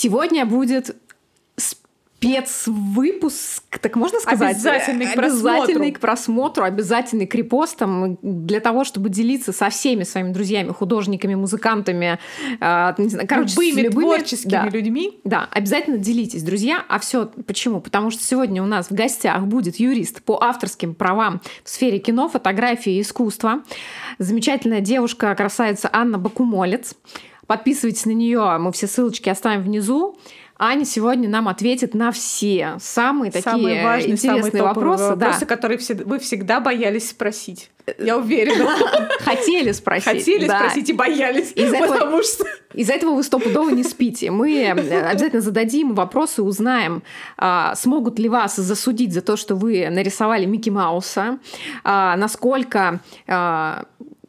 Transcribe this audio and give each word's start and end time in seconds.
Сегодня 0.00 0.46
будет 0.46 0.94
спецвыпуск, 1.56 3.80
так 3.80 3.96
можно 3.96 4.20
сказать? 4.20 4.54
Обязательный 4.54 5.06
к 5.06 5.18
Обязательный 5.18 5.90
к 5.90 5.98
просмотру, 5.98 6.62
обязательный 6.62 7.26
к 7.26 7.34
репостам 7.34 8.16
для 8.22 8.60
того, 8.60 8.84
чтобы 8.84 9.08
делиться 9.08 9.52
со 9.52 9.70
всеми 9.70 10.04
своими 10.04 10.32
друзьями, 10.32 10.70
художниками, 10.70 11.34
музыкантами, 11.34 12.20
э, 12.60 12.94
знаю, 12.96 13.26
короче, 13.28 13.54
любыми, 13.54 13.80
любыми 13.80 14.04
творческими 14.04 14.50
да. 14.50 14.68
людьми. 14.68 15.18
Да, 15.24 15.48
обязательно 15.50 15.98
делитесь, 15.98 16.44
друзья. 16.44 16.84
А 16.88 17.00
все 17.00 17.28
почему? 17.44 17.80
Потому 17.80 18.12
что 18.12 18.22
сегодня 18.22 18.62
у 18.62 18.66
нас 18.66 18.90
в 18.90 18.94
гостях 18.94 19.42
будет 19.46 19.80
юрист 19.80 20.22
по 20.22 20.40
авторским 20.40 20.94
правам 20.94 21.40
в 21.64 21.70
сфере 21.70 21.98
кино, 21.98 22.28
фотографии 22.28 22.98
и 22.98 23.00
искусства. 23.00 23.64
Замечательная 24.20 24.80
девушка, 24.80 25.34
красавица 25.34 25.90
Анна 25.92 26.18
Бакумолец. 26.18 26.94
Подписывайтесь 27.48 28.04
на 28.04 28.10
нее, 28.10 28.58
мы 28.60 28.70
все 28.72 28.86
ссылочки 28.86 29.30
оставим 29.30 29.62
внизу. 29.62 30.18
Аня 30.58 30.84
сегодня 30.84 31.28
нам 31.30 31.48
ответит 31.48 31.94
на 31.94 32.12
все 32.12 32.76
самые 32.78 33.32
такие 33.32 33.52
самые 33.52 33.84
важные, 33.84 34.12
интересные 34.12 34.50
самые 34.50 34.62
вопросы, 34.62 35.04
вопросы, 35.04 35.40
да. 35.40 35.46
которые 35.46 35.78
все, 35.78 35.94
вы 35.94 36.18
всегда 36.18 36.60
боялись 36.60 37.08
спросить. 37.08 37.70
Я 37.98 38.18
уверена. 38.18 38.68
Хотели 39.20 39.72
спросить. 39.72 40.04
Хотели 40.04 40.46
да. 40.46 40.58
спросить 40.58 40.90
и 40.90 40.92
боялись, 40.92 41.52
этого- 41.54 41.86
потому 41.86 42.22
что... 42.22 42.44
Из-за 42.74 42.92
этого 42.92 43.14
вы 43.14 43.22
стопудово 43.22 43.70
не 43.70 43.82
спите. 43.82 44.30
Мы 44.30 44.56
э, 44.56 44.72
обязательно 44.72 45.40
зададим 45.40 45.94
вопросы, 45.94 46.42
узнаем, 46.42 47.02
а, 47.38 47.74
смогут 47.76 48.18
ли 48.18 48.28
вас 48.28 48.56
засудить 48.56 49.14
за 49.14 49.22
то, 49.22 49.36
что 49.36 49.54
вы 49.54 49.88
нарисовали 49.88 50.44
Микки 50.44 50.68
Мауса, 50.68 51.38
а, 51.82 52.14
насколько 52.16 53.00
а, 53.26 53.84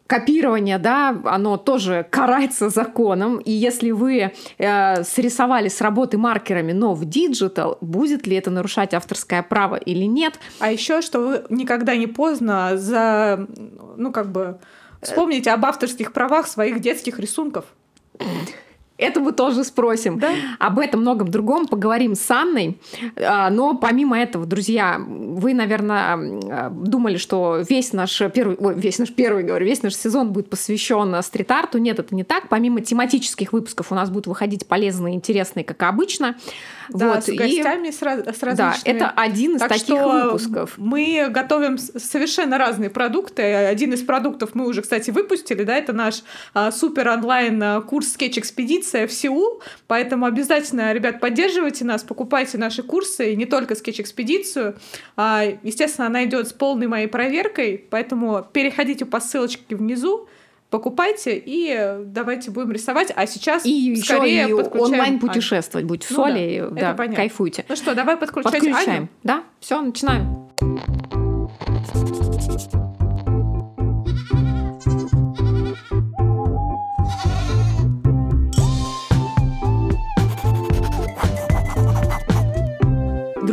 копирование, 0.09 0.79
да, 0.79 1.15
оно 1.25 1.57
тоже 1.57 2.03
карается 2.09 2.69
законом. 2.69 3.37
И 3.37 3.51
если 3.51 3.91
вы 3.91 4.33
э, 4.57 5.03
срисовали 5.03 5.69
с 5.69 5.81
работы 5.81 6.17
маркерами, 6.17 6.71
но 6.71 6.95
в 6.95 7.05
digital, 7.05 7.77
будет 7.79 8.25
ли 8.25 8.35
это 8.35 8.49
нарушать 8.49 8.95
авторское 8.95 9.43
право 9.43 9.75
или 9.75 10.05
нет? 10.05 10.39
А 10.59 10.71
еще, 10.71 11.01
что 11.03 11.43
никогда 11.51 11.95
не 11.95 12.07
поздно 12.07 12.71
за, 12.75 13.47
ну 13.97 14.11
как 14.11 14.31
бы, 14.31 14.57
вспомните 14.99 15.51
об 15.51 15.63
авторских 15.63 16.11
правах 16.11 16.47
своих 16.47 16.79
детских 16.79 17.19
рисунков. 17.19 17.65
Это 18.99 19.21
мы 19.21 19.31
тоже 19.31 19.63
спросим. 19.63 20.19
Да. 20.19 20.29
Об 20.59 20.77
этом 20.79 21.01
многом 21.01 21.29
другом 21.29 21.67
поговорим 21.67 22.15
с 22.15 22.29
Анной. 22.29 22.77
А, 23.15 23.49
Но 23.49 23.75
помимо 23.75 24.19
этого, 24.19 24.45
друзья, 24.45 24.99
вы, 24.99 25.53
наверное, 25.53 26.69
думали, 26.69 27.17
что 27.17 27.63
весь 27.67 27.93
наш 27.93 28.21
первый, 28.33 28.57
ой, 28.57 28.75
весь 28.75 28.99
наш 28.99 29.13
первый, 29.13 29.43
говорю, 29.43 29.65
весь 29.65 29.81
наш 29.83 29.95
сезон 29.95 30.33
будет 30.33 30.49
посвящен 30.49 31.21
стрит-арту. 31.23 31.77
Нет, 31.77 31.99
это 31.99 32.13
не 32.13 32.23
так. 32.23 32.49
Помимо 32.49 32.81
тематических 32.81 33.53
выпусков 33.53 33.91
у 33.91 33.95
нас 33.95 34.09
будут 34.09 34.27
выходить 34.27 34.67
полезные, 34.67 35.15
интересные, 35.15 35.63
как 35.63 35.81
обычно. 35.83 36.35
Да, 36.91 37.15
Вот, 37.15 37.23
с 37.25 37.29
и- 37.29 37.35
гостями, 37.35 37.91
с, 37.91 38.01
раз- 38.01 38.25
с 38.25 38.43
различными. 38.43 38.99
Да, 38.99 39.05
это 39.07 39.13
один 39.15 39.55
из 39.55 39.59
Так 39.59 39.69
таких 39.69 39.85
что 39.85 40.07
выпусков. 40.09 40.73
Мы 40.77 41.27
готовим 41.29 41.77
совершенно 41.77 42.57
разные 42.57 42.89
продукты. 42.89 43.41
Один 43.43 43.93
из 43.93 44.01
продуктов 44.01 44.51
мы 44.55 44.67
уже, 44.67 44.81
кстати, 44.81 45.11
выпустили, 45.11 45.63
да, 45.63 45.75
это 45.77 45.93
наш 45.93 46.23
а, 46.53 46.71
супер 46.71 47.07
онлайн 47.09 47.61
а, 47.61 47.81
курс 47.81 48.15
Sketch 48.17 48.39
Экспедиция 48.39 49.07
в 49.07 49.11
Сеул. 49.13 49.61
Поэтому 49.87 50.25
обязательно, 50.25 50.91
ребят, 50.93 51.19
поддерживайте 51.19 51.85
нас, 51.85 52.03
покупайте 52.03 52.57
наши 52.57 52.83
курсы, 52.83 53.33
и 53.33 53.35
не 53.35 53.45
только 53.45 53.73
Sketch 53.75 54.01
Экспедицию. 54.01 54.75
А, 55.15 55.43
естественно, 55.63 56.07
она 56.07 56.25
идет 56.25 56.47
с 56.47 56.53
полной 56.53 56.87
моей 56.87 57.07
проверкой, 57.07 57.85
поэтому 57.89 58.45
переходите 58.51 59.05
по 59.05 59.19
ссылочке 59.19 59.75
внизу. 59.75 60.27
Покупайте 60.69 61.41
и 61.43 61.97
давайте 62.05 62.51
будем 62.51 62.71
рисовать. 62.71 63.11
А 63.15 63.25
сейчас 63.25 63.65
И 63.65 63.71
еще 63.71 64.03
скорее 64.03 64.49
и 64.49 64.53
подключаем 64.53 64.93
онлайн 64.93 65.19
путешествовать 65.19 65.87
будь 65.87 66.03
в 66.03 66.11
Ну 66.11 66.15
соли, 66.15 66.67
да, 66.71 66.81
да, 66.81 66.93
понятно. 66.93 67.15
кайфуйте. 67.17 67.65
Ну 67.67 67.75
что, 67.75 67.95
давай 67.95 68.17
подключать 68.17 68.53
Подключаем. 68.53 68.89
Аню. 68.89 69.07
Да, 69.23 69.43
все, 69.59 69.81
начинаем. 69.81 70.49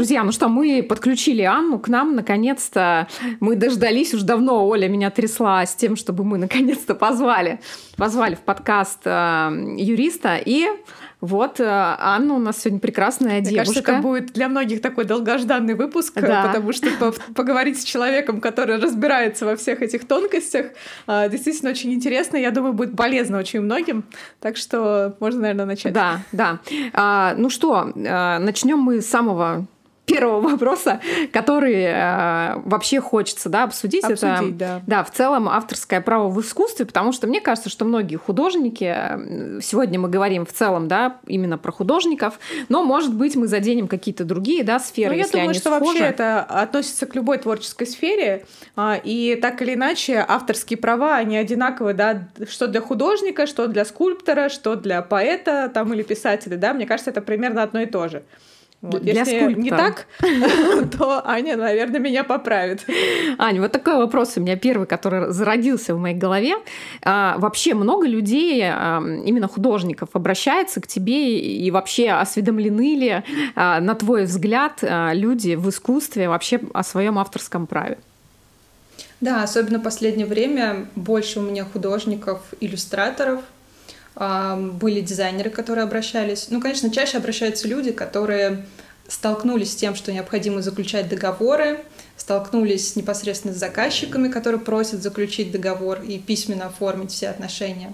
Друзья, 0.07 0.23
ну 0.23 0.31
что, 0.31 0.49
мы 0.49 0.87
подключили 0.89 1.43
Анну 1.43 1.81
к 1.81 1.89
нам, 1.89 2.15
наконец-то. 2.15 3.09
Мы 3.41 3.57
дождались, 3.57 4.15
уж 4.15 4.23
давно 4.23 4.65
Оля 4.69 4.87
меня 4.87 5.11
трясла 5.11 5.67
с 5.67 5.75
тем, 5.75 5.97
чтобы 5.97 6.23
мы 6.23 6.39
наконец-то 6.39 6.95
позвали, 6.95 7.59
позвали 7.97 8.37
в 8.37 8.39
подкаст 8.39 9.01
э, 9.05 9.51
юриста. 9.79 10.37
И 10.37 10.69
вот 11.21 11.59
э, 11.59 11.65
Анна 11.67 12.35
у 12.35 12.39
нас 12.39 12.61
сегодня 12.61 12.79
прекрасная 12.79 13.41
Мне 13.41 13.51
девушка. 13.51 13.65
кажется, 13.75 13.93
это 13.95 14.01
будет 14.01 14.27
для 14.33 14.49
многих 14.49 14.81
такой 14.81 15.07
долгожданный 15.07 15.75
выпуск, 15.75 16.15
Да. 16.21 16.45
потому 16.47 16.73
что 16.73 16.89
по- 17.01 17.15
поговорить 17.35 17.81
с 17.81 17.83
человеком, 17.83 18.41
который 18.41 18.77
разбирается 18.77 19.45
во 19.45 19.57
всех 19.57 19.83
этих 19.83 20.07
тонкостях, 20.07 20.67
а, 21.09 21.29
действительно 21.29 21.73
очень 21.73 21.93
интересно. 21.93 22.37
Я 22.37 22.53
думаю, 22.53 22.75
будет 22.75 22.97
полезно 22.97 23.39
очень 23.39 23.61
многим. 23.61 24.05
Так 24.39 24.57
что 24.57 25.17
можно, 25.19 25.41
наверное, 25.41 25.67
начать. 25.67 25.93
Да, 25.93 26.21
да. 26.31 26.61
А, 26.93 27.35
ну 27.37 27.51
что, 27.51 27.91
начнем 27.97 28.79
мы 28.79 29.01
с 29.01 29.07
самого 29.07 29.67
первого 30.07 30.41
вопроса, 30.41 31.01
который 31.33 31.83
э, 31.83 32.61
вообще 32.65 33.01
хочется 33.01 33.49
да, 33.49 33.65
обсудить. 33.65 34.05
Обсудить, 34.05 34.55
это, 34.57 34.83
да. 34.87 35.05
в 35.05 35.11
целом 35.11 35.49
авторское 35.49 36.01
право 36.01 36.29
в 36.29 36.41
искусстве, 36.41 36.87
потому 36.87 37.13
что 37.13 37.27
мне 37.27 37.41
кажется, 37.41 37.69
что 37.69 37.85
многие 37.85 38.17
художники, 38.17 38.85
э, 38.85 39.61
сегодня 39.61 39.99
мы 39.99 40.09
говорим 40.09 40.47
в 40.47 40.53
целом, 40.53 40.87
да, 40.87 41.19
именно 41.27 41.59
про 41.59 41.73
художников, 41.73 42.39
но, 42.69 42.85
может 42.85 43.15
быть, 43.15 43.35
мы 43.35 43.49
заденем 43.49 43.89
какие-то 43.89 44.25
другие, 44.25 44.63
да, 44.63 44.79
сферы, 44.79 45.11
Ну, 45.11 45.17
я 45.17 45.19
если 45.21 45.33
думаю, 45.33 45.51
они 45.51 45.59
что 45.59 45.71
схожи. 45.71 45.85
вообще 45.85 46.05
это 46.05 46.43
относится 46.43 47.07
к 47.07 47.15
любой 47.17 47.39
творческой 47.39 47.87
сфере, 47.87 48.47
а, 48.77 48.99
и 49.03 49.35
так 49.35 49.61
или 49.61 49.75
иначе 49.75 50.25
авторские 50.27 50.79
права, 50.79 51.17
они 51.17 51.37
одинаковые, 51.37 51.95
да, 51.95 52.29
что 52.49 52.69
для 52.69 52.81
художника, 52.81 53.47
что 53.47 53.67
для 53.67 53.85
скульптора, 53.85 54.49
что 54.51 54.77
для 54.77 55.03
поэта 55.03 55.69
там, 55.73 55.93
или 55.93 56.03
писателя, 56.03 56.57
да, 56.57 56.73
мне 56.73 56.87
кажется, 56.87 57.11
это 57.11 57.21
примерно 57.21 57.65
одно 57.65 57.81
и 57.81 57.87
то 57.87 58.09
же. 58.09 58.23
Вот. 58.83 59.03
Для 59.03 59.15
Если 59.15 59.55
не 59.55 59.71
скульптора. 59.71 59.79
так, 59.79 60.07
то 60.99 61.23
Аня, 61.27 61.57
наверное, 61.57 61.99
меня 61.99 62.25
поправит. 62.25 62.85
Аня, 63.39 63.61
вот 63.63 63.73
такой 63.73 63.97
вопрос 63.97 64.35
у 64.37 64.41
меня 64.41 64.57
первый, 64.57 64.87
который 64.87 65.33
зародился 65.33 65.95
в 65.95 65.99
моей 65.99 66.17
голове. 66.17 66.57
А, 67.03 67.37
вообще 67.39 67.75
много 67.75 68.07
людей, 68.07 68.63
а, 68.65 69.03
именно 69.25 69.49
художников, 69.49 70.11
обращается 70.13 70.81
к 70.81 70.87
тебе 70.87 71.39
и 71.41 71.71
вообще 71.71 72.11
осведомлены 72.11 72.97
ли, 72.97 73.23
а, 73.55 73.81
на 73.81 73.95
твой 73.95 74.25
взгляд, 74.25 74.81
а, 74.83 75.13
люди 75.15 75.55
в 75.55 75.69
искусстве 75.71 76.29
вообще 76.29 76.61
о 76.75 76.83
своем 76.83 77.19
авторском 77.19 77.67
праве? 77.67 77.99
Да, 79.21 79.43
особенно 79.43 79.79
в 79.79 79.83
последнее 79.83 80.27
время 80.27 80.87
больше 80.95 81.41
у 81.41 81.43
меня 81.43 81.65
художников, 81.65 82.43
иллюстраторов, 82.61 83.41
были 84.17 85.01
дизайнеры, 85.03 85.51
которые 85.51 85.85
обращались. 85.85 86.49
Ну, 86.51 86.61
конечно, 86.61 86.91
чаще 86.91 87.19
обращаются 87.19 87.69
люди, 87.69 87.93
которые 87.93 88.65
столкнулись 89.09 89.73
с 89.73 89.77
тем, 89.77 89.95
что 89.95 90.13
необходимо 90.13 90.63
заключать 90.63 91.09
договоры, 91.09 91.85
столкнулись 92.17 92.97
непосредственно 92.97 93.55
с 93.55 93.59
заказчиками, 93.59 94.29
которые 94.29 94.61
просят 94.61 95.03
заключить 95.03 95.53
договор 95.53 96.01
и 96.01 96.19
письменно 96.19 96.67
оформить 96.67 97.13
все 97.13 97.29
отношения. 97.29 97.93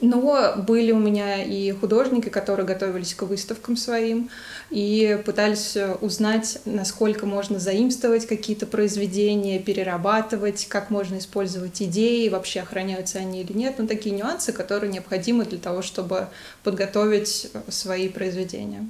Но 0.00 0.54
были 0.56 0.92
у 0.92 0.98
меня 0.98 1.42
и 1.42 1.72
художники, 1.72 2.28
которые 2.28 2.66
готовились 2.66 3.14
к 3.14 3.22
выставкам 3.22 3.76
своим 3.76 4.30
и 4.70 5.20
пытались 5.26 5.76
узнать, 6.00 6.58
насколько 6.64 7.26
можно 7.26 7.58
заимствовать 7.58 8.26
какие-то 8.26 8.66
произведения, 8.66 9.58
перерабатывать, 9.58 10.66
как 10.68 10.90
можно 10.90 11.18
использовать 11.18 11.82
идеи, 11.82 12.28
вообще 12.28 12.60
охраняются 12.60 13.18
они 13.18 13.42
или 13.42 13.52
нет. 13.52 13.74
Ну, 13.78 13.86
такие 13.88 14.14
нюансы, 14.14 14.52
которые 14.52 14.92
необходимы 14.92 15.44
для 15.44 15.58
того, 15.58 15.82
чтобы 15.82 16.28
подготовить 16.62 17.50
свои 17.68 18.08
произведения. 18.08 18.86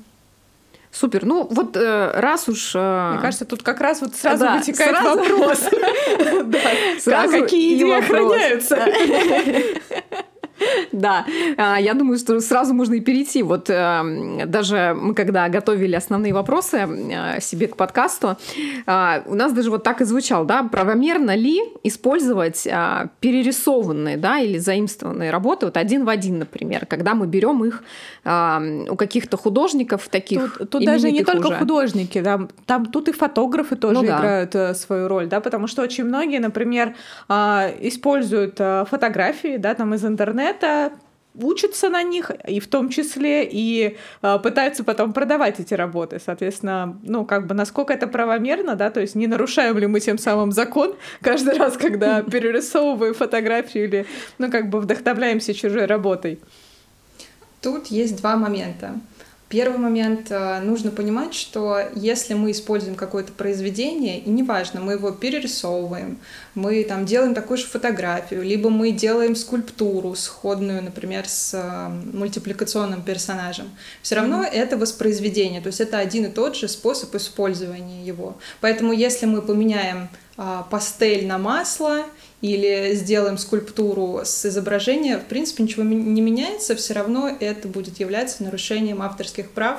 Супер. 0.91 1.25
Ну 1.25 1.47
вот 1.51 1.75
э, 1.75 2.11
раз 2.21 2.51
уж... 2.51 2.73
э, 2.75 3.11
Мне 3.13 3.23
кажется, 3.23 3.47
тут 3.47 3.63
как 3.63 3.81
раз 3.81 4.03
вот 4.03 4.15
сразу 4.15 4.45
Да, 4.45 4.59
вытекает 4.59 4.95
сразу. 4.99 5.19
вопрос. 5.21 5.61
Какие 7.31 7.77
идеи 7.79 7.99
охраняются? 7.99 8.77
Да, 10.93 11.25
А, 11.57 11.81
я 11.81 11.95
думаю, 11.95 12.19
что 12.19 12.41
сразу 12.41 12.75
можно 12.75 12.95
и 12.95 13.01
перейти. 13.01 13.43
Вот 13.43 13.71
э, 13.71 14.45
даже 14.47 14.97
мы 14.99 15.15
когда 15.15 15.49
готовили 15.49 15.95
основные 15.97 16.33
вопросы 16.33 16.77
э, 16.79 17.41
себе 17.41 17.67
к 17.67 17.77
подкасту, 17.77 18.37
э, 18.87 19.23
у 19.27 19.35
нас 19.35 19.53
даже 19.53 19.71
вот 19.71 19.83
так 19.83 20.01
и 20.01 20.05
звучал, 20.05 20.45
да, 20.45 20.63
правомерно 20.63 21.35
ли 21.35 21.61
использовать 21.83 22.67
э, 22.67 23.09
перерисованные, 23.21 24.17
да, 24.17 24.39
или 24.39 24.59
заимствованные 24.59 25.31
работы, 25.31 25.67
вот 25.67 25.77
один 25.77 26.05
в 26.05 26.09
один, 26.09 26.39
например, 26.39 26.87
когда 26.87 27.15
мы 27.15 27.27
берем 27.27 27.65
их 27.65 27.83
э, 28.25 28.85
у 28.89 28.97
каких-то 28.97 29.37
художников 29.37 30.09
таких 30.09 30.57
Тут, 30.59 30.71
тут 30.71 30.85
даже 30.85 31.11
не 31.11 31.25
только 31.25 31.47
уже. 31.49 31.57
художники, 31.57 32.21
да, 32.21 32.41
там 32.67 32.87
тут 32.87 33.09
и 33.09 33.13
фотографы 33.13 33.77
тоже 33.77 34.01
Ну 34.01 34.07
да. 34.07 34.19
играют 34.19 34.55
э, 34.55 34.75
свою 34.75 35.09
роль, 35.09 35.27
да, 35.27 35.41
потому 35.41 35.67
что 35.67 35.83
очень 35.83 36.05
многие, 36.05 36.39
например, 36.39 36.95
а, 37.29 37.69
используют 37.81 38.57
а, 38.59 38.85
фотографии, 38.85 39.57
да, 39.57 39.75
там 39.75 39.95
из 39.95 40.05
интернета, 40.05 40.52
учатся 41.35 41.89
на 41.89 42.03
них, 42.03 42.31
и 42.47 42.61
в 42.61 42.69
том 42.69 42.89
числе 42.89 43.49
и 43.51 43.97
э, 44.23 44.39
пытаются 44.43 44.85
потом 44.85 45.13
продавать 45.13 45.61
эти 45.61 45.75
работы. 45.75 46.21
Соответственно, 46.25 46.99
ну, 47.03 47.25
как 47.25 47.47
бы 47.47 47.55
насколько 47.55 47.93
это 47.93 48.07
правомерно, 48.07 48.77
да, 48.77 48.91
то 48.91 49.01
есть 49.01 49.15
не 49.15 49.27
нарушаем 49.27 49.79
ли 49.79 49.87
мы 49.87 50.01
тем 50.01 50.19
самым 50.19 50.53
закон 50.53 50.95
каждый 51.23 51.57
раз, 51.57 51.77
когда 51.77 52.23
перерисовываем 52.31 53.15
фотографию 53.15 53.85
или, 53.85 54.07
ну, 54.39 54.51
как 54.51 54.69
бы 54.69 54.81
вдохновляемся 54.81 55.55
чужой 55.55 55.87
работой. 55.87 56.39
Тут 57.61 57.87
есть 57.87 58.19
два 58.21 58.37
момента. 58.37 58.95
Первый 59.53 59.77
момент, 59.77 60.31
э, 60.31 60.61
нужно 60.61 60.91
понимать, 60.91 61.35
что 61.35 61.79
если 61.95 62.33
мы 62.33 62.53
используем 62.53 62.95
какое-то 62.95 63.33
произведение, 63.33 64.19
и 64.19 64.31
неважно, 64.31 64.81
мы 64.81 64.95
его 64.95 65.11
перерисовываем, 65.11 66.21
мы 66.55 66.83
там 66.85 67.05
делаем 67.05 67.35
такую 67.35 67.59
же 67.59 67.67
фотографию, 67.67 68.43
либо 68.43 68.71
мы 68.71 68.93
делаем 68.93 69.37
скульптуру 69.37 70.15
сходную, 70.15 70.83
например, 70.83 71.29
с 71.29 71.53
э, 71.53 71.89
мультипликационным 72.17 73.03
персонажем, 73.03 73.67
все 74.01 74.15
равно 74.15 74.43
mm-hmm. 74.43 74.53
это 74.53 74.79
воспроизведение, 74.79 75.61
то 75.61 75.67
есть 75.67 75.83
это 75.83 75.99
один 75.99 76.25
и 76.25 76.29
тот 76.31 76.57
же 76.57 76.67
способ 76.67 77.15
использования 77.15 78.03
его. 78.07 78.39
Поэтому 78.63 78.95
если 78.95 79.27
мы 79.27 79.43
поменяем 79.43 80.09
а, 80.39 80.63
пастель 80.63 81.27
на 81.27 81.37
масло 81.37 82.07
или 82.43 82.93
сделаем 82.95 83.39
скульптуру 83.39 84.21
с 84.25 84.45
изображения, 84.45 85.19
в 85.19 85.25
принципе, 85.25 85.63
ничего 85.63 85.85
не 85.85 86.21
меняется, 86.21 86.75
все 86.75 86.93
равно 86.93 87.31
это 87.41 87.69
будет 87.69 88.01
являться 88.01 88.43
нарушением 88.43 89.01
авторских 89.01 89.51
прав 89.51 89.79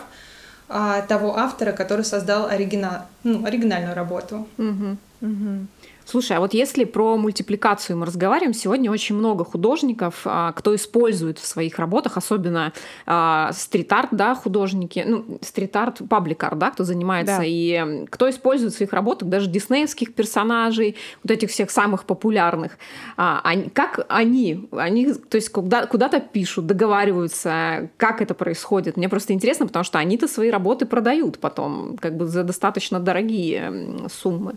а, 0.69 1.01
того 1.01 1.37
автора, 1.37 1.73
который 1.73 2.05
создал 2.05 2.47
оригинал, 2.47 3.05
ну, 3.23 3.45
оригинальную 3.45 3.93
работу. 3.93 4.47
Угу. 4.57 4.97
Угу. 5.21 5.67
Слушай, 6.05 6.37
а 6.37 6.39
вот 6.39 6.53
если 6.53 6.83
про 6.83 7.17
мультипликацию 7.17 7.97
мы 7.97 8.05
разговариваем, 8.05 8.53
сегодня 8.53 8.91
очень 8.91 9.15
много 9.15 9.45
художников, 9.45 10.21
а, 10.25 10.51
кто 10.51 10.75
использует 10.75 11.39
в 11.39 11.45
своих 11.45 11.79
работах, 11.79 12.17
особенно 12.17 12.73
а, 13.05 13.51
стрит-арт, 13.53 14.09
да, 14.11 14.35
художники, 14.35 15.03
ну, 15.05 15.39
стрит-арт, 15.41 16.01
паблик-арт, 16.09 16.57
да, 16.57 16.71
кто 16.71 16.83
занимается, 16.83 17.37
да. 17.37 17.43
и 17.45 18.05
кто 18.09 18.29
использует 18.29 18.73
в 18.73 18.77
своих 18.77 18.93
работах 18.93 19.29
даже 19.29 19.49
диснеевских 19.49 20.13
персонажей, 20.13 20.97
вот 21.23 21.31
этих 21.31 21.49
всех 21.49 21.71
самых 21.71 22.05
популярных. 22.05 22.77
А, 23.15 23.41
они, 23.43 23.69
как 23.69 24.05
они, 24.09 24.67
они, 24.71 25.13
то 25.13 25.35
есть 25.35 25.49
куда, 25.49 25.85
куда-то 25.85 26.19
пишут, 26.19 26.65
договариваются, 26.65 27.89
как 27.97 28.21
это 28.21 28.33
происходит. 28.33 28.97
Мне 28.97 29.07
просто 29.07 29.33
интересно, 29.33 29.67
потому 29.67 29.83
что 29.83 29.99
они-то 29.99 30.27
свои 30.27 30.49
работы 30.49 30.85
продают 30.85 31.39
потом, 31.39 31.97
как 31.97 32.17
бы 32.17 32.25
за 32.25 32.43
достаточно 32.43 32.99
дорогие 32.99 34.07
суммы. 34.11 34.55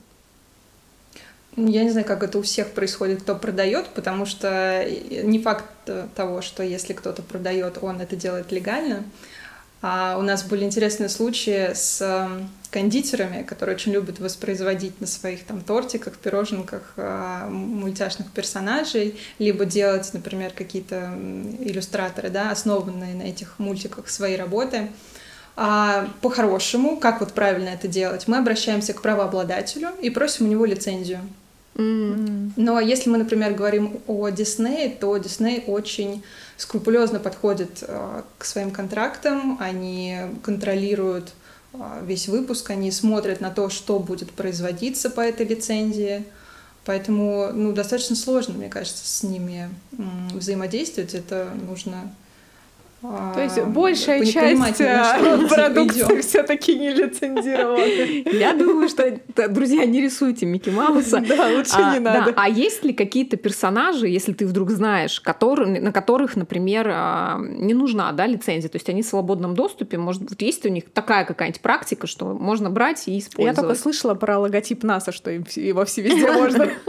Я 1.56 1.84
не 1.84 1.90
знаю, 1.90 2.06
как 2.06 2.22
это 2.22 2.38
у 2.38 2.42
всех 2.42 2.72
происходит, 2.72 3.22
кто 3.22 3.34
продает, 3.34 3.88
потому 3.88 4.26
что 4.26 4.86
не 5.22 5.40
факт 5.40 5.64
того, 6.14 6.42
что 6.42 6.62
если 6.62 6.92
кто-то 6.92 7.22
продает, 7.22 7.78
он 7.80 8.00
это 8.00 8.14
делает 8.14 8.52
легально. 8.52 9.04
А 9.82 10.16
у 10.18 10.22
нас 10.22 10.42
были 10.42 10.64
интересные 10.64 11.08
случаи 11.08 11.72
с 11.74 12.00
эм, 12.00 12.50
кондитерами, 12.70 13.42
которые 13.42 13.76
очень 13.76 13.92
любят 13.92 14.18
воспроизводить 14.18 15.00
на 15.00 15.06
своих 15.06 15.44
там 15.44 15.60
тортиках, 15.60 16.16
пироженках 16.16 16.94
э, 16.96 17.46
мультяшных 17.48 18.30
персонажей, 18.32 19.18
либо 19.38 19.64
делать, 19.66 20.10
например, 20.14 20.52
какие-то 20.54 21.12
иллюстраторы, 21.60 22.30
да, 22.30 22.50
основанные 22.50 23.14
на 23.14 23.22
этих 23.22 23.58
мультиках 23.58 24.08
свои 24.08 24.36
работы. 24.36 24.88
А 25.56 26.08
по-хорошему, 26.20 26.96
как 26.96 27.20
вот 27.20 27.32
правильно 27.32 27.68
это 27.68 27.86
делать? 27.86 28.26
Мы 28.28 28.38
обращаемся 28.38 28.92
к 28.92 29.02
правообладателю 29.02 29.90
и 30.02 30.10
просим 30.10 30.46
у 30.46 30.48
него 30.48 30.64
лицензию. 30.64 31.20
Но 31.78 32.80
если 32.80 33.10
мы, 33.10 33.18
например, 33.18 33.52
говорим 33.52 34.00
о 34.06 34.30
Диснее, 34.30 34.88
то 34.88 35.16
Дисней 35.18 35.62
очень 35.66 36.22
скрупулезно 36.56 37.20
подходит 37.20 37.82
э, 37.82 38.22
к 38.38 38.44
своим 38.46 38.70
контрактам, 38.70 39.58
они 39.60 40.16
контролируют 40.42 41.34
э, 41.74 41.78
весь 42.06 42.28
выпуск, 42.28 42.70
они 42.70 42.90
смотрят 42.90 43.42
на 43.42 43.50
то, 43.50 43.68
что 43.68 43.98
будет 43.98 44.30
производиться 44.30 45.10
по 45.10 45.20
этой 45.20 45.46
лицензии. 45.46 46.24
Поэтому 46.86 47.50
ну, 47.52 47.72
достаточно 47.72 48.16
сложно, 48.16 48.54
мне 48.54 48.70
кажется, 48.70 49.06
с 49.06 49.22
ними 49.22 49.68
взаимодействовать. 50.32 51.14
Это 51.14 51.50
нужно 51.68 52.14
то 53.02 53.42
есть 53.42 53.60
большая 53.62 54.24
часть 54.24 54.80
э, 54.80 55.48
продукции 55.48 56.20
все-таки 56.22 56.78
не 56.78 56.92
лицензирована. 56.92 57.84
Я 58.34 58.54
думаю, 58.54 58.88
что, 58.88 59.20
друзья, 59.48 59.84
не 59.84 60.00
рисуйте 60.00 60.46
Микки 60.46 60.70
Мауса. 60.70 61.20
Да, 61.20 61.48
лучше 61.54 61.74
а, 61.74 61.92
не 61.92 62.00
надо. 62.00 62.32
А 62.36 62.48
есть 62.48 62.84
ли 62.84 62.94
какие-то 62.94 63.36
персонажи, 63.36 64.08
если 64.08 64.32
ты 64.32 64.46
вдруг 64.46 64.70
знаешь, 64.70 65.22
на 65.22 65.92
которых, 65.92 66.36
например, 66.36 66.90
а, 66.90 67.38
не 67.38 67.74
нужна 67.74 68.10
да, 68.12 68.26
лицензия, 68.26 68.70
то 68.70 68.76
есть 68.76 68.88
они 68.88 69.02
в 69.02 69.06
свободном 69.06 69.54
доступе, 69.54 69.98
может 69.98 70.22
быть, 70.22 70.40
есть 70.40 70.64
у 70.64 70.70
них 70.70 70.84
такая 70.90 71.26
какая-нибудь 71.26 71.60
практика, 71.60 72.06
что 72.06 72.32
можно 72.32 72.70
брать 72.70 73.08
и 73.08 73.18
использовать? 73.18 73.56
Я 73.56 73.62
только 73.62 73.78
слышала 73.78 74.14
про 74.14 74.38
логотип 74.38 74.82
НАСА, 74.82 75.12
что 75.12 75.30
его 75.30 75.84
все 75.84 76.02
везде 76.02 76.32
можно. 76.32 76.70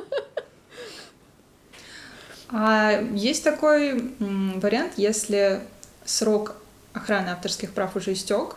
А 2.50 3.04
есть 3.14 3.44
такой 3.44 4.02
вариант, 4.20 4.94
если 4.96 5.64
срок 6.08 6.56
охраны 6.94 7.30
авторских 7.30 7.72
прав 7.72 7.96
уже 7.96 8.14
истек, 8.14 8.56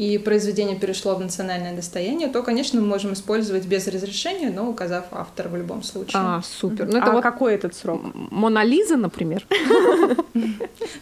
и 0.00 0.16
произведение 0.16 0.78
перешло 0.78 1.14
в 1.14 1.20
национальное 1.20 1.76
достояние, 1.76 2.28
то, 2.28 2.42
конечно, 2.42 2.80
мы 2.80 2.86
можем 2.86 3.12
использовать 3.12 3.66
без 3.66 3.86
разрешения, 3.86 4.48
но 4.48 4.66
указав 4.66 5.04
автора 5.10 5.50
в 5.50 5.56
любом 5.58 5.82
случае. 5.82 6.14
А, 6.14 6.42
супер. 6.42 6.86
Ну, 6.86 6.96
это 6.96 7.08
а 7.08 7.12
вот 7.12 7.22
какой 7.22 7.54
этот 7.54 7.74
срок? 7.74 8.00
Монолиза, 8.14 8.96
например? 8.96 9.46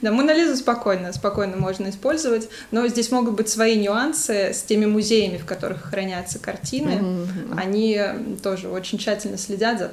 Да, 0.00 0.12
Монолизу 0.12 0.56
спокойно, 0.56 1.12
спокойно 1.12 1.56
можно 1.56 1.90
использовать, 1.90 2.49
но 2.70 2.87
здесь 2.87 3.11
могут 3.11 3.35
быть 3.35 3.49
свои 3.49 3.76
нюансы 3.76 4.52
с 4.52 4.62
теми 4.62 4.87
музеями, 4.87 5.38
в 5.38 5.44
которых 5.44 5.82
хранятся 5.82 6.38
картины. 6.38 7.26
Они 7.56 8.00
тоже 8.43 8.69
очень 8.69 8.99
тщательно 8.99 9.38
следят 9.38 9.93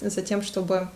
за, 0.00 0.22
тем, 0.22 0.42
чтобы 0.42 0.88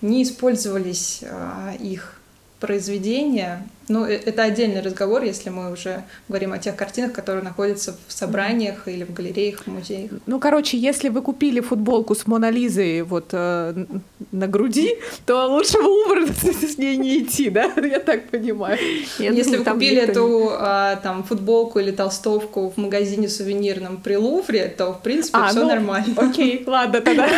не 0.00 0.22
использовались 0.22 1.22
а, 1.24 1.74
их 1.78 2.20
произведения. 2.58 3.66
Ну, 3.88 4.04
э, 4.04 4.20
это 4.24 4.42
отдельный 4.42 4.80
разговор, 4.80 5.22
если 5.22 5.50
мы 5.50 5.72
уже 5.72 6.04
говорим 6.28 6.52
о 6.52 6.58
тех 6.58 6.76
картинах, 6.76 7.12
которые 7.12 7.42
находятся 7.42 7.96
в 8.06 8.12
собраниях 8.12 8.86
или 8.86 9.04
в 9.04 9.12
галереях, 9.12 9.62
в 9.64 9.66
музеях. 9.66 10.10
Ну, 10.26 10.38
короче, 10.38 10.78
если 10.78 11.08
вы 11.08 11.22
купили 11.22 11.60
футболку 11.60 12.14
с 12.14 12.26
Монолизой 12.26 13.02
вот 13.02 13.30
э, 13.32 13.84
на 14.32 14.46
груди, 14.46 14.96
то 15.26 15.46
лучше 15.46 15.78
в 15.78 15.86
Лувр 15.86 16.28
с 16.32 16.78
ней 16.78 16.96
не 16.96 17.18
идти, 17.18 17.50
да? 17.50 17.64
Я 17.76 17.98
так 17.98 18.28
понимаю. 18.30 18.78
Я 19.18 19.30
если 19.30 19.56
думаю, 19.56 19.64
вы 19.64 19.72
купили 19.72 20.00
эту 20.02 20.50
а, 20.52 20.96
там 20.96 21.24
футболку 21.24 21.80
или 21.80 21.90
толстовку 21.90 22.70
в 22.70 22.76
магазине 22.76 23.28
сувенирном 23.28 23.96
при 23.96 24.16
Лувре, 24.16 24.68
то, 24.68 24.92
в 24.92 25.02
принципе, 25.02 25.38
а, 25.38 25.48
все 25.48 25.62
ну, 25.62 25.68
нормально. 25.68 26.14
Окей, 26.16 26.62
ладно, 26.66 27.00
тогда 27.00 27.28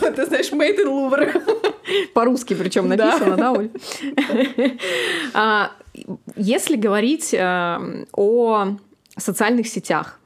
ты 0.16 0.26
знаешь, 0.26 0.50
made 0.52 0.78
in 0.78 0.86
Louvre. 0.86 1.42
По-русски 2.14 2.54
причем 2.54 2.88
написано, 2.88 3.36
да, 3.36 3.52
Оль? 3.52 3.70
Если 6.36 6.76
говорить 6.76 7.34
э, 7.34 8.06
о 8.12 8.76
социальных 9.16 9.66
сетях, 9.68 10.18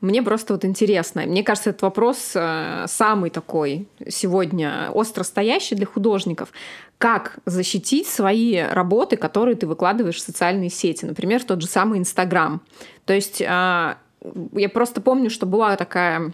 мне 0.00 0.22
просто 0.22 0.54
вот 0.54 0.64
интересно. 0.64 1.22
Мне 1.22 1.42
кажется, 1.42 1.70
этот 1.70 1.82
вопрос 1.82 2.32
э, 2.34 2.84
самый 2.86 3.30
такой 3.30 3.88
сегодня 4.08 4.90
остро 4.94 5.24
стоящий 5.24 5.74
для 5.74 5.86
художников. 5.86 6.52
Как 6.98 7.38
защитить 7.46 8.06
свои 8.06 8.56
работы, 8.58 9.16
которые 9.16 9.56
ты 9.56 9.66
выкладываешь 9.66 10.16
в 10.16 10.20
социальные 10.20 10.70
сети? 10.70 11.04
Например, 11.04 11.42
тот 11.42 11.60
же 11.60 11.66
самый 11.66 11.98
Инстаграм. 11.98 12.60
То 13.06 13.12
есть 13.12 13.40
э, 13.40 13.44
я 13.44 14.68
просто 14.72 15.00
помню, 15.00 15.30
что 15.30 15.46
была 15.46 15.74
такая 15.76 16.32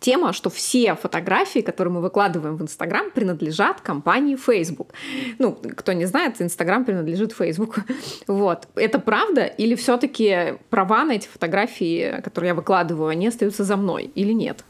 тема, 0.00 0.32
что 0.32 0.50
все 0.50 0.94
фотографии, 0.94 1.60
которые 1.60 1.92
мы 1.92 2.00
выкладываем 2.00 2.56
в 2.56 2.62
Инстаграм, 2.62 3.10
принадлежат 3.10 3.80
компании 3.80 4.36
Facebook. 4.36 4.92
Ну, 5.38 5.52
кто 5.52 5.92
не 5.92 6.06
знает, 6.06 6.40
Инстаграм 6.40 6.84
принадлежит 6.84 7.32
Facebook. 7.32 7.80
Вот. 8.26 8.68
Это 8.76 8.98
правда? 8.98 9.44
Или 9.44 9.74
все 9.74 9.96
таки 9.96 10.54
права 10.70 11.04
на 11.04 11.12
эти 11.12 11.28
фотографии, 11.28 12.20
которые 12.22 12.48
я 12.48 12.54
выкладываю, 12.54 13.08
они 13.08 13.28
остаются 13.28 13.64
за 13.64 13.76
мной 13.76 14.10
или 14.14 14.32
нет? 14.32 14.64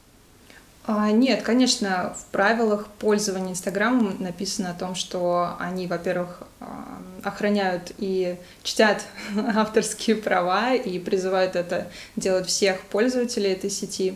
А, 0.85 1.13
нет, 1.13 1.43
конечно, 1.43 2.15
в 2.19 2.25
правилах 2.33 2.89
пользования 2.99 3.53
Инстаграмом 3.53 4.17
написано 4.19 4.71
о 4.71 4.75
том, 4.75 4.97
что 4.97 5.55
они, 5.61 5.87
во-первых, 5.87 6.43
а, 6.59 6.99
охраняют 7.23 7.93
и 7.99 8.37
чтят 8.65 9.05
авторские 9.55 10.17
права 10.17 10.75
и 10.75 10.99
призывают 10.99 11.55
это 11.55 11.89
делать 12.17 12.49
всех 12.49 12.81
пользователей 12.83 13.53
этой 13.53 13.71
сети. 13.71 14.15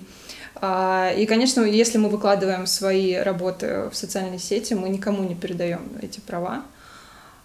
А, 0.58 1.12
и, 1.16 1.26
конечно, 1.26 1.60
если 1.62 1.98
мы 1.98 2.08
выкладываем 2.08 2.66
свои 2.66 3.14
работы 3.14 3.88
в 3.90 3.96
социальные 3.96 4.38
сети, 4.38 4.74
мы 4.74 4.88
никому 4.88 5.22
не 5.24 5.34
передаем 5.34 5.90
эти 6.00 6.20
права. 6.20 6.62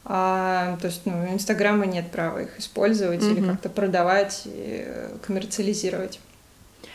А, 0.05 0.77
то 0.81 0.87
есть, 0.87 1.01
ну, 1.05 1.23
у 1.23 1.33
Инстаграма 1.33 1.85
нет 1.85 2.09
права 2.11 2.39
их 2.43 2.57
использовать 2.57 3.21
mm-hmm. 3.21 3.37
или 3.37 3.45
как-то 3.45 3.69
продавать 3.69 4.43
и 4.45 4.87
коммерциализировать. 5.25 6.19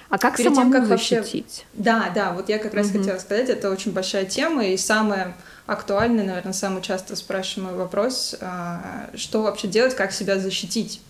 А 0.09 0.19
как 0.19 0.37
Перед 0.37 0.55
самому 0.55 0.73
тем, 0.73 0.81
как 0.81 0.89
защитить? 0.89 1.23
Вообще... 1.25 1.65
Да, 1.75 2.11
да, 2.15 2.33
вот 2.33 2.49
я 2.49 2.59
как 2.59 2.75
раз 2.75 2.87
mm-hmm. 2.87 2.99
хотела 2.99 3.19
сказать, 3.19 3.49
это 3.49 3.71
очень 3.71 3.93
большая 3.93 4.25
тема, 4.25 4.65
и 4.65 4.77
самое 4.77 5.35
актуальный, 5.67 6.25
наверное, 6.25 6.53
самый 6.53 6.81
часто 6.81 7.17
спрашиваемый 7.17 7.77
вопрос, 7.77 8.37
а, 8.41 9.11
что 9.15 9.43
вообще 9.43 9.69
делать, 9.69 9.95
как 9.95 10.13
себя 10.13 10.39
защитить. 10.39 11.01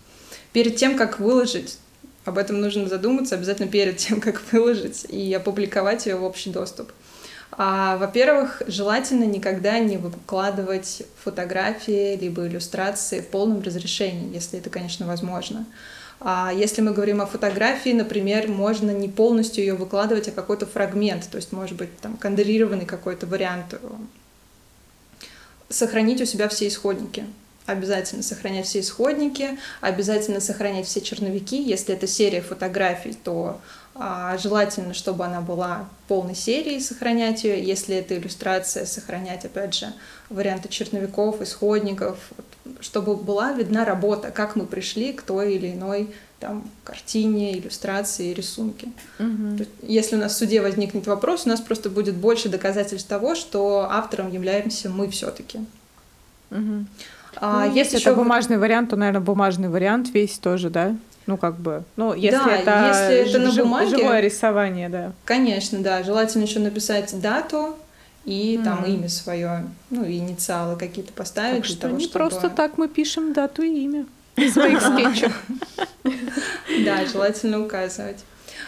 Перед 0.51 0.75
тем, 0.75 0.97
как 0.97 1.19
выложить, 1.19 1.77
об 2.27 2.37
этом 2.37 2.59
нужно 2.59 2.87
задуматься 2.87 3.35
обязательно 3.35 3.67
перед 3.67 3.97
тем, 3.97 4.19
как 4.21 4.41
выложить 4.51 5.05
и 5.05 5.33
опубликовать 5.33 6.05
ее 6.05 6.17
в 6.17 6.23
общий 6.23 6.49
доступ. 6.49 6.91
А, 7.51 7.97
во-первых, 7.97 8.61
желательно 8.67 9.23
никогда 9.23 9.79
не 9.79 9.97
выкладывать 9.97 11.03
фотографии 11.23 12.17
либо 12.17 12.45
иллюстрации 12.45 13.21
в 13.21 13.27
полном 13.27 13.61
разрешении, 13.61 14.33
если 14.33 14.59
это, 14.59 14.69
конечно, 14.69 15.07
возможно. 15.07 15.65
А 16.19 16.51
если 16.53 16.81
мы 16.81 16.91
говорим 16.91 17.21
о 17.21 17.25
фотографии, 17.25 17.91
например, 17.93 18.47
можно 18.47 18.91
не 18.91 19.07
полностью 19.07 19.63
ее 19.63 19.75
выкладывать, 19.75 20.27
а 20.27 20.31
какой-то 20.31 20.65
фрагмент, 20.65 21.29
то 21.29 21.37
есть, 21.37 21.51
может 21.51 21.77
быть, 21.77 21.95
там 21.99 22.17
кондрированный 22.17 22.85
какой-то 22.85 23.27
вариант. 23.27 23.75
Сохранить 25.69 26.21
у 26.21 26.25
себя 26.25 26.47
все 26.49 26.67
исходники. 26.67 27.25
Обязательно 27.67 28.23
сохранять 28.23 28.65
все 28.65 28.79
исходники, 28.79 29.59
обязательно 29.81 30.39
сохранять 30.39 30.87
все 30.87 31.01
черновики. 31.01 31.61
Если 31.61 31.93
это 31.93 32.07
серия 32.07 32.41
фотографий, 32.41 33.13
то 33.13 33.59
а, 33.93 34.37
желательно, 34.37 34.93
чтобы 34.93 35.25
она 35.25 35.41
была 35.41 35.89
полной 36.07 36.33
серией, 36.33 36.79
сохранять 36.79 37.43
ее. 37.43 37.61
Если 37.61 37.95
это 37.97 38.15
иллюстрация, 38.15 38.85
сохранять, 38.85 39.43
опять 39.43 39.73
же, 39.73 39.91
варианты 40.29 40.69
черновиков, 40.69 41.41
исходников, 41.41 42.17
чтобы 42.79 43.15
была 43.15 43.51
видна 43.51 43.85
работа, 43.85 44.31
как 44.31 44.55
мы 44.55 44.65
пришли 44.65 45.13
к 45.13 45.21
той 45.23 45.55
или 45.55 45.73
иной 45.73 46.13
там, 46.39 46.69
картине, 46.83 47.57
иллюстрации, 47.57 48.33
рисунке. 48.33 48.89
Угу. 49.19 49.65
Если 49.81 50.15
у 50.15 50.19
нас 50.19 50.35
в 50.35 50.37
суде 50.37 50.61
возникнет 50.61 51.07
вопрос, 51.07 51.45
у 51.45 51.49
нас 51.49 51.59
просто 51.59 51.89
будет 51.89 52.15
больше 52.15 52.49
доказательств 52.49 53.09
того, 53.09 53.35
что 53.35 53.87
автором 53.89 54.31
являемся 54.31 54.89
мы 54.89 55.09
все-таки. 55.09 55.59
Угу. 56.51 56.85
А, 57.35 57.65
ну, 57.65 57.73
если 57.73 57.99
это 57.99 58.13
бумажный 58.13 58.57
вариант, 58.57 58.89
то, 58.89 58.95
наверное, 58.95 59.21
бумажный 59.21 59.69
вариант 59.69 60.13
весь 60.13 60.37
тоже, 60.37 60.69
да? 60.69 60.95
Ну, 61.27 61.35
как 61.37 61.57
бы, 61.57 61.83
ну, 61.97 62.13
если 62.13 62.37
да, 62.37 62.55
это, 62.55 62.87
если 62.87 63.29
это 63.29 63.39
на 63.39 63.51
бумаге, 63.51 63.97
живое 63.97 64.21
рисование, 64.21 64.87
да. 64.87 65.11
Конечно, 65.25 65.79
да. 65.79 66.01
Желательно 66.01 66.43
еще 66.43 66.59
написать 66.59 67.19
дату 67.19 67.75
и 68.23 68.57
mm. 68.57 68.63
там 68.63 68.85
имя 68.85 69.09
свое, 69.09 69.65
ну, 69.89 70.05
инициалы 70.05 70.77
какие-то 70.77 71.11
поставить. 71.11 71.57
Так 71.57 71.65
что 71.65 71.81
того, 71.81 71.97
не 71.97 72.05
чтобы... 72.05 72.29
просто 72.29 72.49
так 72.49 72.77
мы 72.77 72.87
пишем 72.87 73.33
дату 73.33 73.61
и 73.61 73.83
имя 73.83 74.05
своих 74.51 74.81
скетчев. 74.81 75.43
Да, 76.85 77.05
желательно 77.05 77.61
указывать. 77.61 78.23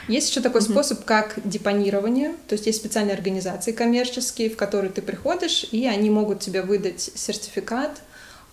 Есть 0.10 0.32
еще 0.32 0.42
такой 0.42 0.62
способ, 0.62 1.06
как 1.06 1.36
депонирование. 1.46 2.34
То 2.48 2.54
есть 2.54 2.66
есть 2.66 2.80
специальные 2.80 3.14
организации 3.14 3.72
коммерческие, 3.72 4.50
в 4.50 4.58
которые 4.58 4.92
ты 4.92 5.02
приходишь, 5.02 5.66
и 5.72 5.86
они 5.88 6.10
могут 6.10 6.40
тебе 6.40 6.62
выдать 6.62 7.12
сертификат 7.16 8.02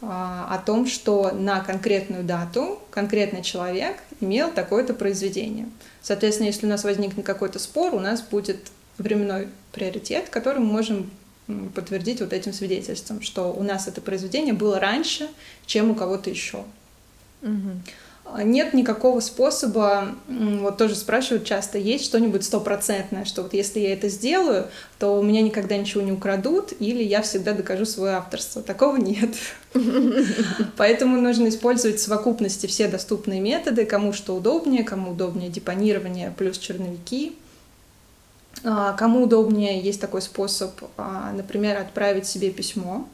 о 0.00 0.62
том, 0.64 0.86
что 0.86 1.30
на 1.32 1.60
конкретную 1.60 2.22
дату 2.22 2.78
конкретный 2.90 3.42
человек 3.42 3.96
имел 4.20 4.50
такое-то 4.50 4.94
произведение. 4.94 5.68
Соответственно, 6.02 6.48
если 6.48 6.66
у 6.66 6.68
нас 6.68 6.84
возникнет 6.84 7.24
какой-то 7.24 7.58
спор, 7.58 7.94
у 7.94 8.00
нас 8.00 8.20
будет 8.20 8.58
временной 8.98 9.48
приоритет, 9.72 10.28
который 10.28 10.58
мы 10.58 10.66
можем 10.66 11.10
подтвердить 11.74 12.20
вот 12.20 12.32
этим 12.32 12.52
свидетельством, 12.52 13.22
что 13.22 13.52
у 13.52 13.62
нас 13.62 13.86
это 13.88 14.00
произведение 14.00 14.52
было 14.52 14.80
раньше, 14.80 15.28
чем 15.64 15.90
у 15.90 15.94
кого-то 15.94 16.28
еще. 16.28 16.64
Угу. 17.42 17.80
А, 18.32 18.42
нет 18.42 18.74
никакого 18.74 19.20
способа, 19.20 20.08
вот 20.28 20.78
тоже 20.78 20.94
спрашивают 20.96 21.44
часто, 21.44 21.78
есть 21.78 22.04
что-нибудь 22.04 22.44
стопроцентное, 22.44 23.24
что 23.24 23.42
вот 23.42 23.54
если 23.54 23.80
я 23.80 23.92
это 23.92 24.08
сделаю, 24.08 24.66
то 24.98 25.18
у 25.18 25.22
меня 25.22 25.42
никогда 25.42 25.76
ничего 25.76 26.02
не 26.02 26.12
украдут, 26.12 26.72
или 26.80 27.02
я 27.02 27.22
всегда 27.22 27.52
докажу 27.52 27.84
свое 27.84 28.16
авторство. 28.16 28.62
Такого 28.62 28.96
нет. 28.96 29.30
Поэтому 30.76 31.20
нужно 31.20 31.48
использовать 31.48 31.98
в 31.98 32.02
совокупности 32.02 32.66
все 32.66 32.88
доступные 32.88 33.40
методы, 33.40 33.84
кому 33.84 34.12
что 34.12 34.34
удобнее, 34.34 34.82
кому 34.82 35.12
удобнее 35.12 35.48
депонирование 35.48 36.34
плюс 36.36 36.58
черновики, 36.58 37.36
а, 38.64 38.94
кому 38.94 39.24
удобнее 39.24 39.80
есть 39.80 40.00
такой 40.00 40.22
способ, 40.22 40.72
а, 40.96 41.32
например, 41.32 41.78
отправить 41.78 42.26
себе 42.26 42.50
письмо, 42.50 43.06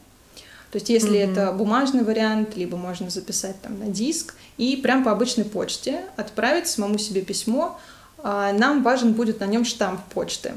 то 0.73 0.77
есть, 0.77 0.89
если 0.89 1.19
mm-hmm. 1.19 1.31
это 1.31 1.51
бумажный 1.51 2.03
вариант, 2.03 2.57
либо 2.57 2.77
можно 2.77 3.11
записать 3.11 3.61
там 3.61 3.77
на 3.77 3.89
диск 3.89 4.33
и 4.57 4.75
прям 4.75 5.03
по 5.03 5.11
обычной 5.11 5.45
почте 5.45 6.01
отправить 6.15 6.65
самому 6.65 6.97
себе 6.97 7.21
письмо. 7.21 7.79
А, 8.23 8.51
нам 8.53 8.81
важен 8.81 9.13
будет 9.13 9.39
на 9.39 9.43
нем 9.43 9.65
штамп 9.65 10.01
почты. 10.15 10.53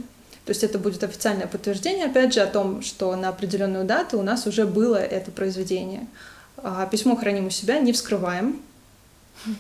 То 0.47 0.53
есть 0.53 0.65
это 0.65 0.79
будет 0.79 1.05
официальное 1.05 1.47
подтверждение, 1.47 2.07
опять 2.07 2.33
же, 2.33 2.41
о 2.41 2.47
том, 2.47 2.81
что 2.81 3.15
на 3.15 3.29
определенную 3.29 3.85
дату 3.85 4.19
у 4.19 4.23
нас 4.23 4.47
уже 4.47 4.65
было 4.65 4.97
это 4.97 5.31
произведение. 5.31 6.07
А, 6.57 6.87
письмо 6.87 7.15
храним 7.15 7.49
у 7.49 7.51
себя, 7.51 7.79
не 7.79 7.93
вскрываем 7.93 8.63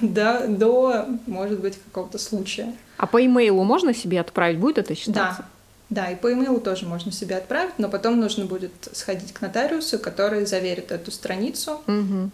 до, 0.00 0.46
до, 0.48 1.08
может 1.26 1.60
быть, 1.60 1.78
какого-то 1.84 2.16
случая. 2.16 2.72
А 2.96 3.06
по 3.06 3.22
имейлу 3.22 3.64
можно 3.64 3.92
себе 3.92 4.18
отправить? 4.18 4.58
Будет 4.58 4.78
это 4.78 4.94
считаться? 4.94 5.42
Да, 5.42 5.46
да, 5.88 6.10
и 6.10 6.16
по 6.16 6.32
имейлу 6.32 6.60
тоже 6.60 6.84
можно 6.84 7.12
себе 7.12 7.36
отправить, 7.36 7.78
но 7.78 7.88
потом 7.88 8.18
нужно 8.18 8.44
будет 8.44 8.72
сходить 8.92 9.32
к 9.32 9.40
нотариусу, 9.40 10.00
который 10.00 10.44
заверит 10.44 10.90
эту 10.90 11.12
страницу, 11.12 11.80
угу. 11.86 12.30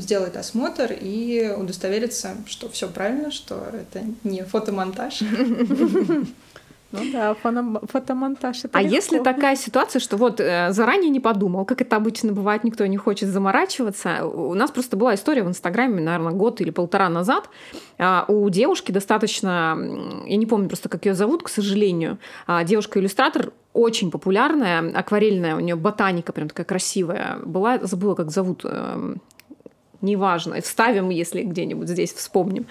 сделает 0.00 0.36
осмотр 0.36 0.92
и 0.92 1.52
удостоверится, 1.56 2.36
что 2.46 2.70
все 2.70 2.88
правильно, 2.88 3.30
что 3.30 3.66
это 3.72 4.04
не 4.22 4.44
фотомонтаж. 4.44 5.20
Ну 6.94 7.12
да, 7.12 7.34
фотомонтаж 7.34 8.64
это 8.64 8.78
А 8.78 8.82
легко. 8.82 8.94
если 8.94 9.18
такая 9.18 9.56
ситуация, 9.56 9.98
что 9.98 10.16
вот 10.16 10.40
э, 10.40 10.68
заранее 10.70 11.10
не 11.10 11.20
подумал, 11.20 11.64
как 11.64 11.80
это 11.80 11.96
обычно 11.96 12.32
бывает, 12.32 12.62
никто 12.62 12.86
не 12.86 12.96
хочет 12.96 13.28
заморачиваться. 13.28 14.24
У 14.24 14.54
нас 14.54 14.70
просто 14.70 14.96
была 14.96 15.14
история 15.14 15.42
в 15.42 15.48
Инстаграме, 15.48 16.00
наверное, 16.00 16.32
год 16.32 16.60
или 16.60 16.70
полтора 16.70 17.08
назад. 17.08 17.50
А, 17.98 18.24
у 18.28 18.48
девушки 18.48 18.92
достаточно, 18.92 19.76
я 20.26 20.36
не 20.36 20.46
помню 20.46 20.68
просто, 20.68 20.88
как 20.88 21.04
ее 21.06 21.14
зовут, 21.14 21.42
к 21.42 21.48
сожалению, 21.48 22.18
а, 22.46 22.62
девушка-иллюстратор 22.64 23.52
очень 23.72 24.12
популярная, 24.12 24.92
акварельная, 24.96 25.56
у 25.56 25.60
нее 25.60 25.74
ботаника 25.74 26.32
прям 26.32 26.48
такая 26.48 26.64
красивая 26.64 27.38
была, 27.44 27.78
забыла, 27.82 28.14
как 28.14 28.30
зовут, 28.30 28.60
эм, 28.64 29.20
неважно, 30.00 30.60
вставим, 30.60 31.10
если 31.10 31.42
где-нибудь 31.42 31.88
здесь 31.88 32.12
вспомним. 32.12 32.66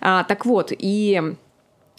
А, 0.00 0.24
так 0.24 0.44
вот, 0.44 0.72
и 0.76 1.34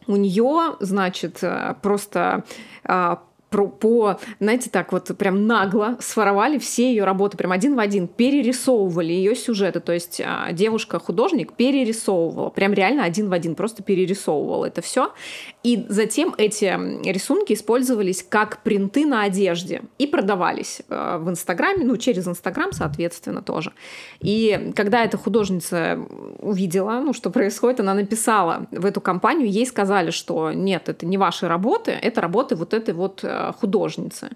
у 0.08 0.16
нее, 0.16 0.76
значит, 0.80 1.40
э, 1.42 1.76
просто 1.82 2.44
а, 2.84 3.24
про, 3.54 3.68
по, 3.68 4.20
знаете, 4.40 4.72
так 4.72 4.92
вот 4.92 5.16
прям 5.16 5.46
нагло 5.46 5.96
своровали 6.00 6.58
все 6.58 6.90
ее 6.90 7.04
работы, 7.04 7.38
прям 7.38 7.52
один 7.52 7.76
в 7.76 7.80
один, 7.80 8.08
перерисовывали 8.08 9.14
ее 9.14 9.36
сюжеты. 9.36 9.80
То 9.80 9.94
есть 9.94 10.20
а, 10.26 10.52
девушка-художник 10.52 11.54
перерисовывала, 11.54 12.50
прям 12.50 12.74
реально 12.74 13.04
один 13.04 13.30
в 13.30 13.34
один, 13.34 13.54
просто 13.54 13.84
перерисовывала 13.84 14.66
это 14.66 14.82
все. 14.82 15.14
И 15.62 15.86
затем 15.88 16.34
эти 16.40 16.66
рисунки 17.08 17.54
использовались 17.54 18.26
как 18.28 18.64
принты 18.64 19.06
на 19.06 19.22
одежде 19.22 19.84
и 20.00 20.08
продавались 20.08 20.82
а, 20.90 21.20
в 21.20 21.30
Инстаграме, 21.30 21.86
ну, 21.86 21.96
через 21.98 22.28
Инстаграм, 22.28 22.72
соответственно, 22.72 23.44
тоже. 23.44 23.72
И 24.20 24.72
когда 24.76 25.06
эта 25.06 25.18
художница 25.20 26.00
увидела, 26.40 27.02
ну, 27.02 27.14
что 27.14 27.30
происходит, 27.30 27.82
она 27.82 27.94
написала 27.94 28.66
в 28.72 28.84
эту 28.84 29.00
компанию, 29.00 29.48
ей 29.48 29.68
сказали, 29.68 30.10
что 30.10 30.52
нет, 30.52 30.90
это 30.90 31.06
не 31.06 31.20
ваши 31.20 31.48
работы, 31.48 31.92
это 31.92 32.20
работы 32.20 32.56
вот 32.56 32.74
этой 32.74 32.96
вот 32.96 33.20
а, 33.24 33.43
художницы. 33.52 34.30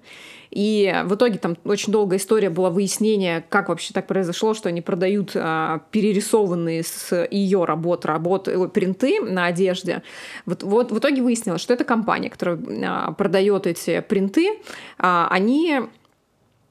И 0.50 0.94
в 1.06 1.16
итоге 1.16 1.40
там 1.40 1.58
очень 1.66 1.92
долгая 1.92 2.20
история 2.20 2.50
была 2.50 2.70
выяснение, 2.70 3.44
как 3.50 3.70
вообще 3.70 3.94
так 3.94 4.08
произошло, 4.08 4.54
что 4.54 4.70
они 4.70 4.82
продают 4.82 5.32
а, 5.36 5.82
перерисованные 5.92 6.84
с 6.84 7.28
ее 7.30 7.66
работ, 7.66 8.06
работ, 8.06 8.48
э, 8.48 8.68
принты 8.70 9.20
на 9.22 9.46
одежде. 9.46 10.04
Вот, 10.46 10.64
вот 10.64 10.92
в 10.92 11.00
итоге 11.00 11.22
выяснилось, 11.22 11.62
что 11.62 11.74
эта 11.74 11.84
компания, 11.84 12.30
которая 12.30 12.60
а, 12.86 13.12
продает 13.12 13.68
эти 13.68 14.00
принты, 14.00 14.60
а, 14.98 15.28
они 15.30 15.82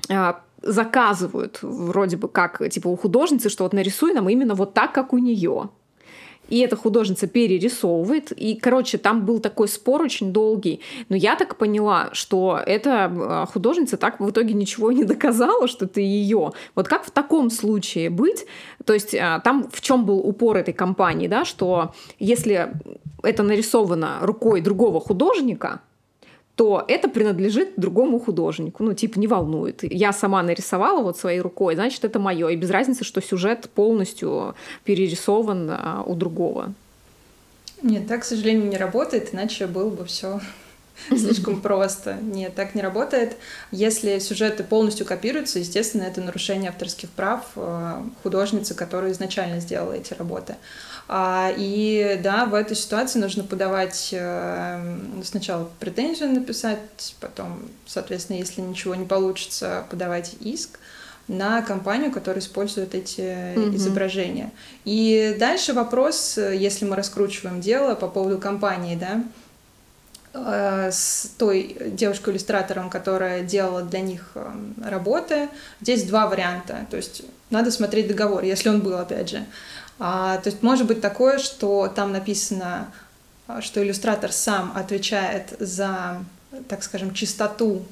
а, 0.09 0.41
заказывают 0.63 1.59
вроде 1.63 2.17
бы 2.17 2.29
как 2.29 2.67
типа 2.71 2.89
у 2.89 2.97
художницы, 2.97 3.51
что 3.51 3.65
вот 3.65 3.73
нарисуй 3.73 4.15
нам 4.15 4.29
именно 4.29 4.55
вот 4.55 4.75
так, 4.75 4.93
как 4.93 5.13
у 5.13 5.19
нее 5.19 5.71
и 6.49 6.59
эта 6.61 6.77
художница 6.77 7.27
перерисовывает. 7.27 8.33
И, 8.33 8.57
короче, 8.57 8.99
там 8.99 9.25
был 9.25 9.41
такой 9.41 9.69
спор 9.69 10.03
очень 10.03 10.33
долгий. 10.33 10.81
Но 11.09 11.17
я 11.17 11.37
так 11.37 11.57
поняла, 11.57 12.11
что 12.13 12.61
эта 12.65 13.11
а, 13.13 13.47
художница 13.47 13.97
так 13.97 14.21
в 14.21 14.31
итоге 14.31 14.55
ничего 14.55 14.93
не 14.93 15.05
доказала, 15.05 15.69
что 15.69 15.87
это 15.87 16.01
ее. 16.01 16.53
Вот 16.75 16.89
как 16.89 17.05
в 17.05 17.11
таком 17.11 17.51
случае 17.51 18.11
быть? 18.11 18.47
То 18.85 18.93
есть 18.93 19.15
а, 19.15 19.41
там 19.41 19.69
в 19.73 19.81
чем 19.81 20.05
был 20.05 20.19
упор 20.19 20.57
этой 20.57 20.75
компании, 20.75 21.29
да, 21.29 21.45
что 21.45 21.93
если 22.19 22.73
это 23.23 23.43
нарисовано 23.43 24.19
рукой 24.23 24.61
другого 24.61 25.01
художника, 25.01 25.81
то 26.57 26.83
это 26.89 27.09
принадлежит 27.09 27.75
другому 27.77 28.19
художнику. 28.19 28.83
Ну, 28.83 28.95
типа, 28.95 29.19
не 29.19 29.27
волнует. 29.27 29.81
Я 29.83 30.13
сама 30.13 30.43
нарисовала 30.43 31.03
вот 31.03 31.19
своей 31.19 31.41
рукой, 31.41 31.75
значит, 31.75 32.05
это 32.05 32.19
мое. 32.19 32.49
И 32.49 32.57
без 32.57 32.71
разницы, 32.71 33.05
что 33.05 33.21
сюжет 33.21 33.69
полностью 33.75 34.55
перерисован 34.85 35.71
а, 35.71 36.03
у 36.07 36.15
другого. 36.15 36.73
Нет, 37.83 38.09
так, 38.09 38.23
к 38.23 38.25
сожалению, 38.25 38.69
не 38.69 38.79
работает, 38.79 39.35
иначе 39.35 39.67
было 39.67 39.91
бы 39.91 40.07
все 40.07 40.41
слишком 41.09 41.61
просто. 41.61 42.15
Нет, 42.23 42.55
так 42.55 42.75
не 42.75 42.81
работает. 42.81 43.37
Если 43.71 44.19
сюжеты 44.19 44.65
полностью 44.65 45.05
копируются, 45.05 45.59
естественно, 45.59 46.05
это 46.05 46.23
нарушение 46.23 46.71
авторских 46.71 47.11
прав 47.11 47.45
э, 47.57 48.03
художницы, 48.23 48.75
которая 48.75 49.13
изначально 49.13 49.61
сделала 49.61 49.93
эти 49.93 50.15
работы. 50.15 50.57
А, 51.09 51.53
и 51.57 52.19
да, 52.23 52.47
в 52.47 52.55
этой 52.55 52.77
ситуации 52.77 53.21
нужно 53.21 53.45
подавать 53.45 54.09
э, 54.13 54.99
сначала 55.23 55.71
претензию 55.79 56.31
написать, 56.31 57.15
потом, 57.21 57.61
соответственно, 57.87 58.39
если 58.39 58.61
ничего 58.61 58.97
не 58.97 59.07
получится, 59.07 59.85
подавать 59.89 60.35
иск 60.41 60.81
на 61.29 61.63
компанию, 61.63 62.11
которая 62.11 62.41
использует 62.41 62.95
эти 62.95 63.21
mm-hmm. 63.21 63.77
изображения. 63.77 64.51
И 64.85 65.37
дальше 65.39 65.73
вопрос, 65.75 66.39
если 66.39 66.85
мы 66.85 66.97
раскручиваем 66.97 67.61
дело 67.61 67.95
по 67.95 68.09
поводу 68.09 68.39
компании, 68.39 68.97
да, 68.97 69.25
э, 70.35 70.91
с 70.91 71.31
той 71.39 71.77
девушкой-иллюстратором, 71.87 72.91
которая 72.91 73.43
делала 73.43 73.83
для 73.83 74.01
них 74.01 74.31
э, 74.35 74.53
работы. 74.85 75.49
Здесь 75.81 76.03
два 76.05 76.27
варианта. 76.27 76.87
То 76.91 76.97
есть 76.97 77.23
надо 77.51 77.71
смотреть 77.71 78.09
договор, 78.09 78.43
если 78.43 78.69
он 78.69 78.81
был, 78.81 78.99
опять 78.99 79.31
же. 79.31 79.47
А, 79.99 80.39
то 80.39 80.51
есть 80.51 80.63
может 80.63 80.87
быть 80.87 81.01
такое, 81.01 81.39
что 81.39 81.89
там 81.89 82.13
написано, 82.13 82.93
а, 83.47 83.63
что 83.63 83.83
иллюстратор 83.83 84.33
сам 84.33 84.73
отвечает 84.75 85.55
за, 85.59 86.23
так 86.69 86.83
скажем, 86.83 87.15
чистоту 87.15 87.83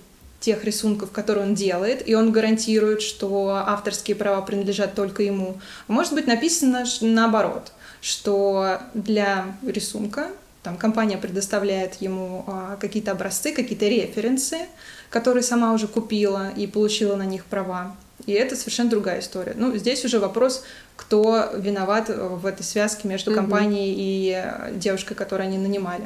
тех 0.41 0.63
рисунков, 0.65 1.11
которые 1.11 1.47
он 1.47 1.55
делает, 1.55 2.07
и 2.07 2.15
он 2.15 2.31
гарантирует, 2.31 3.01
что 3.01 3.63
авторские 3.67 4.15
права 4.15 4.43
принадлежат 4.43 4.95
только 4.95 5.23
ему. 5.23 5.59
Может 5.89 6.13
быть 6.13 6.27
написано 6.27 6.85
наоборот, 7.01 7.73
что 8.03 8.81
для 8.93 9.57
рисунка 9.63 10.29
там 10.63 10.77
компания 10.77 11.17
предоставляет 11.17 11.95
ему 12.03 12.45
а, 12.47 12.77
какие-то 12.77 13.13
образцы, 13.13 13.53
какие-то 13.53 13.87
референсы, 13.87 14.67
которые 15.09 15.43
сама 15.43 15.73
уже 15.73 15.89
купила 15.89 16.51
и 16.51 16.67
получила 16.67 17.17
на 17.17 17.25
них 17.25 17.45
права. 17.47 17.97
И 18.27 18.33
это 18.33 18.57
совершенно 18.57 18.91
другая 18.91 19.21
история. 19.21 19.55
Ну, 19.57 19.77
здесь 19.77 20.05
уже 20.05 20.19
вопрос, 20.19 20.65
кто 20.97 21.51
виноват 21.57 22.09
в 22.09 22.47
этой 22.47 22.63
связке 22.63 23.09
между 23.09 23.31
mm-hmm. 23.31 23.37
компанией 23.37 23.95
и 23.97 24.79
девушкой, 24.79 25.15
которую 25.15 25.49
они 25.49 25.59
нанимали. 25.59 26.05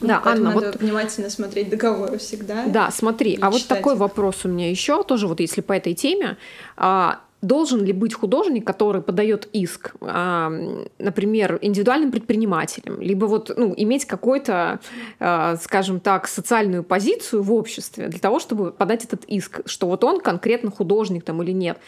Да, 0.00 0.20
ну, 0.24 0.30
Анна, 0.30 0.52
надо 0.52 0.66
вот 0.66 0.76
внимательно 0.76 1.30
смотреть 1.30 1.70
договоры 1.70 2.18
всегда. 2.18 2.66
Да, 2.66 2.90
смотри, 2.90 3.38
а 3.40 3.50
вот 3.50 3.66
такой 3.66 3.96
вопрос 3.96 4.44
у 4.44 4.48
меня 4.48 4.68
еще 4.68 5.02
тоже 5.02 5.26
вот 5.26 5.40
если 5.40 5.62
по 5.62 5.72
этой 5.72 5.94
теме. 5.94 6.36
А, 6.76 7.20
должен 7.42 7.84
ли 7.84 7.92
быть 7.92 8.14
художник, 8.14 8.66
который 8.66 9.02
подает 9.02 9.48
иск, 9.52 9.94
а, 10.00 10.50
например, 10.98 11.58
индивидуальным 11.60 12.10
предпринимателем, 12.10 13.00
либо 13.00 13.26
вот 13.26 13.52
ну, 13.56 13.74
иметь 13.76 14.06
какой-то, 14.06 14.80
а, 15.20 15.56
скажем 15.56 16.00
так, 16.00 16.28
социальную 16.28 16.82
позицию 16.82 17.42
в 17.42 17.52
обществе 17.52 18.08
для 18.08 18.18
того, 18.18 18.38
чтобы 18.38 18.72
подать 18.72 19.04
этот 19.04 19.24
иск, 19.24 19.60
что 19.66 19.86
вот 19.86 20.02
он 20.04 20.20
конкретно 20.20 20.70
художник 20.70 21.24
там 21.24 21.42
или 21.42 21.52
нет. 21.52 21.78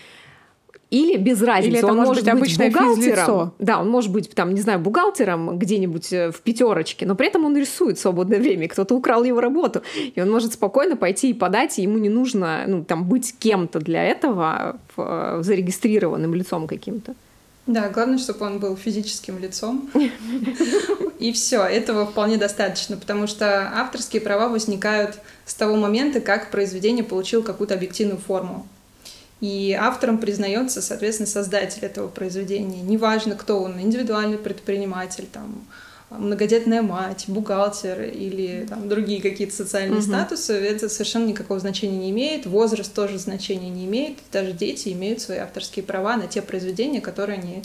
Или 0.90 1.18
без 1.18 1.42
разницы, 1.42 1.68
Или 1.68 1.78
это 1.78 1.88
он 1.88 1.98
может 1.98 2.24
быть, 2.24 2.40
быть 2.40 2.58
бухгалтером. 2.58 3.52
Да, 3.58 3.80
он 3.80 3.90
может 3.90 4.10
быть, 4.10 4.30
там, 4.30 4.54
не 4.54 4.60
знаю, 4.60 4.78
бухгалтером 4.78 5.58
где-нибудь 5.58 6.12
э, 6.12 6.30
в 6.32 6.40
пятерочке, 6.40 7.04
но 7.04 7.14
при 7.14 7.26
этом 7.26 7.44
он 7.44 7.54
рисует 7.56 7.98
в 7.98 8.00
свободное 8.00 8.38
время, 8.38 8.68
кто-то 8.68 8.94
украл 8.94 9.22
его 9.24 9.40
работу. 9.40 9.82
И 10.14 10.18
он 10.20 10.30
может 10.30 10.54
спокойно 10.54 10.96
пойти 10.96 11.30
и 11.30 11.34
подать, 11.34 11.78
и 11.78 11.82
ему 11.82 11.98
не 11.98 12.08
нужно 12.08 12.64
ну, 12.66 12.84
там, 12.84 13.04
быть 13.04 13.34
кем-то 13.38 13.80
для 13.80 14.02
этого, 14.02 14.78
э, 14.96 15.40
зарегистрированным 15.42 16.34
лицом 16.34 16.66
каким-то. 16.66 17.14
Да, 17.66 17.90
главное, 17.90 18.16
чтобы 18.16 18.46
он 18.46 18.58
был 18.58 18.74
физическим 18.76 19.38
лицом. 19.38 19.90
И 21.18 21.32
все, 21.32 21.64
этого 21.64 22.06
вполне 22.06 22.38
достаточно, 22.38 22.96
потому 22.96 23.26
что 23.26 23.70
авторские 23.74 24.22
права 24.22 24.48
возникают 24.48 25.16
с 25.44 25.52
того 25.52 25.76
момента, 25.76 26.20
как 26.20 26.50
произведение 26.50 27.04
получило 27.04 27.42
какую-то 27.42 27.74
объективную 27.74 28.18
форму. 28.18 28.66
И 29.40 29.76
автором 29.78 30.18
признается, 30.18 30.82
соответственно, 30.82 31.28
создатель 31.28 31.84
этого 31.84 32.08
произведения. 32.08 32.82
Неважно, 32.82 33.36
кто 33.36 33.62
он, 33.62 33.80
индивидуальный 33.80 34.38
предприниматель, 34.38 35.26
там, 35.32 35.64
многодетная 36.10 36.82
мать, 36.82 37.26
бухгалтер 37.28 38.02
или 38.02 38.66
там, 38.68 38.88
другие 38.88 39.20
какие-то 39.20 39.54
социальные 39.54 39.98
угу. 39.98 40.06
статусы, 40.06 40.54
это 40.54 40.88
совершенно 40.88 41.26
никакого 41.26 41.60
значения 41.60 41.98
не 41.98 42.10
имеет. 42.10 42.46
Возраст 42.46 42.92
тоже 42.92 43.18
значения 43.18 43.70
не 43.70 43.86
имеет. 43.86 44.18
Даже 44.32 44.52
дети 44.52 44.88
имеют 44.88 45.20
свои 45.20 45.38
авторские 45.38 45.84
права 45.84 46.16
на 46.16 46.26
те 46.26 46.42
произведения, 46.42 47.00
которые 47.00 47.38
они 47.38 47.62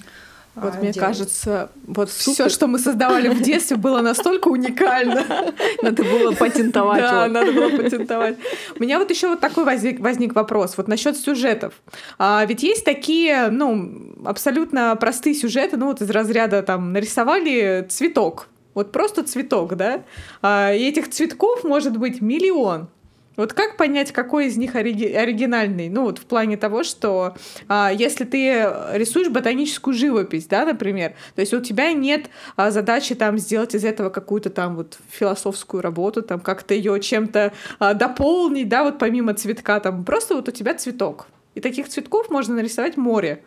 вот 0.55 0.75
а, 0.75 0.77
мне 0.77 0.91
делать. 0.91 0.99
кажется, 0.99 1.71
вот 1.87 2.09
все, 2.09 2.47
что 2.47 2.67
мы 2.67 2.77
создавали 2.77 3.27
в 3.27 3.41
детстве, 3.41 3.75
было 3.75 4.01
настолько 4.01 4.49
уникально. 4.49 5.25
Надо 5.81 6.03
было 6.03 6.31
патентовать. 6.33 7.01
Да, 7.01 7.27
надо 7.27 7.51
было 7.51 7.69
патентовать. 7.69 8.37
У 8.77 8.83
меня 8.83 8.99
вот 8.99 9.09
еще 9.09 9.29
вот 9.29 9.39
такой 9.39 9.63
возник, 9.63 9.99
возник 9.99 10.35
вопрос 10.35 10.77
вот 10.77 10.87
насчет 10.87 11.17
сюжетов. 11.17 11.73
А, 12.19 12.45
ведь 12.45 12.61
есть 12.61 12.85
такие, 12.85 13.49
ну, 13.49 14.13
абсолютно 14.25 14.95
простые 14.95 15.33
сюжеты, 15.33 15.77
ну 15.77 15.87
вот 15.87 16.01
из 16.01 16.09
разряда 16.09 16.61
там 16.61 16.93
нарисовали 16.93 17.87
цветок, 17.89 18.47
вот 18.75 18.91
просто 18.91 19.23
цветок, 19.23 19.75
да, 19.75 20.03
а, 20.41 20.71
и 20.73 20.83
этих 20.83 21.09
цветков 21.09 21.63
может 21.63 21.97
быть 21.97 22.21
миллион. 22.21 22.89
Вот 23.35 23.53
как 23.53 23.77
понять, 23.77 24.11
какой 24.11 24.47
из 24.47 24.57
них 24.57 24.75
ориги- 24.75 25.13
оригинальный? 25.13 25.89
Ну, 25.89 26.03
вот 26.03 26.19
в 26.19 26.25
плане 26.25 26.55
того, 26.57 26.83
что 26.83 27.35
а, 27.67 27.91
если 27.91 28.25
ты 28.25 28.71
рисуешь 28.93 29.29
ботаническую 29.29 29.93
живопись, 29.93 30.45
да, 30.45 30.65
например, 30.65 31.13
то 31.35 31.41
есть 31.41 31.53
у 31.53 31.59
тебя 31.61 31.93
нет 31.93 32.29
а, 32.55 32.69
задачи 32.69 33.15
там 33.15 33.37
сделать 33.37 33.73
из 33.73 33.85
этого 33.85 34.09
какую-то 34.09 34.49
там 34.49 34.75
вот 34.75 34.97
философскую 35.09 35.81
работу, 35.81 36.21
там 36.21 36.39
как-то 36.39 36.73
ее 36.73 36.99
чем-то 36.99 37.53
а, 37.79 37.93
дополнить, 37.93 38.69
да, 38.69 38.83
вот 38.83 38.99
помимо 38.99 39.33
цветка, 39.33 39.79
там 39.79 40.03
просто 40.05 40.35
вот 40.35 40.47
у 40.49 40.51
тебя 40.51 40.75
цветок. 40.75 41.27
И 41.55 41.61
таких 41.61 41.89
цветков 41.89 42.29
можно 42.29 42.55
нарисовать 42.55 42.97
море. 42.97 43.43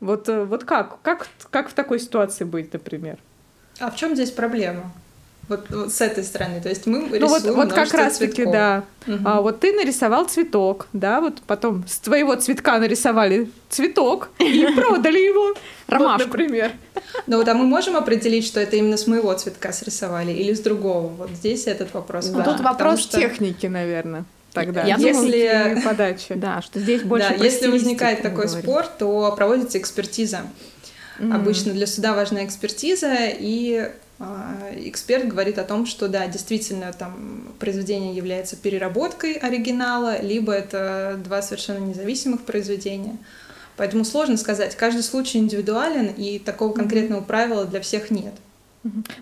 Вот, 0.00 0.28
э, 0.28 0.44
вот 0.44 0.64
как? 0.64 1.00
как? 1.00 1.28
Как 1.50 1.70
в 1.70 1.72
такой 1.72 1.98
ситуации 1.98 2.44
быть, 2.44 2.72
например? 2.72 3.18
А 3.78 3.90
в 3.90 3.96
чем 3.96 4.14
здесь 4.14 4.30
проблема? 4.30 4.92
Вот, 5.48 5.66
вот 5.70 5.92
с 5.92 6.00
этой 6.00 6.24
стороны. 6.24 6.60
То 6.60 6.68
есть 6.68 6.86
мы 6.86 7.00
ну, 7.00 7.14
рисуем 7.14 7.54
вот, 7.54 7.66
вот 7.66 7.72
как 7.72 7.92
раз 7.92 8.18
таки, 8.18 8.44
да. 8.46 8.84
Угу. 9.06 9.18
А, 9.24 9.40
вот 9.40 9.60
ты 9.60 9.72
нарисовал 9.72 10.24
цветок, 10.26 10.86
да, 10.92 11.20
вот 11.20 11.42
потом 11.46 11.84
с 11.86 11.98
твоего 11.98 12.34
цветка 12.36 12.78
нарисовали 12.78 13.50
цветок 13.68 14.30
и 14.38 14.66
продали 14.76 15.18
его. 15.18 15.54
Ромашку. 15.86 16.28
например. 16.28 16.72
Ну 17.26 17.36
вот, 17.36 17.48
а 17.48 17.54
мы 17.54 17.66
можем 17.66 17.96
определить, 17.96 18.46
что 18.46 18.58
это 18.58 18.76
именно 18.76 18.96
с 18.96 19.06
моего 19.06 19.32
цветка 19.34 19.72
срисовали 19.72 20.32
или 20.32 20.54
с 20.54 20.60
другого? 20.60 21.08
Вот 21.08 21.30
здесь 21.30 21.66
этот 21.66 21.92
вопрос. 21.92 22.30
Ну, 22.30 22.42
тут 22.42 22.60
вопрос 22.60 23.00
что... 23.00 23.18
техники, 23.18 23.66
наверное 23.66 24.24
тогда. 24.54 24.84
Я 24.84 24.96
если 24.96 25.48
думаю, 25.48 25.82
подачи. 25.82 26.34
Да, 26.36 26.62
что 26.62 26.80
здесь 26.80 27.02
больше. 27.02 27.34
Да, 27.36 27.44
если 27.44 27.66
возникает 27.66 28.22
такой 28.22 28.48
спор, 28.48 28.86
то 28.86 29.34
проводится 29.36 29.78
экспертиза. 29.78 30.42
Mm-hmm. 31.18 31.34
Обычно 31.34 31.72
для 31.72 31.86
суда 31.86 32.14
важна 32.14 32.44
экспертиза, 32.44 33.14
и 33.20 33.90
эксперт 34.18 35.26
говорит 35.26 35.58
о 35.58 35.64
том, 35.64 35.86
что 35.86 36.08
да, 36.08 36.26
действительно 36.26 36.92
там 36.92 37.54
произведение 37.58 38.14
является 38.14 38.56
переработкой 38.56 39.34
оригинала, 39.34 40.20
либо 40.20 40.52
это 40.52 41.20
два 41.22 41.42
совершенно 41.42 41.84
независимых 41.84 42.42
произведения. 42.42 43.16
Поэтому 43.76 44.04
сложно 44.04 44.36
сказать. 44.36 44.76
Каждый 44.76 45.02
случай 45.02 45.38
индивидуален, 45.38 46.06
и 46.06 46.38
такого 46.38 46.72
конкретного 46.72 47.22
правила 47.22 47.64
для 47.64 47.80
всех 47.80 48.10
нет. 48.10 48.34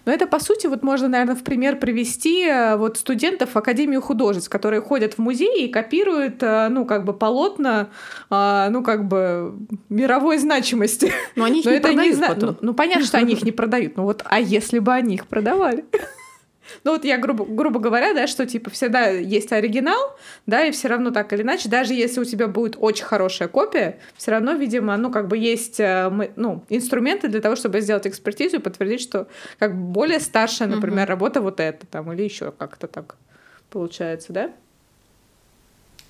Но 0.04 0.12
это, 0.12 0.26
по 0.26 0.40
сути, 0.40 0.66
вот 0.66 0.82
можно, 0.82 1.08
наверное, 1.08 1.36
в 1.36 1.42
пример 1.42 1.76
привести 1.78 2.44
э, 2.46 2.76
вот 2.76 2.98
студентов 2.98 3.50
в 3.54 3.56
Академию 3.56 4.00
художеств, 4.00 4.50
которые 4.50 4.80
ходят 4.80 5.14
в 5.14 5.18
музей 5.18 5.66
и 5.66 5.68
копируют, 5.68 6.42
э, 6.42 6.68
ну, 6.68 6.84
как 6.84 7.04
бы 7.04 7.12
полотна, 7.12 7.88
а, 8.28 8.68
ну, 8.70 8.82
как 8.82 9.06
бы 9.06 9.54
мировой 9.88 10.38
значимости. 10.38 11.12
Но 11.36 11.44
они 11.44 11.60
их 11.60 11.64
но 11.66 11.72
не 11.72 11.80
продают 11.80 12.18
не, 12.18 12.26
потом. 12.26 12.50
Ну, 12.50 12.56
ну, 12.60 12.74
понятно, 12.74 13.04
что 13.04 13.18
они 13.18 13.34
их 13.34 13.42
не 13.42 13.52
продают. 13.62 13.96
Но 13.96 14.04
вот, 14.04 14.22
а 14.24 14.40
если 14.40 14.78
бы 14.78 14.92
они 14.92 15.14
их 15.14 15.26
продавали? 15.26 15.84
Ну 16.84 16.92
вот 16.92 17.04
я 17.04 17.18
грубо, 17.18 17.44
грубо 17.44 17.80
говоря, 17.80 18.14
да, 18.14 18.26
что 18.26 18.46
типа 18.46 18.70
всегда 18.70 19.08
есть 19.08 19.52
оригинал, 19.52 20.16
да, 20.46 20.64
и 20.64 20.70
все 20.70 20.88
равно 20.88 21.10
так 21.10 21.32
или 21.32 21.42
иначе, 21.42 21.68
даже 21.68 21.94
если 21.94 22.20
у 22.20 22.24
тебя 22.24 22.48
будет 22.48 22.76
очень 22.78 23.04
хорошая 23.04 23.48
копия, 23.48 23.98
все 24.16 24.30
равно, 24.30 24.52
видимо, 24.52 24.96
ну 24.96 25.10
как 25.10 25.28
бы 25.28 25.36
есть 25.38 25.80
э, 25.80 26.10
ну, 26.36 26.64
инструменты 26.68 27.28
для 27.28 27.40
того, 27.40 27.56
чтобы 27.56 27.80
сделать 27.80 28.06
экспертизу 28.06 28.56
и 28.56 28.60
подтвердить, 28.60 29.00
что 29.00 29.28
как 29.58 29.76
более 29.76 30.20
старшая, 30.20 30.68
например, 30.68 31.04
угу. 31.04 31.10
работа 31.10 31.40
вот 31.40 31.60
эта 31.60 31.86
там 31.86 32.12
или 32.12 32.22
еще 32.22 32.52
как-то 32.52 32.86
так 32.86 33.16
получается, 33.70 34.32
да? 34.32 34.52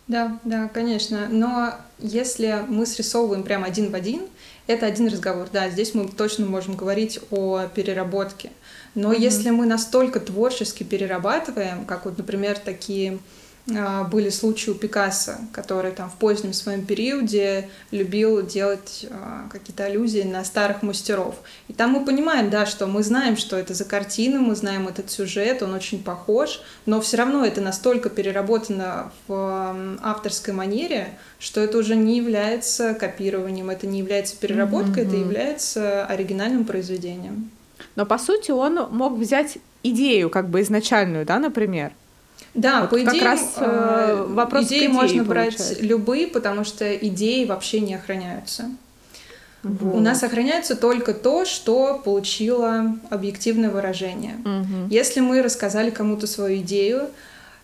Да, 0.08 0.38
да, 0.44 0.68
конечно. 0.68 1.28
Но 1.30 1.74
если 1.98 2.64
мы 2.68 2.86
срисовываем 2.86 3.44
прямо 3.44 3.66
один 3.66 3.90
в 3.90 3.94
один, 3.94 4.22
это 4.66 4.86
один 4.86 5.08
разговор. 5.08 5.48
Да, 5.52 5.70
здесь 5.70 5.94
мы 5.94 6.08
точно 6.08 6.46
можем 6.46 6.76
говорить 6.76 7.18
о 7.30 7.66
переработке. 7.74 8.50
Но 8.94 9.12
mm-hmm. 9.12 9.20
если 9.20 9.50
мы 9.50 9.66
настолько 9.66 10.20
творчески 10.20 10.82
перерабатываем, 10.82 11.84
как 11.86 12.04
вот, 12.04 12.18
например, 12.18 12.58
такие 12.58 13.18
а, 13.70 14.02
были 14.04 14.28
случаи 14.28 14.70
у 14.70 14.74
Пикассо, 14.74 15.34
который 15.52 15.92
там 15.92 16.10
в 16.10 16.14
позднем 16.14 16.52
своем 16.52 16.84
периоде 16.84 17.68
любил 17.92 18.44
делать 18.44 19.06
а, 19.08 19.48
какие-то 19.50 19.84
аллюзии 19.84 20.22
на 20.22 20.44
старых 20.44 20.82
мастеров. 20.82 21.36
И 21.68 21.72
там 21.72 21.92
мы 21.92 22.04
понимаем, 22.04 22.50
да, 22.50 22.66
что 22.66 22.86
мы 22.86 23.04
знаем, 23.04 23.36
что 23.36 23.56
это 23.56 23.72
за 23.72 23.84
картина, 23.84 24.40
мы 24.40 24.56
знаем 24.56 24.88
этот 24.88 25.10
сюжет, 25.12 25.62
он 25.62 25.74
очень 25.74 26.02
похож, 26.02 26.60
но 26.86 27.00
все 27.00 27.18
равно 27.18 27.44
это 27.46 27.60
настолько 27.60 28.10
переработано 28.10 29.12
в 29.28 29.98
авторской 30.02 30.52
манере, 30.52 31.10
что 31.38 31.60
это 31.60 31.78
уже 31.78 31.94
не 31.94 32.16
является 32.16 32.94
копированием, 32.94 33.70
это 33.70 33.86
не 33.86 34.00
является 34.00 34.36
переработкой, 34.36 35.04
mm-hmm. 35.04 35.08
это 35.08 35.16
является 35.16 36.06
оригинальным 36.06 36.64
произведением. 36.64 37.50
Но 37.96 38.06
по 38.06 38.18
сути 38.18 38.50
он 38.50 38.88
мог 38.90 39.18
взять 39.18 39.58
идею 39.82 40.30
как 40.30 40.48
бы 40.48 40.60
изначальную, 40.60 41.26
да, 41.26 41.38
например, 41.38 41.92
да, 42.54 42.82
вот 42.82 42.90
по 42.90 43.02
идее, 43.02 43.22
раз, 43.22 43.54
э, 43.56 43.64
э 43.64 44.26
вопрос 44.28 44.66
идеи 44.66 44.86
можно 44.86 45.24
брать 45.24 45.80
любые, 45.80 46.26
потому 46.26 46.64
что 46.64 46.94
идеи 46.94 47.46
вообще 47.46 47.80
не 47.80 47.94
охраняются. 47.94 48.70
Вот. 49.62 49.94
У 49.94 50.00
нас 50.00 50.22
охраняется 50.22 50.76
только 50.76 51.14
то, 51.14 51.44
что 51.44 52.00
получило 52.04 52.96
объективное 53.10 53.70
выражение. 53.70 54.34
Угу. 54.44 54.88
Если 54.90 55.20
мы 55.20 55.40
рассказали 55.40 55.90
кому-то 55.90 56.26
свою 56.26 56.58
идею, 56.58 57.08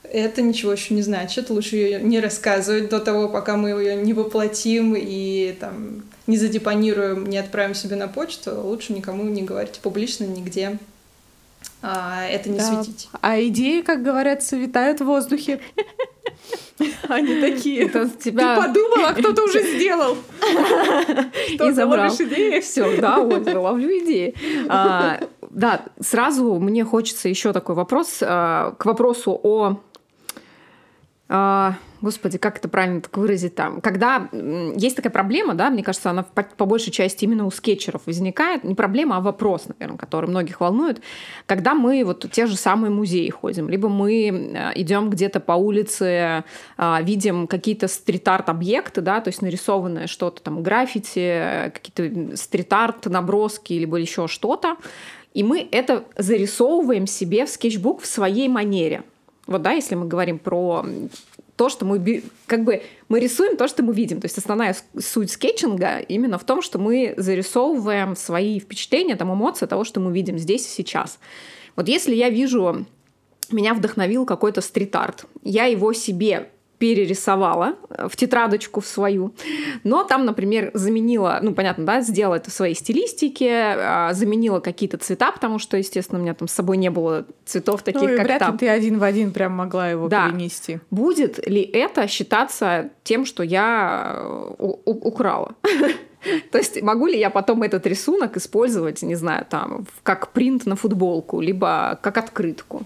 это 0.05 0.41
ничего 0.43 0.73
еще 0.73 0.95
не 0.95 1.03
значит. 1.03 1.51
Лучше 1.51 1.77
ее 1.77 2.01
не 2.01 2.21
рассказывать 2.21 2.89
до 2.89 3.01
того, 3.01 3.29
пока 3.29 3.57
мы 3.57 3.71
ее 3.71 3.97
не 3.97 4.15
воплотим 4.15 4.95
и 4.97 5.55
там 5.59 6.03
не 6.29 6.39
задепонируем, 6.39 7.27
не 7.27 7.39
отправим 7.39 7.75
себе 7.75 7.97
на 7.97 8.07
почту. 8.07 8.61
Лучше 8.63 8.93
никому 8.93 9.25
не 9.25 9.43
говорить 9.43 9.81
публично 9.81 10.25
нигде 10.25 10.79
а, 11.83 12.25
это 12.25 12.51
не 12.51 12.59
да. 12.59 12.65
светить. 12.65 13.09
А 13.21 13.41
идеи, 13.41 13.83
как 13.83 14.03
говорят, 14.03 14.43
витают 14.51 15.01
в 15.01 15.05
воздухе. 15.05 15.61
Они 17.09 17.41
такие. 17.41 17.89
Ты 17.89 18.33
подумала, 18.33 19.13
кто-то 19.13 19.45
уже 19.45 19.63
сделал. 19.63 20.17
И 21.49 21.71
забрал. 21.71 22.13
идеи? 22.13 22.61
Все, 22.61 23.01
да, 23.01 23.21
вот, 23.21 23.47
ловлю 23.53 23.91
идеи. 24.05 24.35
А, 24.69 25.21
да, 25.51 25.83
сразу 26.01 26.59
мне 26.59 26.85
хочется 26.85 27.29
еще 27.29 27.53
такой 27.53 27.75
вопрос 27.75 28.19
а, 28.23 28.73
к 28.79 28.85
вопросу 28.85 29.39
о 29.43 29.81
господи, 32.01 32.39
как 32.39 32.59
это 32.59 32.69
правильно 32.69 33.01
так 33.03 33.17
выразить 33.17 33.55
там, 33.55 33.81
когда 33.81 34.29
есть 34.33 34.97
такая 34.97 35.13
проблема, 35.13 35.55
да, 35.55 35.69
мне 35.69 35.83
кажется, 35.83 36.11
она 36.11 36.23
по, 36.23 36.65
большей 36.65 36.91
части 36.91 37.25
именно 37.25 37.45
у 37.45 37.51
скетчеров 37.51 38.07
возникает, 38.07 38.65
не 38.65 38.75
проблема, 38.75 39.17
а 39.17 39.21
вопрос, 39.21 39.67
наверное, 39.69 39.99
который 39.99 40.31
многих 40.31 40.61
волнует, 40.61 41.03
когда 41.47 41.75
мы 41.75 42.03
вот 42.05 42.25
те 42.31 42.47
же 42.47 42.57
самые 42.57 42.91
музеи 42.91 43.29
ходим, 43.29 43.69
либо 43.69 43.89
мы 43.89 44.29
э, 44.29 44.73
идем 44.77 45.11
где-то 45.11 45.41
по 45.41 45.53
улице, 45.53 46.45
а, 46.77 47.03
видим 47.03 47.47
какие-то 47.47 47.89
стрит-арт 47.89 48.49
объекты, 48.49 49.01
да, 49.01 49.21
то 49.21 49.29
есть 49.29 49.43
нарисованное 49.43 50.07
что-то 50.07 50.43
там, 50.43 50.63
граффити, 50.63 51.73
какие-то 51.75 52.37
стрит-арт 52.37 53.07
наброски, 53.07 53.75
либо 53.75 53.97
еще 53.97 54.29
что-то, 54.29 54.77
и 55.35 55.43
мы 55.43 55.69
это 55.71 56.05
зарисовываем 56.17 57.07
себе 57.07 57.45
в 57.45 57.51
скетчбук 57.51 58.03
в 58.03 58.07
своей 58.07 58.49
манере. 58.49 59.03
Вот, 59.49 59.63
да, 59.63 59.73
если 59.73 59.95
мы 59.97 60.07
говорим 60.07 60.39
про 60.39 60.85
то, 61.57 61.69
что 61.69 61.85
мы 61.85 62.23
как 62.47 62.63
бы 62.63 62.83
мы 63.09 63.19
рисуем 63.19 63.57
то, 63.57 63.67
что 63.67 63.83
мы 63.83 63.93
видим. 63.93 64.21
То 64.21 64.27
есть 64.27 64.39
основная 64.39 64.77
суть 65.01 65.33
скетчинга 65.33 65.99
именно 65.99 66.39
в 66.39 66.45
том, 66.45 66.63
что 66.63 66.79
мы 66.79 67.15
зарисовываем 67.17 68.15
свои 68.15 68.61
впечатления, 68.61 69.17
там, 69.17 69.33
эмоции 69.33 69.67
того, 69.67 69.85
что 69.85 69.99
мы 69.99 70.13
видим 70.13 70.39
здесь 70.39 70.67
и 70.67 70.71
сейчас. 70.71 71.19
Вот 71.75 71.89
если 71.89 72.15
я 72.15 72.29
вижу, 72.29 72.87
меня 73.51 73.75
вдохновил 73.75 74.27
какой-то 74.27 74.61
стрит-арт, 74.61 75.25
я 75.43 75.65
его 75.65 75.93
себе 75.95 76.51
перерисовала 76.79 77.75
в 78.09 78.17
тетрадочку 78.17 78.81
в 78.81 78.87
свою. 78.87 79.35
Но 79.85 80.05
там, 80.05 80.25
например, 80.25 80.71
заменила, 80.75 81.41
ну, 81.43 81.53
понятно, 81.53 81.85
да, 81.85 82.01
сделала 82.01 82.37
это 82.37 82.51
в 82.51 82.55
своей 82.55 82.75
стилистике, 82.75 83.51
а, 83.53 84.13
заменила 84.15 84.61
какие-то 84.61 84.97
цвета, 84.99 85.33
потому 85.33 85.59
что, 85.59 85.77
естественно, 85.77 86.19
у 86.21 86.23
меня 86.23 86.35
там 86.35 86.49
с 86.49 86.53
собой 86.53 86.77
не 86.77 86.91
было 86.91 87.27
цветов 87.45 87.83
таких, 87.83 88.03
ну, 88.03 88.09
и 88.09 88.17
как 88.17 88.27
вряд 88.27 88.39
там. 88.39 88.53
ли 88.53 88.59
ты 88.59 88.69
один 88.69 88.99
в 88.99 89.03
один 89.03 89.33
прям 89.33 89.53
могла 89.53 89.91
его 89.91 90.09
да. 90.09 90.29
перенести. 90.29 90.79
Будет 90.91 91.47
ли 91.49 91.63
это 91.63 92.07
считаться 92.07 92.91
тем, 93.03 93.25
что 93.25 93.43
я 93.43 94.17
э, 94.59 94.65
украла? 94.85 95.55
То 96.51 96.59
есть 96.59 96.83
могу 96.83 97.07
ли 97.07 97.19
я 97.19 97.31
потом 97.31 97.63
этот 97.63 97.87
рисунок 97.87 98.37
использовать, 98.37 99.03
не 99.03 99.15
знаю, 99.15 99.47
там, 99.49 99.87
как 100.03 100.33
принт 100.33 100.67
на 100.67 100.77
футболку, 100.77 101.41
либо 101.41 101.99
как 102.03 102.19
открытку? 102.19 102.85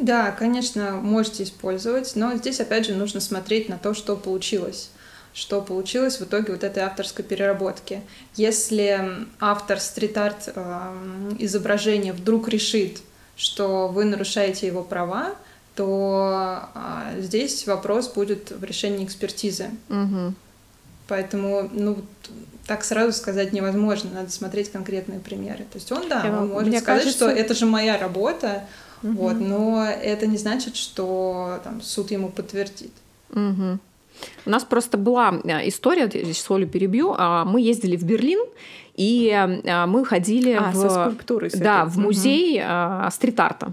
Да, 0.00 0.30
конечно, 0.30 0.92
можете 0.92 1.42
использовать, 1.42 2.14
но 2.14 2.34
здесь, 2.36 2.60
опять 2.60 2.86
же, 2.86 2.94
нужно 2.94 3.20
смотреть 3.20 3.68
на 3.68 3.78
то, 3.78 3.94
что 3.94 4.16
получилось 4.16 4.90
что 5.34 5.62
получилось 5.62 6.18
в 6.18 6.24
итоге 6.24 6.52
вот 6.52 6.64
этой 6.64 6.82
авторской 6.82 7.24
переработки. 7.24 8.02
Если 8.34 9.24
автор 9.38 9.78
стрит-арт 9.78 10.52
э, 10.54 10.92
изображения 11.38 12.12
вдруг 12.12 12.48
решит, 12.48 12.98
что 13.36 13.86
вы 13.86 14.04
нарушаете 14.04 14.66
его 14.66 14.82
права, 14.82 15.36
то 15.76 16.60
э, 16.74 17.20
здесь 17.20 17.68
вопрос 17.68 18.08
будет 18.08 18.50
в 18.50 18.64
решении 18.64 19.04
экспертизы. 19.04 19.70
Угу. 19.88 20.34
Поэтому, 21.06 21.70
ну, 21.72 21.98
так 22.66 22.82
сразу 22.82 23.12
сказать 23.12 23.52
невозможно, 23.52 24.10
надо 24.12 24.30
смотреть 24.30 24.72
конкретные 24.72 25.20
примеры. 25.20 25.64
То 25.70 25.78
есть 25.78 25.92
он, 25.92 26.08
да, 26.08 26.24
Я 26.24 26.36
он 26.36 26.48
может 26.48 26.76
сказать, 26.78 27.04
кажется... 27.04 27.12
что 27.12 27.30
это 27.30 27.54
же 27.54 27.64
моя 27.64 27.96
работа, 27.96 28.64
Угу. 29.02 29.12
Вот, 29.12 29.40
но 29.40 29.84
это 29.84 30.26
не 30.26 30.36
значит, 30.36 30.76
что 30.76 31.60
там, 31.64 31.80
суд 31.80 32.10
ему 32.10 32.28
подтвердит. 32.28 32.92
Угу. 33.30 33.78
У 34.46 34.50
нас 34.50 34.64
просто 34.64 34.98
была 34.98 35.40
э, 35.44 35.68
история, 35.68 36.06
здесь 36.06 36.40
солю 36.40 36.66
перебью. 36.66 37.14
А, 37.16 37.44
мы 37.44 37.60
ездили 37.60 37.96
в 37.96 38.02
Берлин, 38.02 38.40
и 38.96 39.30
а, 39.30 39.86
мы 39.86 40.04
ходили 40.04 40.52
а, 40.52 40.72
в, 40.72 40.74
со 40.74 40.90
скульптурой, 40.90 41.50
да, 41.54 41.84
в 41.84 41.98
музей 41.98 42.60
угу. 42.60 43.10
стрит-арта. 43.10 43.72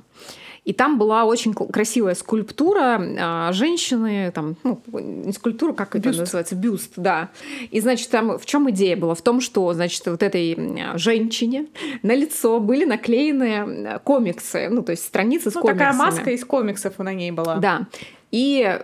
И 0.66 0.74
там 0.74 0.98
была 0.98 1.26
очень 1.26 1.54
красивая 1.54 2.16
скульптура 2.16 3.00
а, 3.20 3.52
женщины, 3.54 4.32
там, 4.34 4.56
ну, 4.64 4.82
не 4.92 5.32
скульптура, 5.32 5.74
как 5.74 5.94
бюст. 5.94 6.08
это 6.08 6.20
называется, 6.20 6.56
бюст, 6.56 6.94
да. 6.96 7.30
И, 7.70 7.80
значит, 7.80 8.10
там 8.10 8.40
в 8.40 8.46
чем 8.46 8.70
идея 8.72 8.98
была? 8.98 9.14
В 9.14 9.22
том, 9.22 9.42
что, 9.42 9.72
значит, 9.74 10.04
вот 10.08 10.24
этой 10.24 10.58
женщине 10.96 11.68
на 12.02 12.16
лицо 12.16 12.60
были 12.60 12.84
наклеены 12.86 14.00
комиксы, 14.04 14.68
ну, 14.70 14.82
то 14.82 14.92
есть 14.92 15.06
страницы 15.06 15.52
с 15.52 15.54
ну, 15.54 15.62
комиксами. 15.62 15.78
такая 15.78 15.94
маска 15.94 16.32
из 16.32 16.44
комиксов 16.44 16.98
на 16.98 17.14
ней 17.14 17.32
была. 17.32 17.58
Да. 17.58 17.88
И 18.32 18.80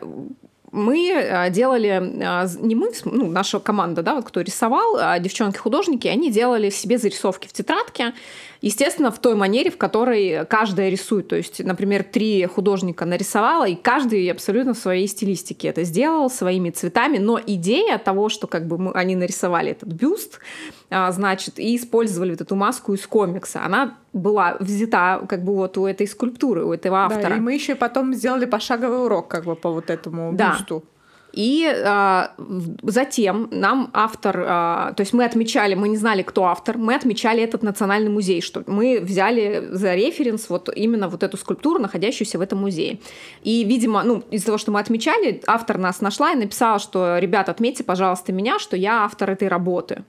мы 0.71 1.13
а, 1.13 1.49
делали, 1.49 2.21
а, 2.23 2.47
не 2.59 2.75
мы, 2.75 2.91
ну, 3.05 3.29
наша 3.29 3.59
команда, 3.59 4.03
да, 4.03 4.15
вот 4.15 4.25
кто 4.25 4.41
рисовал, 4.41 4.97
а 4.97 5.19
девчонки-художники, 5.19 6.07
они 6.07 6.31
делали 6.31 6.69
себе 6.69 6.97
зарисовки 6.97 7.47
в 7.47 7.53
тетрадке, 7.53 8.13
естественно, 8.61 9.11
в 9.11 9.19
той 9.19 9.35
манере, 9.35 9.69
в 9.71 9.77
которой 9.77 10.45
каждая 10.45 10.89
рисует. 10.89 11.27
То 11.27 11.35
есть, 11.35 11.63
например, 11.63 12.03
три 12.03 12.45
художника 12.45 13.05
нарисовала, 13.05 13.67
и 13.67 13.75
каждый 13.75 14.31
абсолютно 14.31 14.73
в 14.73 14.77
своей 14.77 15.07
стилистике 15.07 15.67
это 15.67 15.83
сделал, 15.83 16.29
своими 16.29 16.69
цветами, 16.69 17.17
но 17.17 17.39
идея 17.45 17.97
того, 17.97 18.29
что 18.29 18.47
как 18.47 18.67
бы 18.67 18.77
мы, 18.77 18.91
они 18.93 19.15
нарисовали 19.15 19.71
этот 19.71 19.89
бюст, 19.89 20.39
значит, 20.89 21.59
и 21.59 21.75
использовали 21.75 22.31
вот 22.31 22.41
эту 22.41 22.55
маску 22.55 22.93
из 22.93 23.05
комикса, 23.07 23.65
она 23.65 23.97
была 24.13 24.57
взята 24.59 25.25
как 25.27 25.43
бы 25.43 25.55
вот 25.55 25.77
у 25.77 25.85
этой 25.85 26.07
скульптуры, 26.07 26.63
у 26.63 26.73
этого 26.73 27.05
автора. 27.05 27.29
Да, 27.29 27.37
и 27.37 27.39
мы 27.39 27.53
еще 27.53 27.75
потом 27.75 28.13
сделали 28.13 28.45
пошаговый 28.45 29.05
урок 29.05 29.27
как 29.27 29.45
бы 29.45 29.55
по 29.55 29.71
вот 29.71 29.89
этому 29.89 30.33
да. 30.33 30.51
бюсту. 30.51 30.83
И 31.33 31.65
а, 31.65 32.33
затем 32.83 33.47
нам 33.51 33.89
автор, 33.93 34.45
а, 34.47 34.93
то 34.93 35.01
есть 35.01 35.13
мы 35.13 35.23
отмечали, 35.23 35.75
мы 35.75 35.87
не 35.87 35.97
знали, 35.97 36.23
кто 36.23 36.45
автор, 36.45 36.77
мы 36.77 36.93
отмечали 36.93 37.41
этот 37.41 37.63
национальный 37.63 38.09
музей, 38.09 38.41
что 38.41 38.63
мы 38.67 38.99
взяли 38.99 39.67
за 39.71 39.95
референс 39.95 40.49
вот 40.49 40.69
именно 40.75 41.07
вот 41.07 41.23
эту 41.23 41.37
скульптуру, 41.37 41.79
находящуюся 41.79 42.37
в 42.37 42.41
этом 42.41 42.59
музее. 42.59 42.99
И, 43.43 43.63
видимо, 43.63 44.03
ну, 44.03 44.23
из-за 44.31 44.47
того, 44.47 44.57
что 44.57 44.71
мы 44.71 44.79
отмечали, 44.79 45.41
автор 45.47 45.77
нас 45.77 46.01
нашла 46.01 46.33
и 46.33 46.35
написала, 46.35 46.79
что, 46.79 47.17
ребят, 47.17 47.47
отметьте, 47.47 47.83
пожалуйста, 47.83 48.33
меня, 48.33 48.59
что 48.59 48.75
я 48.75 49.05
автор 49.05 49.29
этой 49.31 49.47
работы. 49.47 50.03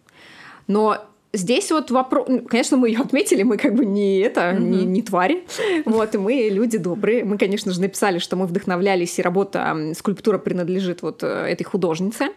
Но 0.67 0.99
Здесь 1.35 1.71
вот 1.71 1.91
вопрос, 1.91 2.29
конечно, 2.49 2.77
мы 2.77 2.91
ее 2.91 3.01
отметили, 3.01 3.43
мы 3.43 3.57
как 3.57 3.75
бы 3.75 3.87
не 3.87 4.19
это, 4.19 4.51
mm-hmm. 4.51 4.61
не, 4.61 4.85
не 4.85 5.03
твари, 5.03 5.45
вот, 5.87 6.15
и 6.15 6.19
мы 6.19 6.49
люди 6.51 6.77
добрые. 6.77 7.25
Мы, 7.25 7.39
конечно 7.39 7.73
же, 7.73 7.81
написали, 7.81 8.19
что 8.19 8.37
мы 8.37 8.47
вдохновлялись, 8.47 9.19
и 9.19 9.23
работа, 9.23 9.93
скульптура 9.97 10.37
принадлежит 10.37 11.01
вот 11.01 11.23
э, 11.23 11.27
этой 11.27 11.65
художнице. 11.65 12.29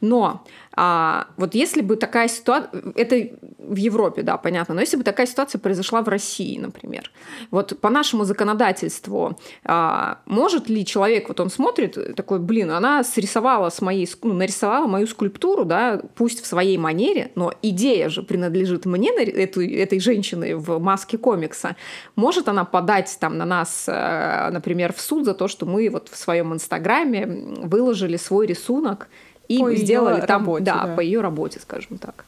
Но 0.00 0.44
А 0.76 1.26
вот 1.36 1.54
если 1.54 1.80
бы 1.80 1.96
такая 1.96 2.28
ситуация, 2.28 2.82
это 2.94 3.28
в 3.58 3.76
Европе, 3.76 4.22
да, 4.22 4.36
понятно, 4.36 4.74
но 4.74 4.80
если 4.80 4.96
бы 4.96 5.02
такая 5.02 5.26
ситуация 5.26 5.58
произошла 5.58 6.02
в 6.02 6.08
России, 6.08 6.58
например, 6.58 7.10
вот 7.50 7.78
по 7.80 7.90
нашему 7.90 8.24
законодательству, 8.24 9.38
а, 9.64 10.18
может 10.26 10.68
ли 10.68 10.86
человек, 10.86 11.28
вот 11.28 11.40
он 11.40 11.50
смотрит, 11.50 12.14
такой, 12.14 12.38
блин, 12.38 12.70
она 12.70 13.02
срисовала 13.02 13.70
с 13.70 13.80
моей, 13.80 14.08
ну, 14.22 14.32
нарисовала 14.32 14.86
мою 14.86 15.06
скульптуру, 15.08 15.64
да, 15.64 16.00
пусть 16.14 16.42
в 16.42 16.46
своей 16.46 16.78
манере, 16.78 17.32
но 17.34 17.52
идея 17.62 18.08
же 18.08 18.22
принадлежит 18.22 18.86
мне, 18.86 19.10
эту, 19.10 19.62
этой 19.62 19.98
женщины 19.98 20.56
в 20.56 20.78
маске 20.78 21.18
комикса. 21.18 21.76
Может 22.14 22.48
она 22.48 22.64
подать 22.64 23.16
там 23.20 23.38
на 23.38 23.44
нас, 23.44 23.86
э, 23.88 24.50
например, 24.52 24.92
в 24.92 25.00
суд 25.00 25.24
за 25.24 25.34
то, 25.34 25.48
что 25.48 25.66
мы 25.66 25.88
вот 25.90 26.08
в 26.08 26.16
своем 26.16 26.54
инстаграме 26.54 27.26
выложили 27.26 28.16
свой 28.16 28.46
рисунок, 28.46 29.08
и 29.50 29.58
по 29.58 29.74
сделали 29.74 30.20
там, 30.20 30.42
работе, 30.42 30.64
да, 30.64 30.86
да, 30.86 30.94
по 30.94 31.00
ее 31.00 31.20
работе, 31.20 31.58
скажем 31.60 31.98
так. 31.98 32.24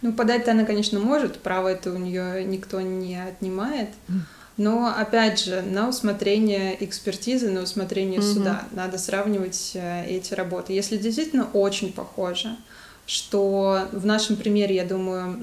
Ну, 0.00 0.12
подать-то 0.12 0.52
она, 0.52 0.64
конечно, 0.64 1.00
может, 1.00 1.40
право 1.40 1.68
это 1.68 1.92
у 1.92 1.98
нее 1.98 2.44
никто 2.44 2.80
не 2.80 3.16
отнимает. 3.16 3.88
Но, 4.56 4.94
опять 4.96 5.42
же, 5.42 5.62
на 5.62 5.88
усмотрение 5.88 6.76
экспертизы, 6.84 7.50
на 7.50 7.62
усмотрение 7.62 8.20
угу. 8.20 8.28
суда 8.28 8.64
надо 8.72 8.98
сравнивать 8.98 9.72
э, 9.74 10.04
эти 10.06 10.34
работы. 10.34 10.74
Если 10.74 10.98
действительно 10.98 11.48
очень 11.54 11.92
похоже, 11.94 12.56
что 13.06 13.88
в 13.90 14.04
нашем 14.04 14.36
примере, 14.36 14.76
я 14.76 14.84
думаю, 14.84 15.36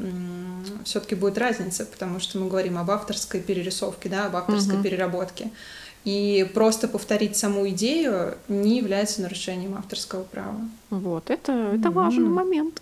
все-таки 0.85 1.15
будет 1.15 1.37
разница, 1.37 1.85
потому 1.85 2.19
что 2.19 2.37
мы 2.37 2.47
говорим 2.47 2.77
об 2.77 2.91
авторской 2.91 3.41
перерисовке, 3.41 4.07
да, 4.07 4.27
об 4.27 4.35
авторской 4.35 4.75
угу. 4.75 4.83
переработке. 4.83 5.51
И 6.07 6.49
просто 6.53 6.87
повторить 6.87 7.35
саму 7.35 7.67
идею 7.67 8.35
не 8.47 8.77
является 8.77 9.21
нарушением 9.21 9.75
авторского 9.77 10.23
права. 10.23 10.55
Вот, 10.89 11.29
это, 11.29 11.51
это 11.75 11.91
важный 11.91 12.29
момент. 12.29 12.81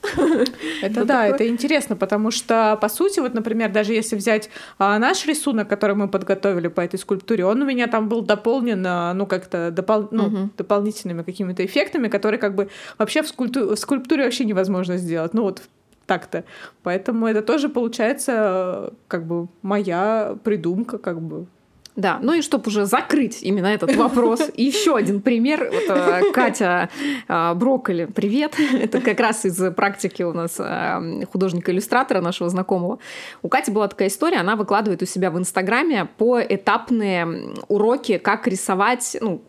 Это 0.84 1.06
да, 1.06 1.26
это 1.26 1.48
интересно, 1.48 1.96
потому 1.96 2.30
что, 2.30 2.78
по 2.80 2.88
сути, 2.88 3.20
вот, 3.20 3.34
например, 3.34 3.72
даже 3.72 3.94
если 3.94 4.16
взять 4.16 4.52
а, 4.78 5.00
наш 5.00 5.26
рисунок, 5.26 5.68
который 5.68 5.96
мы 5.96 6.08
подготовили 6.08 6.68
по 6.68 6.82
этой 6.82 7.00
скульптуре, 7.00 7.46
он 7.46 7.64
у 7.64 7.66
меня 7.66 7.88
там 7.88 8.10
был 8.10 8.22
дополнен, 8.22 8.86
а, 8.86 9.12
ну, 9.16 9.26
как-то 9.26 9.72
допол 9.72 10.08
ну, 10.12 10.50
дополнительными 10.56 11.24
какими-то 11.24 11.66
эффектами, 11.66 12.10
которые 12.10 12.40
как 12.40 12.54
бы 12.54 12.70
вообще 13.00 13.24
в, 13.24 13.28
скульпту 13.28 13.70
в 13.70 13.76
скульптуре 13.76 14.26
вообще 14.26 14.46
невозможно 14.46 14.98
сделать. 14.98 15.34
Ну, 15.34 15.42
вот 15.42 15.64
так-то. 16.06 16.44
Поэтому 16.84 17.26
это 17.26 17.42
тоже 17.42 17.70
получается 17.70 18.94
как 19.08 19.26
бы 19.26 19.48
моя 19.64 20.38
придумка, 20.44 21.00
как 21.00 21.20
бы 21.20 21.48
да, 21.96 22.20
ну 22.22 22.34
и 22.34 22.42
чтобы 22.42 22.68
уже 22.68 22.86
закрыть 22.86 23.42
именно 23.42 23.68
этот 23.68 23.96
вопрос, 23.96 24.42
еще 24.56 24.98
один 24.98 25.22
пример. 25.22 25.72
Вот, 25.72 25.98
э, 25.98 26.32
Катя 26.34 26.90
э, 27.28 27.54
Брокколи, 27.54 28.06
привет. 28.06 28.56
Это 28.74 29.00
как 29.00 29.20
раз 29.22 29.46
из 29.46 29.74
практики 29.74 30.22
у 30.24 30.34
нас 30.34 30.58
э, 30.60 31.26
художника-иллюстратора 31.32 32.20
нашего 32.20 32.50
знакомого. 32.50 33.00
У 33.42 33.48
Кати 33.48 33.72
была 33.72 33.88
такая 33.88 34.10
история, 34.10 34.40
она 34.40 34.58
выкладывает 34.58 35.02
у 35.04 35.06
себя 35.06 35.32
в 35.32 35.38
Инстаграме 35.40 36.10
по 36.18 36.42
этапные 36.42 37.54
уроки, 37.70 38.18
как 38.18 38.46
рисовать 38.48 39.16
ну, 39.22 39.42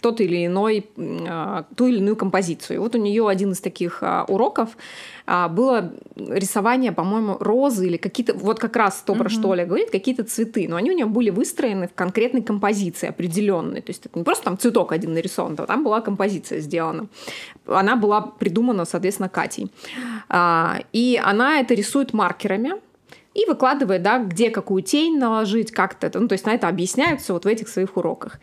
тот 0.00 0.22
или 0.22 0.46
иной, 0.46 0.86
ту 1.76 1.86
или 1.86 1.98
иную 1.98 2.16
композицию. 2.16 2.76
И 2.76 2.78
вот 2.78 2.94
у 2.94 2.98
нее 2.98 3.28
один 3.28 3.52
из 3.52 3.60
таких 3.60 4.02
уроков 4.28 4.70
было 5.26 5.92
рисование, 6.16 6.92
по-моему, 6.92 7.36
розы 7.38 7.86
или 7.86 7.96
какие-то, 7.96 8.34
вот 8.34 8.58
как 8.58 8.76
раз 8.76 9.02
то, 9.06 9.14
про 9.14 9.28
что 9.28 9.48
Оля 9.50 9.66
говорит, 9.66 9.90
какие-то 9.90 10.24
цветы, 10.24 10.66
но 10.68 10.76
они 10.76 10.90
у 10.90 10.94
нее 10.94 11.06
были 11.06 11.30
выстроены 11.30 11.81
в 11.88 11.94
конкретной 11.94 12.42
композиции 12.42 13.08
определенной. 13.08 13.80
То 13.80 13.90
есть 13.90 14.06
это 14.06 14.18
не 14.18 14.24
просто 14.24 14.44
там 14.44 14.58
цветок 14.58 14.92
один 14.92 15.14
нарисован, 15.14 15.56
а 15.58 15.66
там 15.66 15.84
была 15.84 16.00
композиция 16.00 16.60
сделана. 16.60 17.06
Она 17.66 17.96
была 17.96 18.20
придумана, 18.20 18.84
соответственно, 18.84 19.28
Катей. 19.28 19.70
А, 20.28 20.80
и 20.92 21.20
она 21.22 21.60
это 21.60 21.74
рисует 21.74 22.12
маркерами, 22.12 22.74
и 23.34 23.46
выкладывает, 23.46 24.02
да, 24.02 24.18
где 24.18 24.50
какую 24.50 24.82
тень 24.82 25.18
наложить, 25.18 25.72
как-то 25.72 26.06
это, 26.06 26.20
ну, 26.20 26.28
то 26.28 26.34
есть 26.34 26.44
на 26.44 26.50
это 26.50 26.68
объясняются 26.68 27.32
вот 27.32 27.46
в 27.46 27.48
этих 27.48 27.68
своих 27.68 27.96
уроках. 27.96 28.38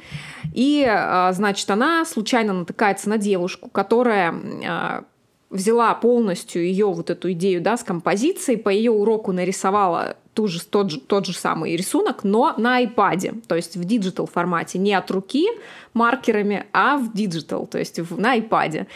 И, 0.52 0.84
а, 0.90 1.32
значит, 1.32 1.70
она 1.70 2.06
случайно 2.06 2.54
натыкается 2.54 3.08
на 3.08 3.20
девушку, 3.20 3.70
которая 3.70 5.06
взяла 5.50 5.94
полностью 5.96 6.64
ее 6.64 6.86
вот 6.88 7.10
эту 7.10 7.32
идею 7.32 7.62
да, 7.62 7.78
с 7.78 7.84
композицией, 7.84 8.58
по 8.58 8.70
ее 8.70 8.92
уроку 8.92 9.32
нарисовала 9.32 10.18
ту 10.40 10.48
же, 10.48 10.62
тот, 10.62 10.90
же, 10.90 11.02
тот 11.02 11.26
же 11.26 11.34
самый 11.34 11.76
рисунок, 11.76 12.24
но 12.24 12.54
на 12.56 12.82
iPad, 12.82 13.44
то 13.46 13.56
есть 13.56 13.76
в 13.76 13.84
digital 13.84 14.26
формате, 14.26 14.80
не 14.80 14.94
от 14.94 15.12
руки 15.12 15.50
маркерами, 15.94 16.66
а 16.72 16.96
в 16.96 17.12
digital, 17.12 17.68
то 17.68 17.78
есть 17.78 18.00
в, 18.00 18.18
на 18.18 18.38
iPad. 18.38 18.88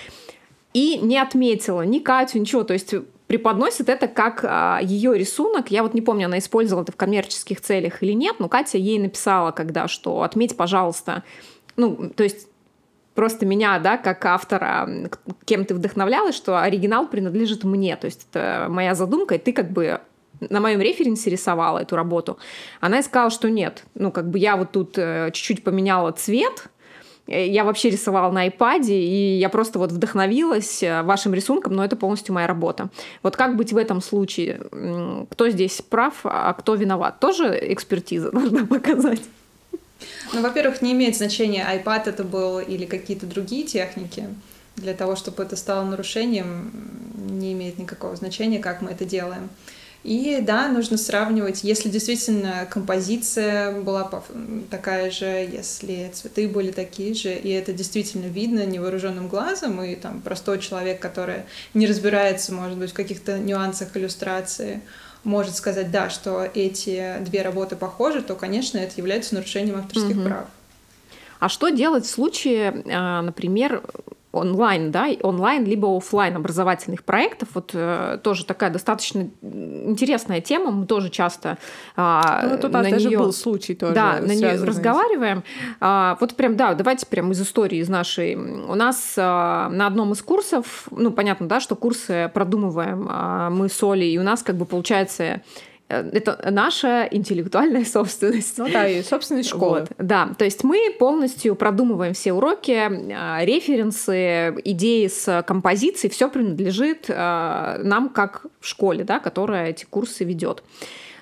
И 0.73 0.99
не 0.99 1.17
отметила 1.17 1.81
ни 1.81 1.99
Катю, 1.99 2.39
ничего, 2.39 2.63
то 2.63 2.71
есть 2.71 2.95
преподносит 3.27 3.89
это 3.89 4.07
как 4.07 4.45
а, 4.45 4.79
ее 4.81 5.17
рисунок. 5.17 5.69
Я 5.69 5.83
вот 5.83 5.93
не 5.93 6.01
помню, 6.01 6.27
она 6.27 6.37
использовала 6.37 6.83
это 6.83 6.93
в 6.93 6.95
коммерческих 6.95 7.59
целях 7.59 8.01
или 8.01 8.13
нет, 8.13 8.37
но 8.39 8.47
Катя 8.47 8.77
ей 8.77 8.97
написала, 8.97 9.51
когда, 9.51 9.89
что 9.89 10.21
отметь, 10.21 10.55
пожалуйста, 10.55 11.23
ну, 11.75 12.09
то 12.15 12.23
есть 12.23 12.47
просто 13.15 13.45
меня, 13.45 13.79
да, 13.79 13.97
как 13.97 14.23
автора, 14.25 14.89
кем 15.43 15.65
ты 15.65 15.75
вдохновлялась, 15.75 16.35
что 16.35 16.61
оригинал 16.61 17.05
принадлежит 17.09 17.65
мне. 17.65 17.97
То 17.97 18.05
есть 18.05 18.27
это 18.31 18.67
моя 18.69 18.95
задумка, 18.95 19.35
и 19.35 19.39
ты 19.39 19.51
как 19.51 19.71
бы 19.71 19.99
на 20.39 20.59
моем 20.59 20.81
референсе 20.81 21.29
рисовала 21.29 21.79
эту 21.79 21.95
работу. 21.95 22.37
Она 22.79 22.99
и 22.99 23.03
сказала, 23.03 23.29
что 23.29 23.49
нет. 23.49 23.83
Ну, 23.95 24.11
как 24.11 24.29
бы 24.29 24.39
я 24.39 24.55
вот 24.57 24.71
тут 24.71 24.97
э, 24.97 25.31
чуть-чуть 25.33 25.63
поменяла 25.63 26.11
цвет, 26.11 26.69
э, 27.27 27.47
я 27.47 27.63
вообще 27.63 27.89
рисовала 27.89 28.31
на 28.31 28.47
iPad, 28.47 28.85
и 28.87 29.37
я 29.37 29.49
просто 29.49 29.79
вот 29.79 29.91
вдохновилась 29.91 30.83
э, 30.83 31.01
вашим 31.03 31.33
рисунком, 31.33 31.73
но 31.73 31.83
это 31.83 31.95
полностью 31.95 32.33
моя 32.33 32.47
работа. 32.47 32.89
Вот 33.21 33.35
как 33.35 33.55
быть 33.55 33.73
в 33.73 33.77
этом 33.77 34.01
случае? 34.01 34.61
Кто 35.31 35.49
здесь 35.49 35.81
прав, 35.81 36.21
а 36.23 36.53
кто 36.53 36.75
виноват? 36.75 37.19
Тоже 37.19 37.57
экспертиза 37.61 38.31
должна 38.33 38.65
показать. 38.65 39.21
Ну, 40.33 40.41
во-первых, 40.41 40.81
не 40.81 40.91
имеет 40.91 41.15
значения, 41.15 41.65
iPad 41.65 42.09
это 42.09 42.23
был 42.23 42.59
или 42.59 42.85
какие-то 42.85 43.25
другие 43.25 43.63
техники. 43.63 44.27
Для 44.75 44.93
того, 44.93 45.15
чтобы 45.15 45.43
это 45.43 45.55
стало 45.55 45.85
нарушением, 45.85 46.71
не 47.29 47.53
имеет 47.53 47.77
никакого 47.77 48.15
значения, 48.15 48.59
как 48.59 48.81
мы 48.81 48.89
это 48.89 49.05
делаем. 49.05 49.49
И 50.03 50.41
да, 50.41 50.67
нужно 50.67 50.97
сравнивать, 50.97 51.63
если 51.63 51.87
действительно 51.87 52.67
композиция 52.69 53.71
была 53.71 54.09
такая 54.69 55.09
же, 55.11 55.25
если 55.25 56.11
цветы 56.13 56.49
были 56.49 56.71
такие 56.71 57.13
же, 57.13 57.33
и 57.33 57.49
это 57.49 57.71
действительно 57.71 58.25
видно 58.25 58.65
невооруженным 58.65 59.29
глазом, 59.29 59.81
и 59.81 59.95
там 59.95 60.19
простой 60.19 60.59
человек, 60.59 60.99
который 60.99 61.43
не 61.73 61.87
разбирается, 61.87 62.53
может 62.53 62.77
быть, 62.77 62.91
в 62.91 62.93
каких-то 62.93 63.39
нюансах 63.39 63.95
иллюстрации, 63.95 64.81
может 65.23 65.55
сказать, 65.55 65.89
да, 65.89 66.09
что 66.09 66.49
эти 66.53 67.15
две 67.21 67.41
работы 67.41 67.77
похожи, 67.77 68.21
то, 68.21 68.35
конечно, 68.35 68.77
это 68.77 68.95
является 68.97 69.35
нарушением 69.35 69.77
авторских 69.77 70.17
угу. 70.17 70.25
прав. 70.25 70.45
А 71.39 71.47
что 71.47 71.69
делать 71.69 72.05
в 72.05 72.09
случае, 72.09 72.83
а, 72.91 73.21
например, 73.21 73.83
онлайн, 74.33 74.91
да, 74.91 75.07
онлайн 75.21 75.63
либо 75.63 75.95
офлайн 75.95 76.35
образовательных 76.35 77.03
проектов. 77.03 77.49
Вот 77.53 77.71
э, 77.73 78.17
тоже 78.23 78.45
такая 78.45 78.71
достаточно 78.71 79.29
интересная 79.41 80.41
тема. 80.41 80.71
Мы 80.71 80.87
тоже 80.87 81.09
часто 81.09 81.59
а, 81.95 82.47
ну, 82.49 82.57
тут 82.57 82.71
на 82.71 82.81
даже 82.81 83.07
нее, 83.07 83.19
был 83.19 83.31
случай 83.31 83.75
тоже. 83.75 83.93
Да, 83.93 84.19
на 84.19 84.33
нее 84.33 84.63
разговариваем. 84.63 85.43
А, 85.79 86.17
вот 86.19 86.35
прям, 86.35 86.57
да, 86.57 86.73
давайте 86.73 87.05
прям 87.05 87.31
из 87.31 87.41
истории 87.41 87.77
из 87.77 87.89
нашей. 87.89 88.35
У 88.35 88.75
нас 88.75 89.13
а, 89.17 89.69
на 89.69 89.85
одном 89.85 90.13
из 90.13 90.21
курсов, 90.23 90.87
ну 90.89 91.11
понятно, 91.11 91.47
да, 91.47 91.59
что 91.59 91.75
курсы 91.75 92.31
продумываем 92.33 93.07
а, 93.09 93.49
мы 93.51 93.69
с 93.69 93.83
Олей, 93.83 94.11
и 94.13 94.17
у 94.17 94.23
нас 94.23 94.41
как 94.41 94.57
бы 94.57 94.65
получается 94.65 95.23
Э, 95.23 95.39
это 96.11 96.49
наша 96.51 97.07
интеллектуальная 97.11 97.85
собственность. 97.85 98.57
Ну 98.57 98.69
да, 98.71 98.87
и 98.87 99.03
собственность 99.03 99.49
школы. 99.49 99.81
Вот, 99.81 99.91
да, 99.97 100.31
то 100.37 100.45
есть 100.45 100.63
мы 100.63 100.95
полностью 100.97 101.55
продумываем 101.55 102.13
все 102.13 102.33
уроки, 102.33 102.71
э, 102.71 103.45
референсы, 103.45 104.55
идеи 104.63 105.07
с 105.07 105.43
композицией, 105.43 106.11
все 106.11 106.29
принадлежит 106.29 107.05
э, 107.09 107.81
нам 107.83 108.09
как 108.09 108.45
в 108.59 108.67
школе, 108.67 109.03
да, 109.03 109.19
которая 109.19 109.69
эти 109.69 109.85
курсы 109.85 110.23
ведет. 110.23 110.63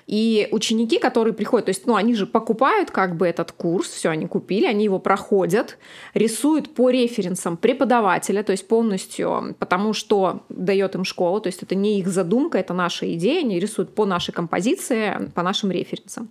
И 0.06 0.48
ученики, 0.50 0.98
которые 0.98 1.32
приходят, 1.32 1.66
то 1.66 1.70
есть, 1.70 1.86
ну, 1.86 1.94
они 1.94 2.14
же 2.14 2.26
покупают 2.26 2.90
как 2.90 3.16
бы 3.16 3.26
этот 3.26 3.52
курс, 3.52 3.88
все, 3.88 4.10
они 4.10 4.26
купили, 4.26 4.66
они 4.66 4.84
его 4.84 4.98
проходят, 4.98 5.78
рисуют 6.14 6.74
по 6.74 6.90
референсам 6.90 7.56
преподавателя, 7.56 8.42
то 8.42 8.52
есть 8.52 8.66
полностью 8.66 9.54
потому, 9.58 9.92
что 9.92 10.42
дает 10.48 10.94
им 10.94 11.04
школа, 11.04 11.40
то 11.40 11.48
есть 11.48 11.62
это 11.62 11.74
не 11.74 11.98
их 11.98 12.08
задумка, 12.08 12.58
это 12.58 12.74
наша 12.74 13.12
идея, 13.14 13.40
они 13.40 13.60
рисуют 13.60 13.94
по 13.94 14.04
нашей 14.04 14.32
композиции, 14.32 15.30
по 15.34 15.42
нашим 15.42 15.70
референсам. 15.70 16.30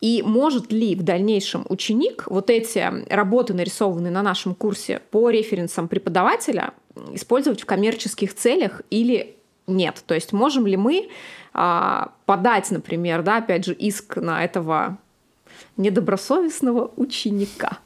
И 0.00 0.22
может 0.24 0.70
ли 0.72 0.94
в 0.94 1.02
дальнейшем 1.02 1.66
ученик 1.68 2.24
вот 2.26 2.50
эти 2.50 2.88
работы, 3.12 3.52
нарисованные 3.52 4.12
на 4.12 4.22
нашем 4.22 4.54
курсе 4.54 5.02
по 5.10 5.28
референсам 5.30 5.88
преподавателя, 5.88 6.72
использовать 7.12 7.60
в 7.60 7.66
коммерческих 7.66 8.34
целях 8.34 8.82
или 8.90 9.37
нет? 9.68 10.02
То 10.06 10.14
есть 10.14 10.32
можем 10.32 10.66
ли 10.66 10.76
мы 10.76 11.08
а, 11.54 12.12
подать, 12.26 12.70
например, 12.70 13.22
да, 13.22 13.38
опять 13.38 13.64
же, 13.64 13.74
иск 13.74 14.16
на 14.16 14.44
этого 14.44 14.98
недобросовестного 15.76 16.90
ученика. 16.96 17.78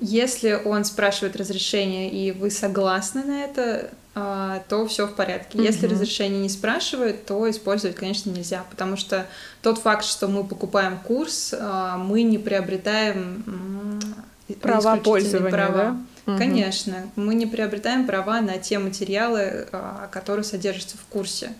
Если 0.00 0.60
он 0.64 0.84
спрашивает 0.84 1.36
разрешение 1.36 2.10
и 2.10 2.32
вы 2.32 2.50
согласны 2.50 3.22
на 3.22 3.44
это, 3.44 3.90
а, 4.16 4.62
то 4.68 4.86
все 4.86 5.06
в 5.06 5.14
порядке. 5.14 5.58
Угу. 5.58 5.64
Если 5.64 5.86
разрешение 5.86 6.42
не 6.42 6.48
спрашивают, 6.48 7.26
то 7.26 7.48
использовать, 7.50 7.96
конечно, 7.96 8.30
нельзя, 8.30 8.64
потому 8.70 8.96
что 8.96 9.26
тот 9.62 9.78
факт, 9.78 10.04
что 10.04 10.28
мы 10.28 10.44
покупаем 10.44 10.98
курс, 10.98 11.54
а, 11.56 11.96
мы 11.96 12.22
не 12.22 12.38
приобретаем 12.38 14.00
права 14.60 14.96
пользования, 14.96 15.50
права. 15.50 15.74
да? 15.74 15.96
Конечно, 16.24 17.10
мы 17.16 17.34
не 17.34 17.46
приобретаем 17.46 18.06
права 18.06 18.40
на 18.40 18.58
те 18.58 18.78
материалы, 18.78 19.66
а, 19.72 20.08
которые 20.10 20.44
содержатся 20.44 20.96
в 20.96 21.04
курсе. 21.10 21.46
То 21.46 21.52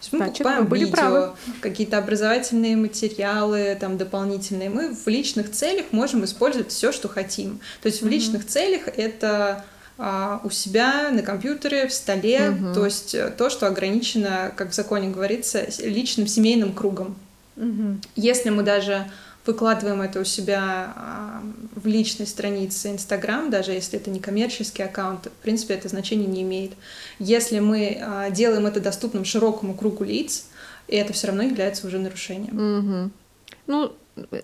есть 0.00 0.12
мы 0.12 0.18
Значит, 0.18 0.38
покупаем 0.38 0.62
мы 0.62 0.68
были 0.68 0.80
видео, 0.84 0.96
правы. 0.96 1.30
какие-то 1.60 1.98
образовательные 1.98 2.76
материалы, 2.76 3.76
там 3.80 3.98
дополнительные. 3.98 4.68
Мы 4.68 4.94
в 4.94 5.06
личных 5.06 5.50
целях 5.50 5.86
можем 5.92 6.24
использовать 6.24 6.70
все, 6.70 6.92
что 6.92 7.08
хотим. 7.08 7.60
То 7.82 7.86
есть 7.86 8.02
в 8.02 8.08
личных 8.08 8.46
целях 8.46 8.88
это 8.88 9.64
а, 9.98 10.40
у 10.42 10.50
себя 10.50 11.10
на 11.10 11.22
компьютере, 11.22 11.86
в 11.86 11.92
столе, 11.92 12.50
угу. 12.50 12.74
то 12.74 12.84
есть 12.84 13.14
э, 13.14 13.30
то, 13.30 13.50
что 13.50 13.66
ограничено, 13.68 14.52
как 14.56 14.70
в 14.70 14.74
законе 14.74 15.10
говорится, 15.10 15.66
личным 15.78 16.26
семейным 16.26 16.72
кругом. 16.72 17.14
Угу. 17.56 17.98
Если 18.16 18.50
мы 18.50 18.62
даже 18.62 19.08
выкладываем 19.44 20.02
это 20.02 20.20
у 20.20 20.24
себя 20.24 20.92
а, 20.96 21.42
в 21.74 21.86
личной 21.86 22.26
странице 22.26 22.90
Инстаграм, 22.90 23.50
даже 23.50 23.72
если 23.72 23.98
это 23.98 24.10
не 24.10 24.20
коммерческий 24.20 24.82
аккаунт, 24.82 25.26
в 25.26 25.42
принципе, 25.42 25.74
это 25.74 25.88
значение 25.88 26.28
не 26.28 26.42
имеет. 26.42 26.72
Если 27.18 27.58
мы 27.58 27.98
а, 28.00 28.30
делаем 28.30 28.66
это 28.66 28.80
доступным 28.80 29.24
широкому 29.24 29.74
кругу 29.74 30.04
лиц, 30.04 30.46
это 30.88 31.12
все 31.12 31.28
равно 31.28 31.42
является 31.42 31.86
уже 31.86 31.98
нарушением. 31.98 32.56
Угу. 32.56 33.10
Ну, 33.66 33.92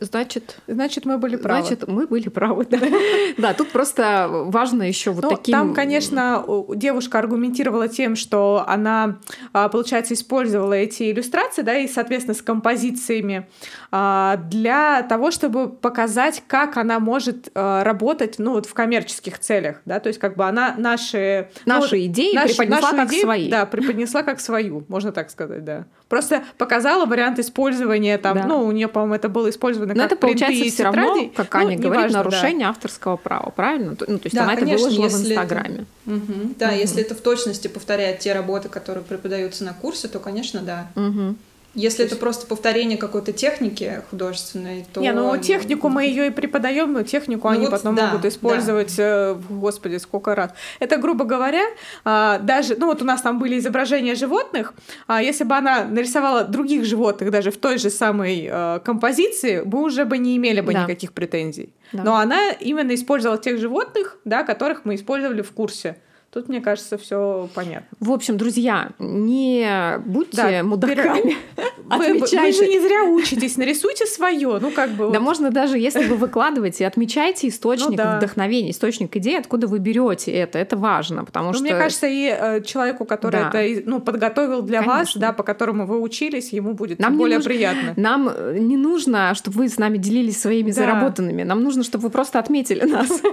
Значит, 0.00 0.56
значит, 0.66 1.04
мы 1.04 1.18
были 1.18 1.36
правы. 1.36 1.66
Значит, 1.66 1.86
мы 1.88 2.06
были 2.06 2.28
правы, 2.28 2.66
да. 2.70 2.78
Да, 3.36 3.54
тут 3.54 3.70
просто 3.70 4.26
важно 4.28 4.82
еще 4.82 5.10
вот 5.10 5.24
ну, 5.24 5.30
таким. 5.30 5.52
Там, 5.52 5.74
конечно, 5.74 6.44
девушка 6.74 7.18
аргументировала 7.18 7.86
тем, 7.88 8.16
что 8.16 8.64
она, 8.66 9.18
а, 9.52 9.68
получается, 9.68 10.14
использовала 10.14 10.72
эти 10.72 11.10
иллюстрации, 11.10 11.62
да, 11.62 11.76
и, 11.76 11.86
соответственно, 11.86 12.34
с 12.34 12.40
композициями 12.40 13.46
а, 13.90 14.36
для 14.36 15.02
того, 15.02 15.30
чтобы 15.30 15.68
показать, 15.68 16.42
как 16.46 16.78
она 16.78 16.98
может 16.98 17.50
а, 17.54 17.84
работать, 17.84 18.36
ну, 18.38 18.52
вот 18.52 18.66
в 18.66 18.72
коммерческих 18.72 19.38
целях, 19.38 19.82
да, 19.84 20.00
то 20.00 20.08
есть 20.08 20.18
как 20.18 20.36
бы 20.36 20.46
она 20.46 20.74
наши 20.78 21.50
наши 21.66 21.96
ну, 21.96 22.04
идеи 22.06 22.34
наши, 22.34 22.56
преподнесла 22.56 22.92
нашу 22.92 22.96
как 22.96 23.08
идею, 23.08 23.22
свои, 23.22 23.50
да, 23.50 23.66
преподнесла 23.66 24.22
как 24.22 24.40
свою, 24.40 24.84
можно 24.88 25.12
так 25.12 25.30
сказать, 25.30 25.64
да. 25.64 25.84
Просто 26.08 26.42
показала 26.56 27.04
вариант 27.04 27.38
использования 27.38 28.16
там, 28.16 28.38
да. 28.38 28.46
ну, 28.46 28.64
у 28.64 28.72
нее, 28.72 28.88
по-моему, 28.88 29.14
это 29.14 29.28
было 29.28 29.50
использовано 29.58 29.94
Но 29.94 30.02
как 30.02 30.12
это 30.12 30.20
получается 30.20 30.64
все 30.64 30.84
равно, 30.84 31.30
как 31.34 31.52
ну, 31.52 31.60
Аня 31.60 31.76
говорит, 31.76 31.84
неважно, 31.84 32.18
нарушение 32.18 32.66
да. 32.66 32.70
авторского 32.70 33.16
права, 33.16 33.50
правильно? 33.50 33.90
Ну, 33.90 33.96
то 33.96 34.06
есть 34.24 34.34
да, 34.34 34.44
она 34.44 34.54
конечно, 34.54 34.74
это 34.74 34.82
выложила 34.84 35.08
в 35.08 35.20
Инстаграме. 35.20 35.84
Это... 36.06 36.14
Угу. 36.14 36.54
Да, 36.58 36.68
угу. 36.68 36.76
если 36.76 37.02
это 37.02 37.14
в 37.14 37.20
точности 37.20 37.68
повторяет 37.68 38.20
те 38.20 38.32
работы, 38.32 38.68
которые 38.68 39.04
преподаются 39.04 39.64
на 39.64 39.74
курсе, 39.74 40.08
то, 40.08 40.18
конечно, 40.20 40.60
да. 40.60 40.88
Угу. 40.94 41.34
Если 41.78 42.04
это 42.04 42.16
просто 42.16 42.44
повторение 42.48 42.98
какой-то 42.98 43.32
техники 43.32 44.02
художественной, 44.10 44.84
то... 44.92 45.00
Не, 45.00 45.12
ну 45.12 45.36
технику 45.38 45.88
мы 45.88 46.06
ее 46.06 46.26
и 46.26 46.30
преподаем, 46.30 46.92
но 46.92 47.04
технику 47.04 47.46
ну, 47.46 47.54
они 47.54 47.66
вот, 47.66 47.70
потом 47.70 47.94
да, 47.94 48.08
могут 48.08 48.24
использовать, 48.24 48.96
да. 48.96 49.02
Э, 49.04 49.40
господи, 49.48 49.98
сколько 49.98 50.34
раз. 50.34 50.50
Это, 50.80 50.96
грубо 50.96 51.24
говоря, 51.24 51.62
а, 52.04 52.40
даже, 52.40 52.74
ну 52.74 52.86
вот 52.86 53.00
у 53.00 53.04
нас 53.04 53.22
там 53.22 53.38
были 53.38 53.60
изображения 53.60 54.16
животных, 54.16 54.74
а 55.06 55.22
если 55.22 55.44
бы 55.44 55.54
она 55.54 55.84
нарисовала 55.84 56.42
других 56.42 56.84
животных 56.84 57.30
даже 57.30 57.52
в 57.52 57.58
той 57.58 57.78
же 57.78 57.90
самой 57.90 58.48
э, 58.50 58.80
композиции, 58.84 59.62
мы 59.64 59.84
уже 59.84 60.04
бы 60.04 60.18
не 60.18 60.36
имели 60.36 60.60
бы 60.60 60.72
да. 60.72 60.82
никаких 60.82 61.12
претензий. 61.12 61.72
Да. 61.92 62.02
Но 62.02 62.16
она 62.16 62.50
именно 62.58 62.92
использовала 62.92 63.38
тех 63.38 63.60
животных, 63.60 64.16
да, 64.24 64.42
которых 64.42 64.84
мы 64.84 64.96
использовали 64.96 65.42
в 65.42 65.52
курсе. 65.52 65.98
Тут, 66.30 66.48
мне 66.48 66.60
кажется, 66.60 66.98
все 66.98 67.48
понятно. 67.54 67.88
В 68.00 68.12
общем, 68.12 68.36
друзья, 68.36 68.90
не 68.98 69.98
будьте 70.04 70.36
да, 70.36 70.62
мудаками. 70.62 71.36
Вы, 71.84 72.18
вы 72.18 72.26
же 72.26 72.68
не 72.68 72.80
зря 72.80 73.04
учитесь, 73.04 73.56
нарисуйте 73.56 74.06
свое. 74.06 74.58
Ну, 74.60 74.70
как 74.70 74.90
бы. 74.90 75.10
Да, 75.10 75.20
можно 75.20 75.50
даже, 75.50 75.78
если 75.78 76.04
вы 76.06 76.16
выкладываете, 76.16 76.86
отмечайте 76.86 77.48
источник 77.48 77.90
ну, 77.90 77.96
да. 77.96 78.16
вдохновения, 78.18 78.70
источник 78.70 79.16
идеи, 79.16 79.36
откуда 79.36 79.66
вы 79.66 79.78
берете 79.78 80.32
это. 80.32 80.58
Это 80.58 80.76
важно, 80.76 81.24
потому 81.24 81.48
ну, 81.48 81.54
что. 81.54 81.62
Мне 81.62 81.72
кажется, 81.72 82.06
и 82.06 82.24
э, 82.26 82.62
человеку, 82.62 83.04
который 83.04 83.40
да. 83.40 83.62
это 83.62 83.82
ну, 83.88 84.00
подготовил 84.00 84.62
для 84.62 84.80
Конечно. 84.80 84.98
вас, 84.98 85.16
да, 85.16 85.32
по 85.32 85.42
которому 85.42 85.86
вы 85.86 86.00
учились, 86.00 86.52
ему 86.52 86.74
будет 86.74 86.98
нам 86.98 87.16
более 87.16 87.38
нужно, 87.38 87.50
приятно. 87.50 87.94
Нам 87.96 88.28
э, 88.28 88.58
не 88.58 88.76
нужно, 88.76 89.34
чтобы 89.34 89.58
вы 89.58 89.68
с 89.68 89.78
нами 89.78 89.98
делились 89.98 90.40
своими 90.40 90.70
да. 90.70 90.74
заработанными. 90.74 91.42
Нам 91.42 91.62
нужно, 91.62 91.82
чтобы 91.84 92.04
вы 92.04 92.10
просто 92.10 92.38
отметили 92.38 92.84
нас. 92.84 93.22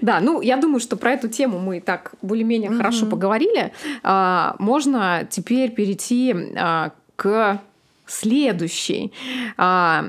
Да, 0.00 0.20
ну 0.20 0.40
я 0.40 0.56
думаю, 0.56 0.80
что 0.80 0.96
про 0.96 1.12
эту 1.12 1.28
тему 1.28 1.58
мы 1.58 1.80
так 1.80 2.12
более-менее 2.22 2.70
хорошо 2.70 3.06
поговорили. 3.06 3.72
А, 4.02 4.56
можно 4.58 5.26
теперь 5.30 5.70
перейти 5.70 6.34
а, 6.56 6.92
к 7.22 7.60
следующей. 8.06 9.12
А, 9.56 10.06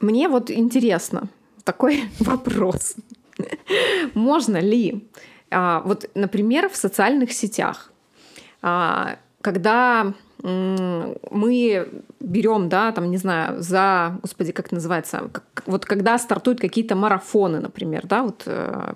мне 0.00 0.28
вот 0.28 0.50
интересно 0.50 1.28
такой 1.64 2.04
вопрос. 2.20 2.96
Можно 4.14 4.58
ли, 4.58 5.08
а, 5.50 5.80
вот, 5.80 6.10
например, 6.14 6.68
в 6.68 6.76
социальных 6.76 7.32
сетях, 7.32 7.90
а, 8.60 9.16
когда 9.40 10.12
мы 10.42 11.88
берем, 12.20 12.68
да, 12.68 12.92
там, 12.92 13.10
не 13.10 13.16
знаю, 13.16 13.60
за, 13.60 14.18
господи, 14.22 14.52
как 14.52 14.70
называется, 14.70 15.30
как, 15.32 15.64
вот 15.66 15.84
когда 15.84 16.16
стартуют 16.18 16.60
какие-то 16.60 16.94
марафоны, 16.94 17.58
например, 17.58 18.06
да, 18.06 18.22
вот, 18.22 18.42
э, 18.46 18.92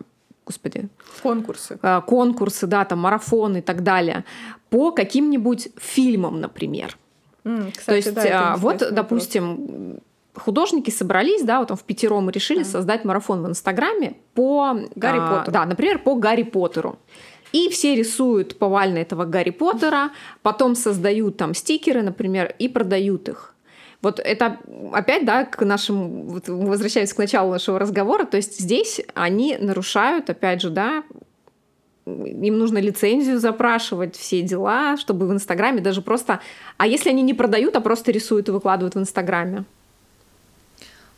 господи. 0.47 0.89
Конкурсы. 1.23 1.79
Э, 1.83 2.01
конкурсы, 2.07 2.67
да, 2.67 2.85
там, 2.85 3.01
марафоны 3.01 3.59
и 3.59 3.63
так 3.63 3.83
далее, 3.83 4.25
по 4.71 4.93
каким-нибудь 4.93 5.69
фильмам, 5.77 6.41
например. 6.41 6.97
Mm, 7.45 7.73
кстати, 7.77 7.87
То 7.87 7.95
есть, 7.95 8.15
да, 8.15 8.55
э, 8.55 8.59
вот, 8.59 8.81
вопрос. 8.81 8.91
допустим, 8.93 10.01
художники 10.35 10.91
собрались, 10.91 11.43
да, 11.43 11.59
вот 11.59 11.69
там 11.69 11.77
в 11.77 11.83
пятером 11.85 12.31
и 12.31 12.33
решили 12.33 12.63
mm. 12.63 12.65
создать 12.65 13.05
марафон 13.05 13.43
в 13.43 13.49
Инстаграме 13.49 14.17
по... 14.35 14.75
Гарри 14.95 15.19
а, 15.21 15.31
Поттеру. 15.31 15.53
Да, 15.53 15.67
например, 15.67 15.99
по 15.99 16.15
Гарри 16.15 16.45
Поттеру. 16.45 16.99
И 17.53 17.69
все 17.69 17.95
рисуют 17.95 18.59
повально 18.59 18.99
этого 18.99 19.27
Гарри 19.27 19.51
Поттера, 19.51 20.11
потом 20.43 20.75
создают 20.75 21.37
там 21.37 21.55
стикеры, 21.55 22.03
например, 22.03 22.55
и 22.59 22.69
продают 22.69 23.29
их. 23.29 23.52
Вот 24.03 24.19
это 24.19 24.59
опять, 24.93 25.25
да, 25.25 25.45
к 25.45 25.65
нашему, 25.65 26.25
вот 26.25 26.49
возвращаясь 26.49 27.13
к 27.13 27.19
началу 27.19 27.53
нашего 27.53 27.79
разговора, 27.79 28.25
то 28.25 28.37
есть 28.37 28.61
здесь 28.61 29.01
они 29.15 29.57
нарушают, 29.57 30.29
опять 30.29 30.61
же, 30.61 30.71
да, 30.71 31.05
им 32.05 32.59
нужно 32.59 32.79
лицензию 32.79 33.39
запрашивать, 33.39 34.17
все 34.17 34.43
дела, 34.43 34.97
чтобы 34.97 35.29
в 35.29 35.33
Инстаграме 35.33 35.81
даже 35.81 36.03
просто... 36.03 36.41
А 36.77 36.89
если 36.89 37.11
они 37.11 37.23
не 37.23 37.33
продают, 37.33 37.77
а 37.77 37.81
просто 37.81 38.11
рисуют 38.11 38.49
и 38.49 38.53
выкладывают 38.53 38.97
в 38.97 38.99
Инстаграме? 38.99 39.65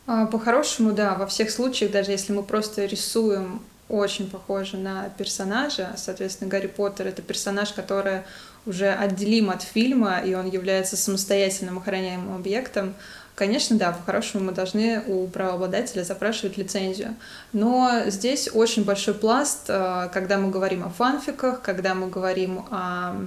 А, 0.05 0.27
по-хорошему, 0.27 0.91
да, 0.91 1.15
во 1.15 1.25
всех 1.25 1.49
случаях, 1.49 1.91
даже 1.91 2.11
если 2.11 2.33
мы 2.33 2.43
просто 2.43 2.85
рисуем 2.85 3.61
очень 3.89 4.29
похожи 4.29 4.77
на 4.77 5.09
персонажа. 5.17 5.93
Соответственно, 5.95 6.49
Гарри 6.49 6.67
Поттер— 6.67 7.07
это 7.07 7.21
персонаж, 7.21 7.71
который 7.73 8.21
уже 8.65 8.91
отделим 8.91 9.49
от 9.49 9.61
фильма, 9.61 10.19
и 10.19 10.33
он 10.33 10.49
является 10.49 10.97
самостоятельным 10.97 11.77
охраняемым 11.77 12.35
объектом. 12.35 12.93
Конечно, 13.35 13.77
да, 13.77 13.91
по-хорошему 13.91 14.45
мы 14.45 14.51
должны 14.53 15.01
у 15.07 15.27
правообладателя 15.27 16.03
запрашивать 16.03 16.57
лицензию. 16.57 17.15
Но 17.51 18.03
здесь 18.07 18.49
очень 18.53 18.85
большой 18.85 19.13
пласт, 19.13 19.65
э, 19.67 20.09
когда 20.13 20.37
мы 20.37 20.49
говорим 20.49 20.85
о 20.85 20.89
фанфиках, 20.89 21.61
когда 21.61 21.95
мы 21.95 22.07
говорим 22.07 22.65
о, 22.71 23.25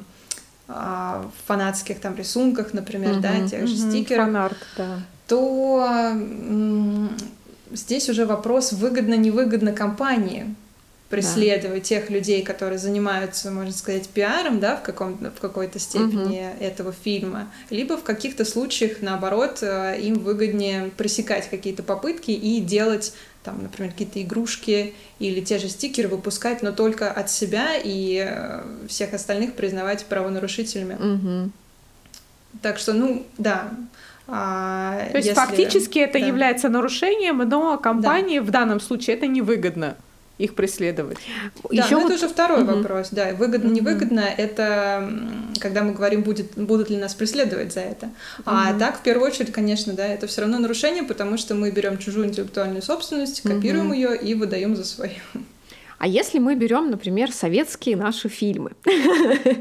о 0.67 1.31
фанатских 1.47 2.01
там 2.01 2.17
рисунках, 2.17 2.73
например, 2.73 3.13
угу, 3.13 3.21
да, 3.21 3.47
тех 3.47 3.67
же 3.67 3.75
угу, 3.75 3.91
стикерах, 3.91 4.27
фанарт, 4.27 4.57
да. 4.79 5.01
то 5.27 6.15
здесь 7.73 8.09
уже 8.09 8.25
вопрос 8.25 8.73
выгодно-невыгодно 8.73 9.73
компании 9.73 10.55
преследовать 11.09 11.83
да. 11.83 11.89
тех 11.89 12.11
людей, 12.11 12.43
которые 12.43 12.79
занимаются, 12.79 13.51
можно 13.51 13.73
сказать, 13.73 14.09
пиаром, 14.09 14.61
да, 14.61 14.77
в, 14.77 14.83
каком 14.83 15.17
в 15.17 15.41
какой-то 15.41 15.79
степени 15.79 16.51
угу. 16.51 16.65
этого 16.65 16.93
фильма, 16.93 17.51
либо 17.71 17.97
в 17.97 18.03
каких-то 18.03 18.45
случаях, 18.45 18.99
наоборот, 19.01 19.59
э, 19.63 19.99
им 20.01 20.19
выгоднее 20.19 20.91
пресекать 20.97 21.49
какие-то 21.49 21.83
попытки 21.83 22.31
и 22.31 22.61
делать 22.61 23.15
там, 23.43 23.63
например, 23.63 23.93
какие-то 23.93 24.21
игрушки 24.21 24.95
или 25.19 25.41
те 25.41 25.59
же 25.59 25.69
стикеры 25.69 26.09
выпускать, 26.09 26.63
но 26.63 26.73
только 26.73 27.11
от 27.11 27.31
себя 27.31 27.71
и 27.83 28.23
э, 28.29 28.63
всех 28.89 29.15
остальных 29.15 29.55
признавать 29.55 30.05
правонарушителями. 30.05 30.95
Угу. 30.95 31.51
Так 32.61 32.79
что, 32.79 32.93
ну, 32.93 33.27
да, 33.39 33.71
а, 34.27 35.09
То 35.13 35.17
есть 35.17 35.29
если... 35.29 35.41
фактически 35.41 35.99
это 36.01 36.19
да. 36.19 36.27
является 36.27 36.69
нарушением, 36.69 37.39
но 37.39 37.79
компании 37.79 38.41
да. 38.41 38.45
в 38.45 38.51
данном 38.51 38.81
случае 38.81 39.17
это 39.17 39.27
невыгодно. 39.27 39.97
Их 40.39 40.55
преследовать. 40.55 41.19
Да, 41.65 41.85
Еще 41.85 41.97
но 41.97 42.03
вот... 42.03 42.13
это 42.13 42.15
уже 42.15 42.33
второй 42.33 42.63
угу. 42.63 42.77
вопрос. 42.77 43.09
Да, 43.11 43.35
выгодно, 43.35 43.69
невыгодно, 43.71 44.23
угу. 44.23 44.31
это 44.37 45.13
когда 45.61 45.83
мы 45.83 45.93
говорим, 45.93 46.23
будет, 46.23 46.53
будут 46.55 46.91
ли 46.91 46.97
нас 46.97 47.15
преследовать 47.15 47.73
за 47.73 47.81
это. 47.81 48.07
Угу. 48.07 48.45
А 48.47 48.73
так, 48.79 49.01
в 49.01 49.03
первую 49.03 49.29
очередь, 49.29 49.53
конечно, 49.53 49.93
да, 49.93 50.07
это 50.07 50.27
все 50.27 50.43
равно 50.43 50.59
нарушение, 50.59 51.03
потому 51.03 51.37
что 51.37 51.55
мы 51.55 51.71
берем 51.71 51.99
чужую 51.99 52.27
интеллектуальную 52.27 52.83
собственность, 52.83 53.43
копируем 53.43 53.87
угу. 53.87 53.95
ее 53.95 54.17
и 54.17 54.35
выдаем 54.35 54.77
за 54.77 54.85
свою. 54.85 55.13
А 55.99 56.07
если 56.07 56.39
мы 56.39 56.55
берем, 56.55 56.91
например, 56.91 57.33
советские 57.33 57.97
наши 57.97 58.29
фильмы? 58.29 58.73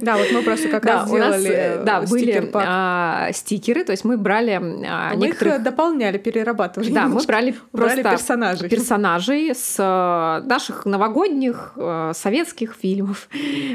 Да, 0.02 0.18
вот 0.18 0.28
мы 0.32 0.44
просто 0.44 0.70
как 0.70 0.86
раз 0.86 1.10
делали 1.10 1.50
э, 1.50 1.84
Да, 1.84 2.02
были 2.02 2.50
а, 2.54 3.32
стикеры, 3.34 3.84
то 3.84 3.92
есть 3.92 4.06
мы 4.06 4.18
брали 4.18 4.52
а, 4.52 5.16
некоторых... 5.16 5.56
Их 5.56 5.64
дополняли, 5.64 6.18
перерабатывали. 6.18 6.92
Да, 6.92 7.08
мы 7.08 7.22
брали 7.24 7.56
просто 7.72 8.04
персонажей. 8.04 8.70
персонажей 8.70 9.56
с 9.56 9.76
э, 9.80 10.48
наших 10.48 10.86
новогодних 10.86 11.74
э, 11.76 12.12
советских 12.14 12.76
фильмов. 12.80 13.30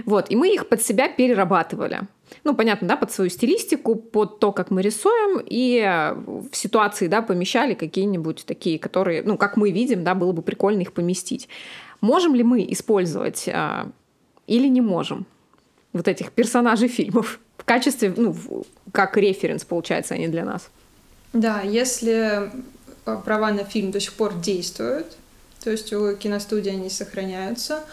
Вот, 0.04 0.30
и 0.30 0.36
мы 0.36 0.54
их 0.54 0.68
под 0.68 0.82
себя 0.82 1.08
перерабатывали 1.08 2.02
ну, 2.44 2.54
понятно, 2.54 2.88
да, 2.88 2.96
под 2.96 3.12
свою 3.12 3.30
стилистику, 3.30 3.94
под 3.94 4.38
то, 4.38 4.52
как 4.52 4.70
мы 4.70 4.82
рисуем, 4.82 5.42
и 5.44 6.12
в 6.50 6.56
ситуации, 6.56 7.06
да, 7.06 7.22
помещали 7.22 7.74
какие-нибудь 7.74 8.44
такие, 8.46 8.78
которые, 8.78 9.22
ну, 9.22 9.36
как 9.36 9.56
мы 9.56 9.70
видим, 9.70 10.02
да, 10.02 10.14
было 10.14 10.32
бы 10.32 10.42
прикольно 10.42 10.80
их 10.80 10.92
поместить. 10.92 11.48
Можем 12.02 12.34
ли 12.34 12.42
мы 12.42 12.66
использовать 12.68 13.48
а, 13.48 13.88
или 14.48 14.66
не 14.66 14.80
можем 14.80 15.24
вот 15.92 16.08
этих 16.08 16.32
персонажей 16.32 16.88
фильмов 16.88 17.38
в 17.56 17.64
качестве, 17.64 18.12
ну, 18.16 18.36
как 18.90 19.16
референс, 19.16 19.64
получается, 19.64 20.14
они 20.14 20.26
для 20.26 20.44
нас? 20.44 20.68
Да, 21.32 21.60
если 21.60 22.50
а, 23.06 23.16
права 23.16 23.52
на 23.52 23.64
фильм 23.64 23.92
до 23.92 24.00
сих 24.00 24.14
пор 24.14 24.34
действуют, 24.34 25.16
то 25.62 25.70
есть 25.70 25.92
у 25.92 26.16
киностудии 26.16 26.70
они 26.70 26.90
сохраняются, 26.90 27.84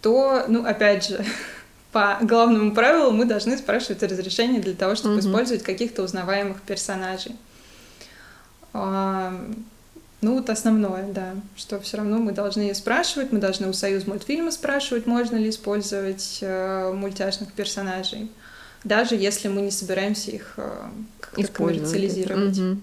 то, 0.00 0.44
ну, 0.46 0.64
опять 0.64 1.08
же, 1.08 1.24
по 1.92 2.18
главному 2.22 2.72
правилу 2.72 3.10
мы 3.10 3.24
должны 3.24 3.58
спрашивать 3.58 4.00
разрешение 4.04 4.60
для 4.60 4.74
того, 4.74 4.94
чтобы 4.94 5.16
угу. 5.16 5.22
использовать 5.22 5.64
каких-то 5.64 6.04
узнаваемых 6.04 6.62
персонажей. 6.62 7.34
Ну, 10.22 10.34
вот 10.34 10.48
основное, 10.48 11.12
да, 11.12 11.34
что 11.56 11.78
все 11.78 11.98
равно 11.98 12.18
мы 12.18 12.32
должны 12.32 12.74
спрашивать, 12.74 13.32
мы 13.32 13.38
должны 13.38 13.68
у 13.68 13.72
Союз 13.74 14.06
мультфильма 14.06 14.50
спрашивать, 14.50 15.06
можно 15.06 15.36
ли 15.36 15.50
использовать 15.50 16.38
э, 16.40 16.92
мультяшных 16.92 17.52
персонажей, 17.52 18.30
даже 18.82 19.14
если 19.14 19.48
мы 19.48 19.60
не 19.60 19.70
собираемся 19.70 20.30
их 20.30 20.54
э, 20.56 20.70
как-то 21.20 21.52
коммерциализировать. 21.52 22.58
Угу. 22.58 22.78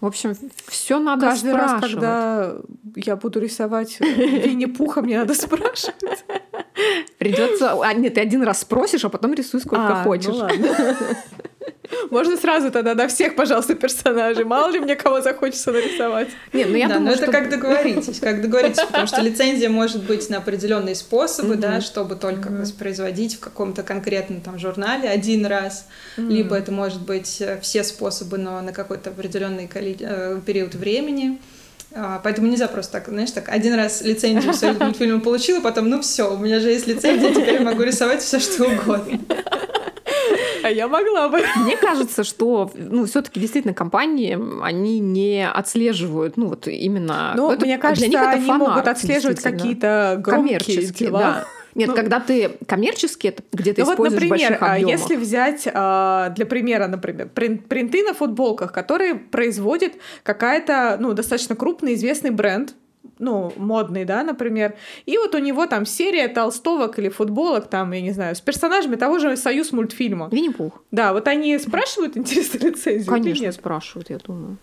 В 0.00 0.06
общем, 0.06 0.36
все 0.66 0.98
надо 0.98 1.28
Каждый 1.28 1.52
спрашивать. 1.52 1.82
раз, 1.82 1.90
когда 1.92 2.52
я 2.94 3.16
буду 3.16 3.40
рисовать 3.40 3.98
Винни-Пуха, 4.00 5.00
мне 5.00 5.18
надо 5.18 5.32
спрашивать. 5.32 6.24
Придется. 7.16 7.72
А, 7.82 7.94
нет, 7.94 8.12
ты 8.12 8.20
один 8.20 8.42
раз 8.42 8.60
спросишь, 8.60 9.02
а 9.06 9.08
потом 9.08 9.32
рисуй 9.32 9.60
сколько 9.60 9.86
а, 9.86 9.98
ну 9.98 10.04
хочешь. 10.04 10.26
Ну 10.26 10.34
ладно. 10.34 10.68
Можно 12.10 12.36
сразу 12.36 12.70
тогда 12.70 12.94
на 12.94 13.08
всех, 13.08 13.36
пожалуйста, 13.36 13.74
персонажей. 13.74 14.44
Мало 14.44 14.70
ли 14.70 14.80
мне 14.80 14.96
кого 14.96 15.20
захочется 15.20 15.72
нарисовать. 15.72 16.28
Нет, 16.52 16.68
ну 16.70 16.76
я 16.76 16.88
да, 16.88 16.94
думаю, 16.94 17.10
но 17.10 17.16
что... 17.16 17.24
это 17.24 17.32
как 17.32 17.50
договоритесь, 17.50 18.20
как 18.20 18.40
договоритесь, 18.40 18.82
потому 18.82 19.06
что 19.06 19.20
лицензия 19.20 19.68
может 19.68 20.02
быть 20.04 20.28
на 20.30 20.38
определенные 20.38 20.94
способы, 20.94 21.56
да, 21.56 21.80
чтобы 21.80 22.16
только 22.16 22.48
воспроизводить 22.48 23.36
в 23.36 23.40
каком-то 23.40 23.82
конкретном 23.82 24.40
там 24.40 24.58
журнале 24.58 25.08
один 25.08 25.46
раз, 25.46 25.86
либо 26.16 26.56
это 26.56 26.72
может 26.72 27.02
быть 27.02 27.40
э, 27.40 27.58
все 27.60 27.84
способы, 27.84 28.38
но 28.38 28.60
на 28.60 28.72
какой-то 28.72 29.10
определенный 29.10 29.68
э, 29.74 30.40
период 30.44 30.74
времени. 30.74 31.38
А, 31.96 32.20
поэтому 32.24 32.48
нельзя 32.48 32.66
просто 32.66 32.94
так, 32.94 33.08
знаешь, 33.08 33.30
так 33.30 33.48
один 33.48 33.74
раз 33.74 34.02
лицензию 34.02 34.52
своему 34.54 34.84
мультфильму 34.84 35.20
получила, 35.20 35.60
потом, 35.60 35.88
ну 35.88 36.00
все, 36.02 36.32
у 36.34 36.36
меня 36.36 36.58
же 36.58 36.70
есть 36.70 36.88
лицензия, 36.88 37.30
теперь 37.30 37.54
я 37.54 37.60
могу 37.60 37.82
рисовать 37.82 38.20
все 38.20 38.40
что 38.40 38.64
угодно. 38.64 39.20
А 40.64 40.70
я 40.70 40.88
могла 40.88 41.28
бы. 41.28 41.42
Мне 41.56 41.76
кажется, 41.76 42.24
что 42.24 42.70
ну, 42.74 43.04
все-таки 43.04 43.38
действительно 43.38 43.74
компании, 43.74 44.38
они 44.62 44.98
не 44.98 45.46
отслеживают, 45.46 46.38
ну 46.38 46.48
вот 46.48 46.66
именно. 46.66 47.34
Ну, 47.36 47.54
мне 47.58 47.76
кажется, 47.76 48.08
для 48.08 48.08
них 48.08 48.18
это 48.18 48.36
они 48.38 48.46
фанарт, 48.46 48.70
могут 48.70 48.88
отслеживать 48.88 49.40
какие-то 49.40 50.16
громкие 50.24 50.86
дела. 50.86 51.20
Да. 51.20 51.44
Нет, 51.74 51.88
ну, 51.88 51.94
когда 51.96 52.20
ты 52.20 52.56
коммерчески 52.66 53.26
это 53.26 53.42
где-то 53.52 53.84
ну, 53.84 53.92
используешь 53.92 54.22
вот, 54.22 54.30
например, 54.30 54.58
а 54.60 54.78
если 54.78 55.16
взять 55.16 55.68
а, 55.72 56.30
для 56.30 56.46
примера, 56.46 56.86
например, 56.86 57.28
принты 57.28 58.04
на 58.04 58.14
футболках, 58.14 58.72
которые 58.72 59.16
производит 59.16 59.94
какая-то, 60.22 60.96
ну, 61.00 61.12
достаточно 61.14 61.56
крупный 61.56 61.94
известный 61.94 62.30
бренд, 62.30 62.74
ну, 63.18 63.52
модный, 63.56 64.04
да, 64.04 64.22
например. 64.22 64.74
И 65.06 65.16
вот 65.18 65.34
у 65.34 65.38
него 65.38 65.66
там 65.66 65.86
серия 65.86 66.28
толстовок 66.28 66.98
или 66.98 67.08
футболок, 67.08 67.68
там, 67.68 67.92
я 67.92 68.00
не 68.00 68.12
знаю, 68.12 68.34
с 68.34 68.40
персонажами 68.40 68.96
того 68.96 69.18
же 69.18 69.36
Союз 69.36 69.72
мультфильма. 69.72 70.28
Винни-Пух. 70.30 70.82
Да, 70.90 71.12
вот 71.12 71.28
они 71.28 71.58
спрашивают, 71.58 72.16
интересно, 72.16 72.66
лицензию 72.66 73.12
Конечно, 73.12 73.52
спрашивают, 73.52 74.10
я 74.10 74.18
думаю. 74.18 74.58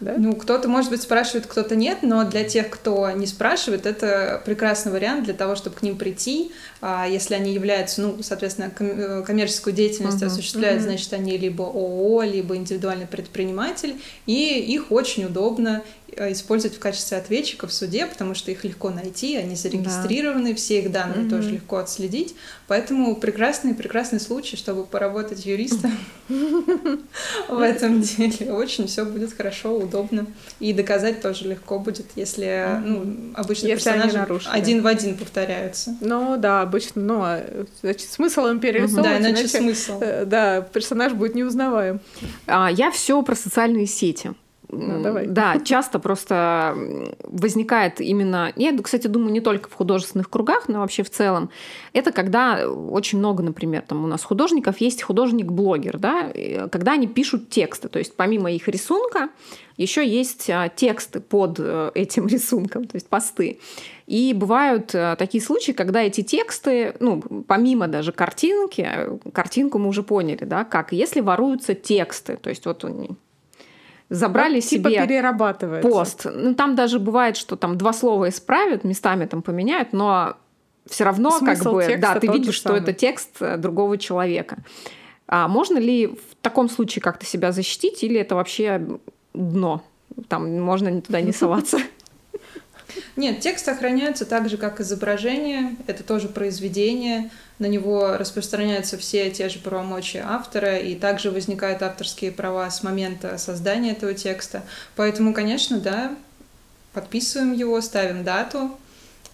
Да? 0.00 0.14
Ну, 0.16 0.34
кто-то, 0.34 0.66
может 0.66 0.90
быть, 0.90 1.02
спрашивает, 1.02 1.46
кто-то 1.46 1.76
нет, 1.76 1.98
но 2.02 2.24
для 2.24 2.42
тех, 2.44 2.70
кто 2.70 3.10
не 3.10 3.26
спрашивает, 3.26 3.84
это 3.84 4.40
прекрасный 4.46 4.92
вариант 4.92 5.24
для 5.24 5.34
того, 5.34 5.56
чтобы 5.56 5.76
к 5.76 5.82
ним 5.82 5.98
прийти. 5.98 6.52
А 6.80 7.06
если 7.06 7.34
они 7.34 7.52
являются, 7.52 8.00
ну, 8.00 8.22
соответственно, 8.22 8.72
э, 8.78 9.22
коммерческую 9.26 9.74
деятельность 9.74 10.22
uh-huh. 10.22 10.28
осуществляют, 10.28 10.80
uh-huh. 10.80 10.84
значит, 10.84 11.12
они 11.12 11.36
либо 11.36 11.64
ООО, 11.64 12.22
либо 12.22 12.56
индивидуальный 12.56 13.06
предприниматель, 13.06 14.00
и 14.24 14.58
их 14.58 14.90
очень 14.90 15.26
удобно 15.26 15.82
использовать 16.16 16.76
в 16.76 16.80
качестве 16.80 17.16
ответчика 17.16 17.66
в 17.66 17.72
суде, 17.72 18.06
потому 18.06 18.34
что 18.34 18.50
их 18.50 18.64
легко 18.64 18.90
найти, 18.90 19.36
они 19.36 19.56
зарегистрированы, 19.56 20.50
да. 20.50 20.56
все 20.56 20.80
их 20.80 20.92
данные 20.92 21.26
mm-hmm. 21.26 21.30
тоже 21.30 21.50
легко 21.50 21.76
отследить. 21.76 22.34
Поэтому 22.66 23.16
прекрасный, 23.16 23.74
прекрасный 23.74 24.20
случай, 24.20 24.56
чтобы 24.56 24.84
поработать 24.84 25.44
юристом 25.44 25.92
в 26.28 27.60
этом 27.60 28.00
деле. 28.00 28.52
Очень 28.52 28.86
все 28.86 29.04
будет 29.04 29.32
хорошо, 29.36 29.76
удобно. 29.76 30.26
И 30.60 30.72
доказать 30.72 31.20
тоже 31.20 31.48
легко 31.48 31.78
будет, 31.78 32.06
если 32.16 32.80
ну, 32.84 33.32
обычно 33.34 33.68
персонажи 33.68 34.24
один 34.50 34.82
в 34.82 34.86
один 34.86 35.16
повторяются. 35.16 35.96
Ну 36.00 36.36
да, 36.36 36.62
обычно, 36.62 37.02
ну, 37.02 37.66
значит, 37.80 38.08
смысл 38.10 38.46
им 38.46 38.60
перерисовывать. 38.60 39.04
Да, 39.04 39.18
иначе 39.18 39.48
смысл. 39.48 39.98
Э, 40.00 40.24
да, 40.24 40.60
персонаж 40.60 41.12
будет 41.12 41.34
неузнаваем. 41.34 42.00
А, 42.46 42.70
я 42.70 42.90
все 42.90 43.20
про 43.22 43.34
социальные 43.34 43.86
сети. 43.86 44.32
Ну, 44.72 45.02
давай. 45.02 45.26
Да, 45.26 45.58
часто 45.60 45.98
просто 45.98 46.76
возникает 47.24 48.00
именно... 48.00 48.52
Я, 48.56 48.76
кстати, 48.78 49.06
думаю, 49.06 49.32
не 49.32 49.40
только 49.40 49.68
в 49.68 49.74
художественных 49.74 50.30
кругах, 50.30 50.68
но 50.68 50.80
вообще 50.80 51.02
в 51.02 51.10
целом. 51.10 51.50
Это 51.92 52.12
когда 52.12 52.68
очень 52.68 53.18
много, 53.18 53.42
например, 53.42 53.82
там 53.86 54.04
у 54.04 54.06
нас 54.06 54.22
художников 54.22 54.80
есть 54.80 55.02
художник-блогер, 55.02 55.98
да, 55.98 56.32
когда 56.70 56.92
они 56.92 57.06
пишут 57.06 57.50
тексты. 57.50 57.88
То 57.88 57.98
есть 57.98 58.14
помимо 58.16 58.50
их 58.50 58.68
рисунка 58.68 59.30
еще 59.76 60.06
есть 60.06 60.50
а, 60.50 60.68
тексты 60.68 61.20
под 61.20 61.56
э, 61.58 61.90
этим 61.94 62.26
рисунком, 62.28 62.86
то 62.86 62.96
есть 62.96 63.08
посты. 63.08 63.60
И 64.06 64.34
бывают 64.34 64.94
э, 64.94 65.16
такие 65.18 65.42
случаи, 65.42 65.72
когда 65.72 66.02
эти 66.02 66.22
тексты, 66.22 66.94
ну, 67.00 67.22
помимо 67.46 67.88
даже 67.88 68.12
картинки, 68.12 68.86
картинку 69.32 69.78
мы 69.78 69.88
уже 69.88 70.02
поняли, 70.02 70.44
да, 70.44 70.64
как, 70.64 70.92
если 70.92 71.20
воруются 71.20 71.74
тексты, 71.74 72.36
то 72.36 72.50
есть 72.50 72.66
вот 72.66 72.84
забрали 74.10 74.56
ну, 74.56 74.60
себе 74.60 74.90
типа 74.90 75.06
перерабатывается. 75.06 75.88
пост. 75.88 76.26
Ну, 76.32 76.54
там 76.54 76.74
даже 76.74 76.98
бывает, 76.98 77.36
что 77.36 77.56
там 77.56 77.78
два 77.78 77.92
слова 77.92 78.28
исправят, 78.28 78.84
местами 78.84 79.24
там 79.24 79.40
поменяют, 79.40 79.92
но 79.92 80.36
все 80.88 81.04
равно 81.04 81.30
Смысл 81.30 81.62
как 81.62 81.72
бы, 81.72 81.96
да, 81.96 82.18
ты 82.18 82.26
видишь, 82.26 82.54
что 82.54 82.76
это 82.76 82.92
текст 82.92 83.40
э, 83.40 83.56
другого 83.56 83.96
человека. 83.96 84.58
А 85.28 85.46
можно 85.46 85.78
ли 85.78 86.08
в 86.08 86.34
таком 86.42 86.68
случае 86.68 87.02
как-то 87.02 87.24
себя 87.24 87.52
защитить, 87.52 88.02
или 88.02 88.18
это 88.20 88.34
вообще 88.34 88.84
дно? 89.32 89.84
Там 90.28 90.60
можно 90.60 91.00
туда 91.00 91.20
не 91.20 91.32
соваться. 91.32 91.78
Нет, 93.16 93.38
текст 93.38 93.68
охраняется 93.68 94.26
так 94.26 94.48
же, 94.48 94.56
как 94.56 94.80
изображение. 94.80 95.76
Это 95.86 96.02
тоже 96.02 96.28
произведение 96.28 97.30
на 97.60 97.66
него 97.66 98.16
распространяются 98.16 98.98
все 98.98 99.30
те 99.30 99.48
же 99.48 99.60
правомочия 99.60 100.24
автора, 100.26 100.78
и 100.78 100.96
также 100.96 101.30
возникают 101.30 101.82
авторские 101.82 102.32
права 102.32 102.68
с 102.68 102.82
момента 102.82 103.38
создания 103.38 103.92
этого 103.92 104.14
текста. 104.14 104.62
Поэтому, 104.96 105.32
конечно, 105.32 105.78
да, 105.78 106.16
подписываем 106.92 107.52
его, 107.52 107.80
ставим 107.80 108.24
дату, 108.24 108.76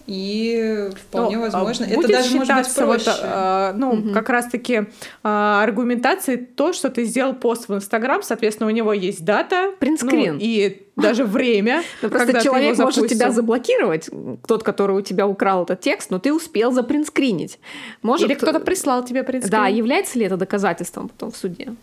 и 0.07 0.89
вполне 0.95 1.35
ну, 1.35 1.43
возможно, 1.43 1.85
будет 1.85 2.05
это 2.05 2.13
даже 2.13 2.35
может 2.37 2.55
быть 2.55 2.75
проще. 2.75 3.09
Вот, 3.11 3.19
а, 3.23 3.73
ну, 3.73 3.89
угу. 3.91 4.13
как 4.13 4.29
раз-таки 4.29 4.87
а, 5.21 5.61
аргументацией 5.63 6.37
то, 6.37 6.71
что 6.71 6.89
ты 6.89 7.03
сделал 7.03 7.33
пост 7.33 7.67
в 7.67 7.75
Инстаграм, 7.75 8.23
соответственно, 8.23 8.67
у 8.67 8.71
него 8.71 8.93
есть 8.93 9.25
дата. 9.25 9.73
Принтскрин. 9.79 10.35
Ну, 10.35 10.39
и 10.41 10.87
даже 10.95 11.25
время. 11.25 11.83
Ну, 12.01 12.09
просто 12.09 12.41
человек 12.41 12.77
может 12.77 13.07
тебя 13.07 13.31
заблокировать, 13.31 14.09
тот, 14.47 14.63
который 14.63 14.95
у 14.95 15.01
тебя 15.01 15.27
украл 15.27 15.63
этот 15.63 15.81
текст, 15.81 16.09
но 16.09 16.19
ты 16.19 16.31
успел 16.31 16.71
запринтскринить. 16.71 17.59
Может, 18.01 18.29
Или 18.29 18.35
кто-то 18.35 18.59
прислал 18.59 19.03
тебе 19.03 19.23
принтскрин. 19.23 19.51
Да, 19.51 19.67
является 19.67 20.17
ли 20.19 20.25
это 20.25 20.37
доказательством 20.37 21.09
потом 21.09 21.31
в 21.31 21.37
суде? 21.37 21.73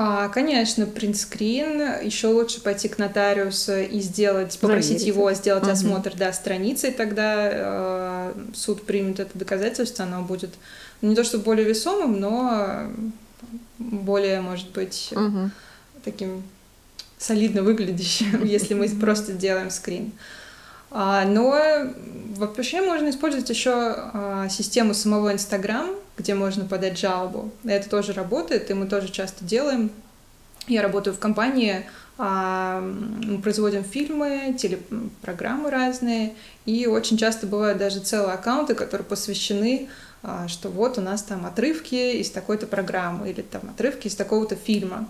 А, 0.00 0.28
конечно, 0.28 0.86
принтскрин. 0.86 2.04
Еще 2.04 2.28
лучше 2.28 2.60
пойти 2.62 2.86
к 2.88 2.98
нотариусу 2.98 3.78
и 3.78 3.98
сделать, 3.98 4.56
попросить 4.60 5.00
Заверить. 5.00 5.06
его 5.08 5.32
сделать 5.32 5.64
Мгм. 5.64 5.72
осмотр 5.72 6.14
да, 6.16 6.32
страницы, 6.32 6.90
и 6.90 6.92
тогда 6.92 7.48
э, 7.50 8.32
суд 8.54 8.86
примет 8.86 9.18
это 9.18 9.36
доказательство, 9.36 10.04
оно 10.04 10.22
будет 10.22 10.50
не 11.02 11.16
то 11.16 11.24
чтобы 11.24 11.42
более 11.42 11.66
весомым, 11.66 12.20
но 12.20 12.84
более, 13.80 14.40
может 14.40 14.70
быть, 14.70 15.08
Мгм. 15.16 15.50
таким 16.04 16.44
солидно 17.18 17.62
выглядящим, 17.64 18.44
если 18.44 18.74
мы 18.74 18.88
просто 18.88 19.32
сделаем 19.32 19.70
скрин. 19.70 20.12
А, 20.92 21.24
Но 21.24 21.60
вообще 22.36 22.82
можно 22.82 23.10
использовать 23.10 23.50
еще 23.50 23.72
а, 23.74 24.48
систему 24.48 24.94
самого 24.94 25.32
Инстаграм, 25.32 25.90
где 26.18 26.34
можно 26.34 26.64
подать 26.64 26.98
жалобу. 26.98 27.50
Это 27.64 27.88
тоже 27.88 28.12
работает, 28.12 28.70
и 28.70 28.74
мы 28.74 28.86
тоже 28.86 29.08
часто 29.08 29.44
делаем. 29.44 29.90
Я 30.66 30.82
работаю 30.82 31.14
в 31.14 31.18
компании, 31.18 31.86
а, 32.18 32.80
мы 32.80 33.40
производим 33.40 33.84
фильмы, 33.84 34.54
телепрограммы 34.58 35.70
разные, 35.70 36.34
и 36.66 36.86
очень 36.86 37.16
часто 37.16 37.46
бывают 37.46 37.78
даже 37.78 38.00
целые 38.00 38.34
аккаунты, 38.34 38.74
которые 38.74 39.06
посвящены 39.06 39.88
а, 40.22 40.48
что 40.48 40.68
вот 40.68 40.98
у 40.98 41.00
нас 41.00 41.22
там 41.22 41.46
отрывки 41.46 42.16
из 42.20 42.30
такой-то 42.30 42.66
программы 42.66 43.30
или 43.30 43.42
там 43.42 43.62
отрывки 43.70 44.08
из 44.08 44.16
такого-то 44.16 44.56
фильма. 44.56 45.08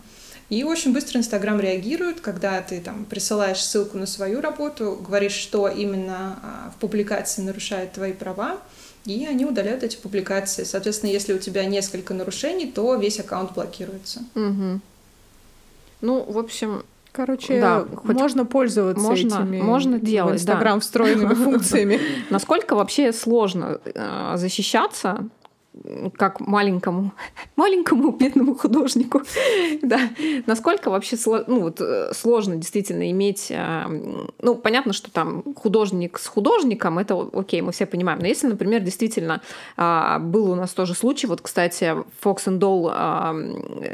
И 0.50 0.64
очень 0.64 0.92
быстро 0.94 1.18
Инстаграм 1.18 1.61
реагирует, 1.61 2.20
когда 2.20 2.61
ты 2.62 2.80
там 2.80 3.04
присылаешь 3.04 3.62
ссылку 3.62 3.98
на 3.98 4.06
свою 4.06 4.40
работу, 4.40 4.98
говоришь, 5.00 5.32
что 5.32 5.68
именно 5.68 6.38
а, 6.42 6.70
в 6.70 6.80
публикации 6.80 7.42
нарушает 7.42 7.92
твои 7.92 8.12
права, 8.12 8.59
и 9.09 9.26
они 9.26 9.44
удаляют 9.46 9.82
эти 9.82 9.96
публикации. 9.96 10.64
Соответственно, 10.64 11.11
если 11.11 11.32
у 11.32 11.38
тебя 11.38 11.64
несколько 11.64 12.12
нарушений, 12.14 12.66
то 12.66 12.94
весь 12.96 13.18
аккаунт 13.18 13.54
блокируется. 13.54 14.20
Мгм. 14.34 14.80
Ну, 16.00 16.22
в 16.22 16.38
общем, 16.38 16.84
Короче, 17.11 17.61
Да, 17.61 17.84
хоть 17.96 18.16
можно 18.16 18.44
пользоваться 18.46 19.02
можно- 19.02 19.34
этими 19.42 19.61
можно 19.61 19.96
в 19.96 20.02
делать, 20.02 20.36
Инстаграм 20.36 20.78
встроенными 20.78 21.34
функциями. 21.44 21.98
насколько 22.30 22.76
вообще 22.76 23.12
сложно 23.12 23.80
э, 23.84 24.34
защищаться 24.36 25.26
как 26.16 26.41
маленькому, 26.41 27.12
маленькому 27.57 28.12
бедному 28.12 28.55
художнику, 28.55 29.22
да, 29.83 30.01
насколько 30.47 30.91
вообще 30.91 31.16
ну, 31.47 31.61
вот, 31.61 31.81
э, 31.81 32.12
сложно 32.14 32.57
действительно 32.57 33.11
иметь, 33.11 33.49
э, 33.51 33.85
ну, 34.41 34.55
понятно, 34.55 34.93
что 34.93 35.11
там 35.11 35.43
художник 35.55 36.18
с 36.18 36.26
художником, 36.26 36.99
это 36.99 37.29
окей, 37.33 37.61
мы 37.61 37.72
все 37.72 37.87
понимаем, 37.87 38.18
но 38.20 38.26
если, 38.26 38.47
например, 38.47 38.81
действительно 38.81 39.43
а, 39.76 40.18
был 40.18 40.51
у 40.51 40.55
нас 40.55 40.72
тоже 40.72 40.95
случай, 40.95 41.26
вот, 41.26 41.41
кстати, 41.41 41.95
Fox 42.22 42.47
and 42.47 42.59
Doll, 42.59 42.91
а, 42.93 43.35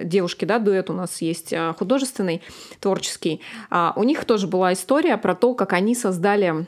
девушки, 0.04 0.44
да, 0.44 0.58
дуэт 0.58 0.90
у 0.90 0.92
нас 0.92 1.20
есть 1.20 1.52
а, 1.52 1.74
художественный, 1.74 2.42
творческий, 2.80 3.40
а, 3.70 3.92
у 3.96 4.04
них 4.04 4.24
тоже 4.24 4.46
была 4.46 4.72
история 4.72 5.16
про 5.16 5.34
то, 5.34 5.54
как 5.54 5.72
они 5.72 5.94
создали 5.94 6.66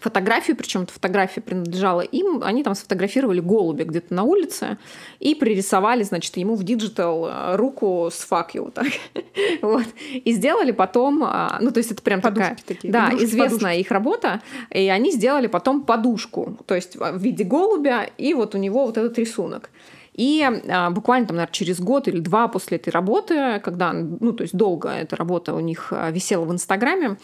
фотографию, 0.00 0.56
причем 0.56 0.82
эта 0.82 0.92
фотография 0.92 1.40
принадлежала 1.40 2.02
им, 2.02 2.42
они 2.44 2.62
там 2.62 2.74
сфотографировали 2.74 3.40
голубя 3.40 3.84
где-то 3.84 4.14
на 4.14 4.22
улице 4.22 4.78
и 5.18 5.34
пририсовали, 5.34 6.02
значит, 6.02 6.36
ему 6.36 6.54
в 6.54 6.62
digital 6.62 7.26
э, 7.26 7.56
руку 7.56 8.08
с 8.12 8.26
fuck 8.30 8.48
you, 8.54 8.70
так. 8.70 8.86
вот. 9.62 9.86
И 10.12 10.32
сделали 10.32 10.72
потом, 10.72 11.24
а, 11.24 11.58
ну, 11.60 11.70
то 11.70 11.78
есть 11.78 11.90
это 11.90 12.02
прям 12.02 12.20
такая... 12.20 12.50
Подушки 12.50 12.64
такие. 12.66 12.92
Да, 12.92 13.08
игрушки, 13.08 13.24
известная 13.24 13.76
их 13.76 13.90
работа, 13.90 14.42
и 14.70 14.88
они 14.88 15.10
сделали 15.10 15.46
потом 15.46 15.82
подушку, 15.82 16.58
то 16.66 16.74
есть 16.74 16.96
в 16.96 17.18
виде 17.18 17.44
голубя, 17.44 18.04
и 18.18 18.34
вот 18.34 18.54
у 18.54 18.58
него 18.58 18.86
вот 18.86 18.98
этот 18.98 19.18
рисунок. 19.18 19.70
И 20.12 20.44
а, 20.68 20.90
буквально 20.90 21.28
там, 21.28 21.36
наверное, 21.36 21.52
через 21.52 21.80
год 21.80 22.08
или 22.08 22.18
два 22.18 22.48
после 22.48 22.76
этой 22.76 22.90
работы, 22.90 23.60
когда, 23.64 23.92
ну, 23.92 24.32
то 24.32 24.42
есть 24.42 24.54
долго 24.54 24.90
эта 24.90 25.16
работа 25.16 25.54
у 25.54 25.60
них 25.60 25.92
а, 25.92 26.10
висела 26.10 26.44
в 26.44 26.52
Инстаграме, 26.52 27.16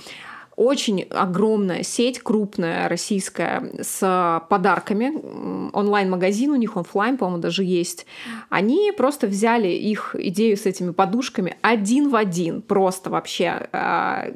очень 0.57 1.03
огромная 1.11 1.83
сеть, 1.83 2.21
крупная, 2.21 2.89
российская, 2.89 3.71
с 3.81 4.43
подарками. 4.49 5.13
Онлайн-магазин 5.73 6.51
у 6.53 6.57
них, 6.57 6.77
офлайн, 6.77 7.17
по-моему, 7.17 7.41
даже 7.41 7.65
есть. 7.65 8.07
Они 8.51 8.93
просто 8.97 9.27
взяли 9.27 9.69
их 9.69 10.15
идею 10.19 10.57
с 10.57 10.67
этими 10.67 10.93
подушками 10.93 11.57
один 11.63 12.09
в 12.09 12.17
один, 12.17 12.63
просто 12.63 13.11
вообще 13.11 13.69
а, 13.73 14.29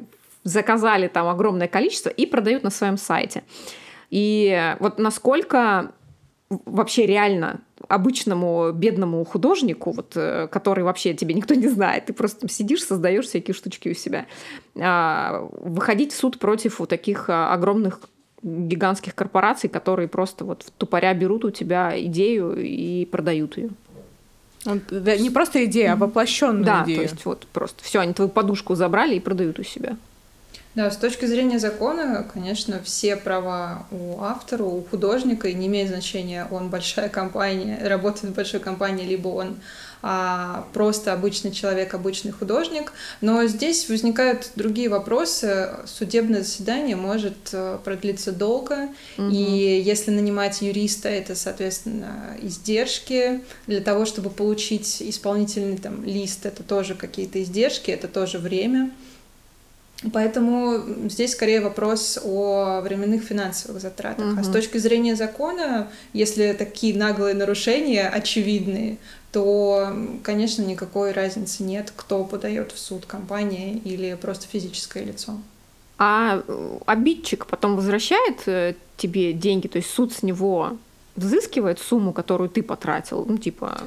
заказали 0.43 1.07
там 1.07 1.27
огромное 1.27 1.67
количество 1.67 2.09
и 2.09 2.25
продают 2.25 2.63
на 2.63 2.69
своем 2.69 2.97
сайте. 2.97 3.43
И 4.09 4.75
вот 4.79 4.99
насколько 4.99 5.91
вообще 6.49 7.05
реально 7.05 7.61
обычному 7.89 8.71
бедному 8.71 9.25
художнику, 9.25 9.91
вот, 9.91 10.13
э, 10.15 10.47
который 10.47 10.83
вообще 10.83 11.13
тебе 11.13 11.33
никто 11.33 11.55
не 11.55 11.67
знает, 11.67 12.05
ты 12.05 12.13
просто 12.13 12.41
там 12.41 12.49
сидишь, 12.49 12.83
создаешь 12.83 13.25
всякие 13.25 13.53
штучки 13.53 13.89
у 13.89 13.93
себя, 13.95 14.27
а, 14.79 15.49
выходить 15.59 16.13
в 16.13 16.15
суд 16.15 16.39
против 16.39 16.79
вот 16.79 16.89
таких 16.89 17.29
а, 17.29 17.51
огромных 17.51 17.99
гигантских 18.43 19.15
корпораций, 19.15 19.69
которые 19.69 20.07
просто 20.07 20.45
вот 20.45 20.65
тупоря 20.77 21.13
берут 21.13 21.43
у 21.43 21.49
тебя 21.49 21.93
идею 21.99 22.55
и 22.55 23.05
продают 23.05 23.57
ее. 23.57 23.69
Да, 24.65 25.17
не 25.17 25.29
просто 25.29 25.65
идея, 25.65 25.93
а 25.93 25.95
воплощенная 25.95 26.63
Да, 26.63 26.83
идея. 26.85 26.97
то 26.97 27.01
есть 27.03 27.25
вот 27.25 27.47
просто 27.51 27.83
все, 27.83 27.99
они 27.99 28.13
твою 28.13 28.29
подушку 28.29 28.75
забрали 28.75 29.15
и 29.15 29.19
продают 29.19 29.57
у 29.59 29.63
себя. 29.63 29.97
Да, 30.79 30.89
с 30.91 30.95
точки 30.95 31.25
зрения 31.25 31.59
закона, 31.59 32.25
конечно, 32.33 32.79
все 32.81 33.17
права 33.17 33.85
у 33.91 34.21
автора, 34.21 34.63
у 34.63 34.81
художника, 34.81 35.49
и 35.49 35.53
не 35.53 35.67
имеет 35.67 35.89
значения, 35.89 36.47
он 36.51 36.69
большая 36.69 37.09
компания, 37.09 37.77
работает 37.85 38.31
в 38.31 38.35
большой 38.37 38.61
компании, 38.61 39.05
либо 39.05 39.27
он 39.27 39.57
а, 40.01 40.65
просто 40.71 41.11
обычный 41.11 41.51
человек, 41.51 41.93
обычный 41.93 42.31
художник. 42.31 42.93
Но 43.19 43.45
здесь 43.47 43.89
возникают 43.89 44.51
другие 44.55 44.87
вопросы. 44.87 45.69
Судебное 45.85 46.43
заседание 46.43 46.95
может 46.95 47.49
э, 47.51 47.77
продлиться 47.83 48.31
долго, 48.31 48.87
и 49.17 49.83
если 49.85 50.11
нанимать 50.11 50.61
юриста, 50.61 51.09
это, 51.09 51.35
соответственно, 51.35 52.37
издержки. 52.41 53.41
Для 53.67 53.81
того, 53.81 54.05
чтобы 54.05 54.29
получить 54.29 55.01
исполнительный 55.01 55.77
там, 55.77 56.05
лист, 56.05 56.45
это 56.45 56.63
тоже 56.63 56.95
какие-то 56.95 57.43
издержки, 57.43 57.91
это 57.91 58.07
тоже 58.07 58.39
время. 58.39 58.91
Поэтому 60.13 61.09
здесь 61.09 61.33
скорее 61.33 61.59
вопрос 61.59 62.19
о 62.23 62.79
временных 62.81 63.21
финансовых 63.21 63.81
затратах. 63.81 64.37
А 64.37 64.43
с 64.43 64.49
точки 64.49 64.77
зрения 64.77 65.15
закона, 65.15 65.89
если 66.13 66.53
такие 66.53 66.97
наглые 66.97 67.35
нарушения 67.35 68.07
очевидные, 68.07 68.97
то, 69.31 69.93
конечно, 70.23 70.63
никакой 70.63 71.11
разницы 71.11 71.63
нет, 71.63 71.91
кто 71.95 72.23
подает 72.23 72.71
в 72.71 72.79
суд, 72.79 73.05
компания 73.05 73.73
или 73.73 74.17
просто 74.19 74.47
физическое 74.47 75.03
лицо. 75.03 75.37
А 75.97 76.41
э, 76.47 76.77
обидчик 76.85 77.45
потом 77.45 77.75
возвращает 77.75 78.47
э, 78.47 78.75
тебе 78.95 79.33
деньги, 79.33 79.67
то 79.67 79.77
есть 79.77 79.89
суд 79.89 80.13
с 80.13 80.23
него 80.23 80.77
взыскивает 81.17 81.79
сумму, 81.79 82.13
которую 82.13 82.49
ты 82.49 82.63
потратил, 82.63 83.25
ну 83.27 83.37
типа 83.37 83.81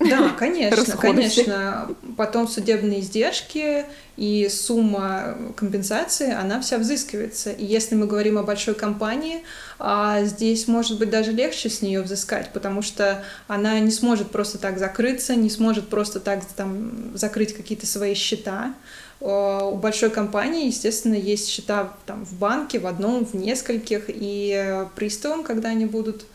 Да, 0.00 0.30
конечно, 0.30 0.96
конечно. 1.00 1.88
Потом 2.16 2.48
судебные 2.48 3.00
издержки 3.00 3.84
и 4.16 4.48
сумма 4.48 5.36
компенсации, 5.56 6.32
она 6.32 6.60
вся 6.60 6.78
взыскивается. 6.78 7.50
И 7.52 7.66
если 7.66 7.94
мы 7.94 8.06
говорим 8.06 8.38
о 8.38 8.42
большой 8.42 8.74
компании, 8.74 9.42
а, 9.78 10.22
здесь 10.24 10.66
может 10.68 10.98
быть 10.98 11.10
даже 11.10 11.32
легче 11.32 11.68
с 11.68 11.82
нее 11.82 12.00
взыскать, 12.00 12.50
потому 12.52 12.80
что 12.80 13.22
она 13.46 13.78
не 13.78 13.90
сможет 13.90 14.30
просто 14.30 14.58
так 14.58 14.78
закрыться, 14.78 15.34
не 15.34 15.50
сможет 15.50 15.88
просто 15.88 16.18
так 16.18 16.44
там 16.56 17.12
закрыть 17.14 17.54
какие-то 17.54 17.86
свои 17.86 18.14
счета. 18.14 18.74
О, 19.20 19.70
У 19.72 19.76
большой 19.76 20.08
компании, 20.08 20.66
естественно, 20.66 21.14
есть 21.14 21.48
счета 21.48 21.92
там, 22.06 22.24
в 22.24 22.32
банке, 22.38 22.78
в 22.78 22.86
одном, 22.86 23.26
в 23.26 23.34
нескольких, 23.34 24.04
и 24.08 24.54
э, 24.56 24.86
приставам, 24.96 25.44
когда 25.44 25.68
они 25.68 25.84
будут 25.84 26.22
а, 26.22 26.26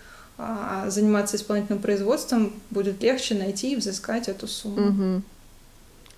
заниматься 0.88 1.38
исполнительным 1.38 1.82
производством, 1.82 2.54
будет 2.70 3.02
легче 3.02 3.36
найти 3.36 3.74
и 3.74 3.76
взыскать 3.76 4.28
эту 4.28 4.48
сумму. 4.48 4.82
мгм. 4.82 5.24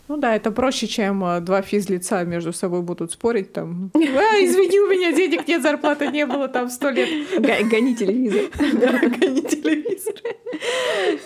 Ну 0.08 0.16
да, 0.16 0.36
это 0.36 0.52
проще, 0.52 0.88
чем 0.88 1.22
а, 1.26 1.42
два 1.42 1.62
физлица 1.62 2.24
между 2.24 2.54
собой 2.54 2.82
будут 2.82 3.12
спорить 3.12 3.52
там. 3.52 3.92
А, 3.94 4.00
извини, 4.00 4.80
у 4.80 4.88
меня 4.88 5.12
денег 5.12 5.46
нет, 5.48 5.62
зарплаты 5.62 6.08
не 6.08 6.26
было 6.26 6.48
там 6.48 6.70
сто 6.70 6.90
лет. 6.90 7.10
Гони 7.40 7.94
телевизор. 7.94 8.44
Да, 8.80 9.00
гони 9.00 9.42
телевизор. 9.42 10.14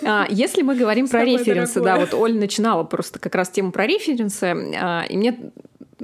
А, 0.04 0.26
Если 0.28 0.62
мы 0.62 0.74
говорим 0.74 1.06
про 1.08 1.24
референсы, 1.24 1.80
да, 1.80 1.96
вот 1.96 2.12
Оля 2.12 2.34
начинала 2.34 2.82
просто 2.82 3.20
как 3.20 3.36
раз 3.36 3.50
тему 3.50 3.70
про 3.70 3.86
референсы, 3.86 4.46
а, 4.76 5.04
и 5.08 5.16
мне 5.16 5.38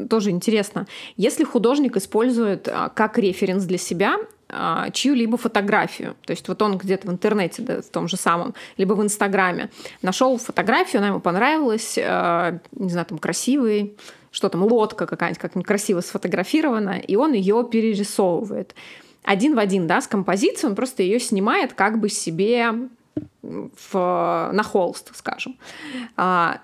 тоже 0.07 0.31
интересно, 0.31 0.87
если 1.17 1.45
художник 1.45 1.97
использует 1.97 2.69
а, 2.69 2.89
как 2.89 3.19
референс 3.19 3.65
для 3.65 3.79
себя 3.79 4.17
а, 4.49 4.91
чью-либо 4.91 5.37
фотографию, 5.37 6.17
то 6.25 6.33
есть 6.33 6.49
вот 6.49 6.63
он 6.63 6.79
где-то 6.79 7.09
в 7.09 7.11
интернете, 7.11 7.63
да, 7.63 7.83
в 7.83 7.87
том 7.87 8.09
же 8.09 8.17
самом, 8.17 8.55
либо 8.77 8.95
в 8.95 9.03
Инстаграме, 9.03 9.71
нашел 10.03 10.37
фотографию, 10.39 11.01
она 11.01 11.09
ему 11.09 11.21
понравилась, 11.21 11.99
а, 12.01 12.59
не 12.73 12.91
знаю, 12.91 13.07
там 13.07 13.19
красивый, 13.19 13.97
что 14.31 14.49
там, 14.49 14.63
лодка 14.63 15.07
какая-нибудь, 15.07 15.41
как 15.41 15.53
красиво 15.65 16.01
сфотографирована, 16.01 16.99
и 16.99 17.17
он 17.17 17.33
ее 17.33 17.67
перерисовывает. 17.71 18.75
Один 19.25 19.55
в 19.55 19.59
один, 19.59 19.87
да, 19.87 20.01
с 20.01 20.07
композицией, 20.07 20.71
он 20.71 20.77
просто 20.77 21.03
ее 21.03 21.21
снимает 21.21 21.75
как 21.75 22.01
бы 22.01 22.09
себе 22.09 22.73
в, 23.43 24.51
на 24.53 24.63
холст, 24.63 25.15
скажем. 25.15 25.59
А, 26.17 26.61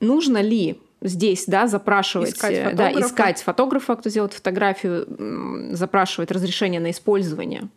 нужно 0.00 0.38
ли 0.42 0.78
здесь, 1.02 1.44
да, 1.46 1.66
запрашивать, 1.66 2.34
искать 2.34 2.54
э, 2.54 2.72
да, 2.74 2.92
искать 2.92 3.42
фотографа, 3.42 3.96
кто 3.96 4.08
сделает 4.10 4.32
фотографию, 4.32 5.06
запрашивать 5.72 6.30
разрешение 6.30 6.80
на 6.80 6.90
использование 6.90 7.68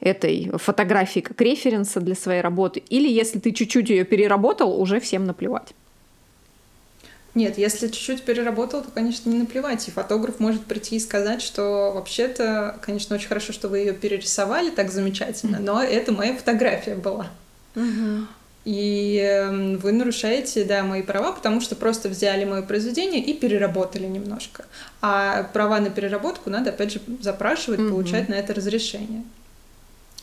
этой 0.00 0.50
фотографии 0.58 1.20
как 1.20 1.40
референса 1.40 2.00
для 2.00 2.14
своей 2.14 2.40
работы, 2.40 2.82
или 2.88 3.08
если 3.08 3.38
ты 3.38 3.52
чуть-чуть 3.52 3.88
ее 3.90 4.04
переработал, 4.04 4.80
уже 4.80 5.00
всем 5.00 5.24
наплевать. 5.24 5.74
Нет, 7.34 7.58
если 7.58 7.88
чуть-чуть 7.88 8.22
переработал, 8.22 8.82
то, 8.82 8.90
конечно, 8.90 9.28
не 9.28 9.36
наплевать. 9.36 9.86
И 9.88 9.90
фотограф 9.90 10.40
может 10.40 10.64
прийти 10.64 10.96
и 10.96 11.00
сказать, 11.00 11.42
что 11.42 11.92
вообще-то, 11.94 12.78
конечно, 12.80 13.14
очень 13.14 13.28
хорошо, 13.28 13.52
что 13.52 13.68
вы 13.68 13.80
ее 13.80 13.92
перерисовали 13.92 14.70
так 14.70 14.90
замечательно, 14.90 15.58
но 15.60 15.82
это 15.82 16.12
моя 16.12 16.34
фотография 16.34 16.94
была. 16.94 17.28
И 18.66 19.20
эм, 19.22 19.76
вы 19.78 19.92
нарушаете, 19.92 20.64
да, 20.64 20.82
мои 20.82 21.00
права, 21.00 21.30
потому 21.30 21.60
что 21.60 21.76
просто 21.76 22.08
взяли 22.08 22.44
мое 22.44 22.62
произведение 22.62 23.22
и 23.22 23.32
переработали 23.32 24.06
немножко. 24.06 24.64
А 25.00 25.44
права 25.52 25.78
на 25.78 25.88
переработку 25.88 26.50
надо, 26.50 26.70
опять 26.70 26.92
же, 26.92 27.00
запрашивать, 27.22 27.78
угу. 27.78 27.90
получать 27.90 28.28
на 28.28 28.34
это 28.34 28.52
разрешение. 28.54 29.22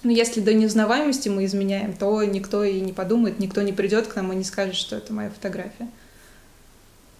Но 0.03 0.11
если 0.11 0.41
до 0.41 0.53
неузнаваемости 0.53 1.29
мы 1.29 1.45
изменяем, 1.45 1.93
то 1.93 2.21
никто 2.25 2.65
и 2.65 2.81
не 2.81 2.91
подумает, 2.91 3.39
никто 3.39 3.61
не 3.61 3.71
придет 3.71 4.07
к 4.07 4.15
нам 4.17 4.33
и 4.33 4.35
не 4.35 4.43
скажет, 4.43 4.75
что 4.75 4.97
это 4.97 5.13
моя 5.13 5.29
фотография. 5.29 5.87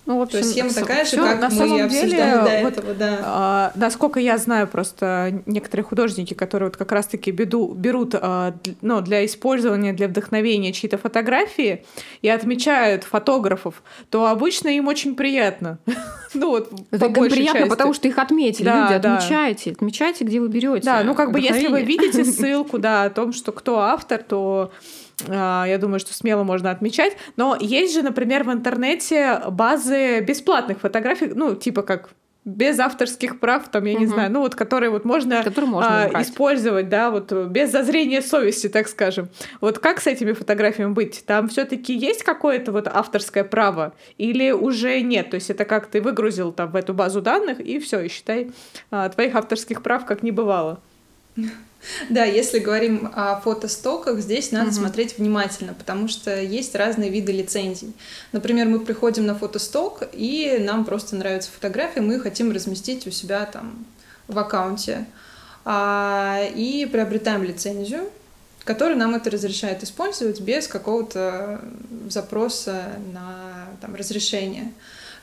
Ну, 0.05 0.19
в 0.19 0.21
общем, 0.23 0.31
То 0.31 0.37
есть 0.39 0.51
схема 0.51 0.73
такая 0.73 1.05
же, 1.05 1.15
как 1.15 1.39
на 1.39 1.49
мы 1.49 1.55
самом 1.55 1.87
деле, 1.87 2.17
до 2.17 2.59
вот, 2.63 2.73
этого, 2.73 2.93
да. 2.93 3.19
А, 3.23 3.71
насколько 3.75 4.19
я 4.19 4.37
знаю, 4.37 4.67
просто 4.67 5.41
некоторые 5.45 5.85
художники, 5.85 6.33
которые 6.33 6.67
вот 6.69 6.77
как 6.77 6.91
раз-таки 6.91 7.31
беду, 7.31 7.73
берут 7.73 8.13
а, 8.15 8.53
ну, 8.81 8.99
для 8.99 9.25
использования, 9.25 9.93
для 9.93 10.09
вдохновения 10.09 10.73
чьи-то 10.73 10.97
фотографии 10.97 11.85
и 12.21 12.27
отмечают 12.27 13.05
фотографов, 13.05 13.81
то 14.09 14.27
обычно 14.27 14.67
им 14.69 14.89
очень 14.89 15.15
приятно. 15.15 15.77
ну 16.33 16.49
вот, 16.49 16.71
Это 16.91 17.05
им 17.05 17.13
приятно, 17.13 17.59
части. 17.59 17.69
потому 17.69 17.93
что 17.93 18.07
их 18.09 18.17
отметили. 18.17 18.65
Да, 18.65 18.89
Люди, 18.89 19.01
да. 19.01 19.15
отмечайте, 19.15 19.71
отмечайте, 19.71 20.25
где 20.25 20.41
вы 20.41 20.49
берете. 20.49 20.85
Да, 20.85 21.03
ну 21.03 21.15
как 21.15 21.31
бы 21.31 21.39
если 21.39 21.67
вы 21.67 21.81
видите 21.83 22.25
ссылку, 22.31 22.77
да, 22.77 23.03
о 23.03 23.09
том, 23.09 23.31
что 23.31 23.53
кто 23.53 23.79
автор, 23.79 24.21
то 24.21 24.71
я 25.27 25.77
думаю, 25.79 25.99
что 25.99 26.13
смело 26.13 26.43
можно 26.43 26.71
отмечать. 26.71 27.17
Но 27.35 27.57
есть 27.59 27.93
же, 27.93 28.01
например, 28.01 28.43
в 28.43 28.51
интернете 28.51 29.41
базы 29.49 30.21
бесплатных 30.21 30.79
фотографий, 30.79 31.27
ну, 31.27 31.55
типа 31.55 31.81
как 31.83 32.09
без 32.45 32.77
авторских 32.79 33.39
прав, 33.39 33.69
там, 33.69 33.85
я 33.85 33.93
угу. 33.93 34.01
не 34.01 34.07
знаю, 34.07 34.31
ну 34.31 34.41
вот, 34.41 34.55
которые 34.55 34.89
вот 34.89 35.05
можно, 35.05 35.43
можно 35.65 36.03
а, 36.03 36.21
использовать, 36.21 36.89
да, 36.89 37.09
вот 37.09 37.31
без 37.31 37.71
зазрения 37.71 38.21
совести, 38.21 38.67
так 38.67 38.87
скажем. 38.87 39.29
Вот 39.61 39.79
как 39.79 40.01
с 40.01 40.07
этими 40.07 40.33
фотографиями 40.33 40.91
быть? 40.91 41.23
Там 41.25 41.47
все 41.47 41.63
таки 41.65 41.95
есть 41.95 42.23
какое-то 42.23 42.71
вот 42.71 42.87
авторское 42.87 43.43
право 43.43 43.93
или 44.17 44.51
уже 44.51 44.99
нет? 45.01 45.29
То 45.29 45.35
есть 45.35 45.49
это 45.49 45.63
как 45.63 45.87
ты 45.87 46.01
выгрузил 46.01 46.51
там 46.51 46.71
в 46.71 46.75
эту 46.75 46.93
базу 46.93 47.21
данных 47.21 47.59
и 47.59 47.79
все, 47.79 48.01
и 48.01 48.09
считай, 48.09 48.51
а, 48.91 49.07
твоих 49.09 49.35
авторских 49.35 49.81
прав 49.81 50.05
как 50.05 50.21
не 50.21 50.31
бывало. 50.31 50.81
Да, 52.09 52.23
если 52.23 52.59
говорим 52.59 53.11
о 53.13 53.41
фотостоках, 53.41 54.19
здесь 54.19 54.51
надо 54.51 54.67
угу. 54.67 54.75
смотреть 54.75 55.17
внимательно, 55.17 55.73
потому 55.73 56.07
что 56.07 56.41
есть 56.41 56.75
разные 56.75 57.09
виды 57.09 57.33
лицензий. 57.33 57.93
Например, 58.31 58.67
мы 58.67 58.79
приходим 58.79 59.25
на 59.25 59.35
фотосток, 59.35 60.03
и 60.13 60.57
нам 60.59 60.85
просто 60.85 61.15
нравится 61.15 61.51
фотография, 61.51 62.01
мы 62.01 62.19
хотим 62.19 62.51
разместить 62.51 63.05
у 63.05 63.11
себя 63.11 63.45
там 63.45 63.85
в 64.27 64.39
аккаунте. 64.39 65.05
А, 65.65 66.41
и 66.55 66.85
приобретаем 66.85 67.43
лицензию, 67.43 68.09
которая 68.63 68.95
нам 68.95 69.15
это 69.15 69.29
разрешает 69.29 69.83
использовать 69.83 70.41
без 70.41 70.67
какого-то 70.67 71.61
запроса 72.09 72.93
на 73.13 73.67
там, 73.81 73.95
разрешение. 73.95 74.73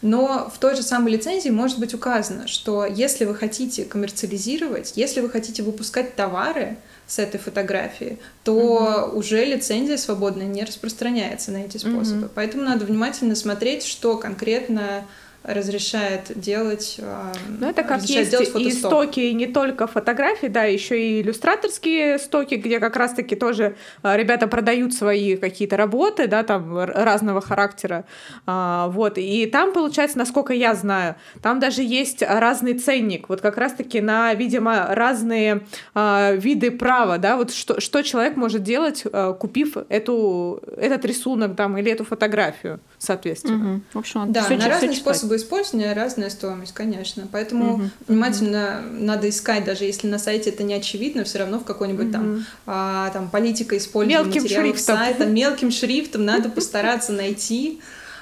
Но 0.03 0.51
в 0.55 0.59
той 0.59 0.77
же 0.77 0.83
самой 0.83 1.13
лицензии 1.13 1.51
может 1.51 1.79
быть 1.79 1.93
указано, 1.93 2.47
что 2.47 2.87
если 2.87 3.27
вы 3.27 3.35
хотите 3.35 3.85
коммерциализировать, 3.85 4.93
если 4.97 5.21
вы 5.21 5.29
хотите 5.29 5.63
выпускать 5.63 6.17
товары 6.17 6.79
с 7.07 7.19
этой 7.19 7.39
фотографии, 7.39 8.19
то 8.45 9.09
угу. 9.09 9.19
уже 9.19 9.45
лицензия 9.45 9.97
свободная 9.97 10.47
не 10.47 10.65
распространяется 10.65 11.51
на 11.51 11.59
эти 11.59 11.77
способы. 11.77 12.27
Угу. 12.27 12.31
Поэтому 12.35 12.65
надо 12.65 12.87
внимательно 12.87 13.35
смотреть, 13.35 13.85
что 13.85 14.17
конкретно 14.17 15.05
разрешает 15.43 16.33
делать 16.39 17.01
Ну, 17.49 17.69
это 17.69 17.83
как 17.83 18.03
есть 18.03 18.35
и 18.35 18.71
стоки 18.71 19.21
не 19.33 19.47
только 19.47 19.87
фотографии, 19.87 20.49
да, 20.49 20.65
еще 20.65 21.01
и 21.01 21.23
иллюстраторские 21.23 22.19
стоки, 22.19 22.55
где 22.55 22.79
как 22.79 22.97
раз-таки 22.97 23.37
тоже 23.37 23.77
а, 24.03 24.17
ребята 24.17 24.47
продают 24.47 24.93
свои 24.93 25.37
какие-то 25.37 25.77
работы, 25.77 26.27
да, 26.27 26.43
там 26.43 26.79
разного 26.79 27.41
характера, 27.41 28.05
а, 28.47 28.89
вот, 28.89 29.17
и 29.17 29.47
там, 29.47 29.73
получается, 29.73 30.19
насколько 30.19 30.53
я 30.53 30.75
знаю, 30.75 31.17
там 31.43 31.59
даже 31.59 31.83
есть 31.83 32.23
разный 32.23 32.79
ценник, 32.79 33.29
вот 33.29 33.41
как 33.41 33.57
раз-таки 33.57 34.01
на, 34.01 34.35
видимо, 34.35 34.89
разные 34.95 35.63
а, 35.95 36.33
виды 36.33 36.71
права, 36.71 37.19
да, 37.19 37.37
вот 37.37 37.53
что, 37.53 37.81
что 37.81 38.03
человек 38.03 38.37
может 38.37 38.63
делать, 38.63 39.05
купив 39.39 39.77
эту, 39.89 40.63
этот 40.77 41.05
рисунок 41.05 41.57
там 41.57 41.79
или 41.79 41.91
эту 41.91 42.05
фотографию, 42.05 42.81
соответственно. 42.99 43.75
Угу. 43.75 43.81
В 43.95 43.99
общем, 43.99 44.33
да, 44.33 44.47
на 44.49 44.69
разные 44.69 44.93
способы 44.93 45.30
способы 45.39 45.61
использования 45.61 45.93
разная 45.93 46.31
стоимость, 46.31 46.73
конечно. 46.73 47.29
Поэтому 47.31 47.75
угу. 47.75 47.83
внимательно 48.09 48.83
угу. 48.85 49.05
надо 49.05 49.29
искать, 49.29 49.65
даже 49.65 49.85
если 49.85 50.07
на 50.09 50.19
сайте 50.19 50.51
это 50.51 50.63
не 50.63 50.75
очевидно, 50.75 51.25
все 51.25 51.39
равно 51.39 51.59
в 51.59 51.65
какой-нибудь 51.65 52.07
угу. 52.07 52.13
там, 52.13 52.47
а, 52.67 53.11
там 53.11 53.31
политика 53.31 53.77
использования 53.77 54.25
мелким 54.25 54.43
материалов 54.43 54.77
шрифтом. 54.77 54.97
сайта, 54.97 55.27
мелким 55.27 55.71
шрифтом 55.71 56.25
надо 56.25 56.49
постараться 56.49 57.13
найти 57.13 57.81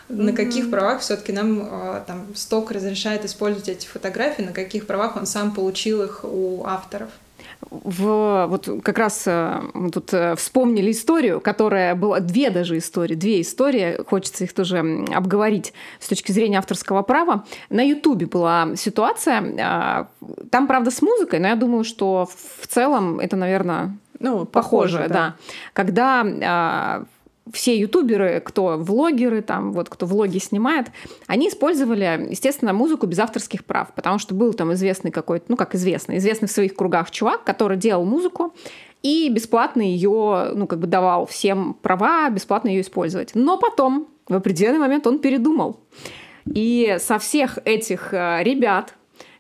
на 0.09 0.33
каких 0.33 0.71
правах 0.71 1.03
все-таки 1.03 1.33
нам 1.33 1.69
а, 1.71 2.05
там 2.07 2.35
сток 2.35 2.71
разрешает 2.71 3.27
использовать 3.27 3.69
эти 3.69 3.87
фотографии, 3.87 4.43
на 4.43 4.53
каких 4.53 4.87
правах 4.87 5.17
он 5.17 5.27
сам 5.27 5.53
получил 5.55 6.03
их 6.03 6.25
у 6.25 6.65
авторов 6.65 7.11
в, 7.71 8.47
вот 8.49 8.69
как 8.83 8.99
раз 8.99 9.25
э, 9.27 9.61
мы 9.75 9.91
тут 9.91 10.13
э, 10.13 10.37
вспомнили 10.37 10.91
историю, 10.91 11.41
которая 11.41 11.95
была, 11.95 12.21
две 12.21 12.51
даже 12.51 12.79
истории, 12.79 13.15
две 13.15 13.41
истории, 13.41 14.03
хочется 14.07 14.45
их 14.45 14.53
тоже 14.53 14.79
обговорить 15.15 15.73
с 15.99 16.09
точки 16.09 16.33
зрения 16.33 16.59
авторского 16.59 17.03
права. 17.03 17.45
На 17.69 17.83
Ютубе 17.83 18.27
была 18.27 18.77
ситуация, 18.77 19.43
э, 19.43 20.05
там, 20.51 20.67
правда, 20.67 20.91
с 20.91 21.03
музыкой, 21.03 21.41
но 21.41 21.49
я 21.49 21.57
думаю, 21.57 21.85
что 21.85 22.29
в 22.61 22.67
целом 22.67 23.21
это, 23.21 23.37
наверное, 23.37 23.97
ну, 24.21 24.45
похоже, 24.45 24.99
похоже 24.99 25.09
да. 25.09 25.15
да. 25.15 25.35
Когда 25.73 27.07
все 27.53 27.79
ютуберы, 27.79 28.43
кто 28.45 28.77
влогеры, 28.79 29.43
там, 29.43 29.73
вот, 29.73 29.89
кто 29.89 30.07
влоги 30.07 30.39
снимает, 30.39 30.87
они 31.27 31.49
использовали, 31.49 32.29
естественно, 32.31 32.73
музыку 32.73 33.07
без 33.07 33.19
авторских 33.19 33.65
прав, 33.65 33.93
потому 33.95 34.19
что 34.19 34.35
был 34.35 34.53
там 34.55 34.73
известный 34.75 35.11
какой-то, 35.11 35.47
ну 35.49 35.57
как 35.57 35.75
известный, 35.75 36.19
известный 36.19 36.49
в 36.49 36.53
своих 36.53 36.75
кругах 36.75 37.11
чувак, 37.11 37.45
который 37.45 37.77
делал 37.77 38.05
музыку, 38.05 38.55
и 39.03 39.29
бесплатно 39.29 39.83
ее, 39.83 40.53
ну 40.55 40.67
как 40.67 40.81
бы 40.81 40.87
давал 40.87 41.27
всем 41.27 41.75
права, 41.75 42.29
бесплатно 42.31 42.69
ее 42.69 42.81
использовать. 42.81 43.35
Но 43.35 43.57
потом, 43.59 44.09
в 44.29 44.35
определенный 44.35 44.81
момент, 44.81 45.07
он 45.07 45.19
передумал. 45.21 45.81
И 46.55 46.97
со 46.99 47.19
всех 47.19 47.59
этих 47.65 48.13
э, 48.13 48.43
ребят, 48.43 48.95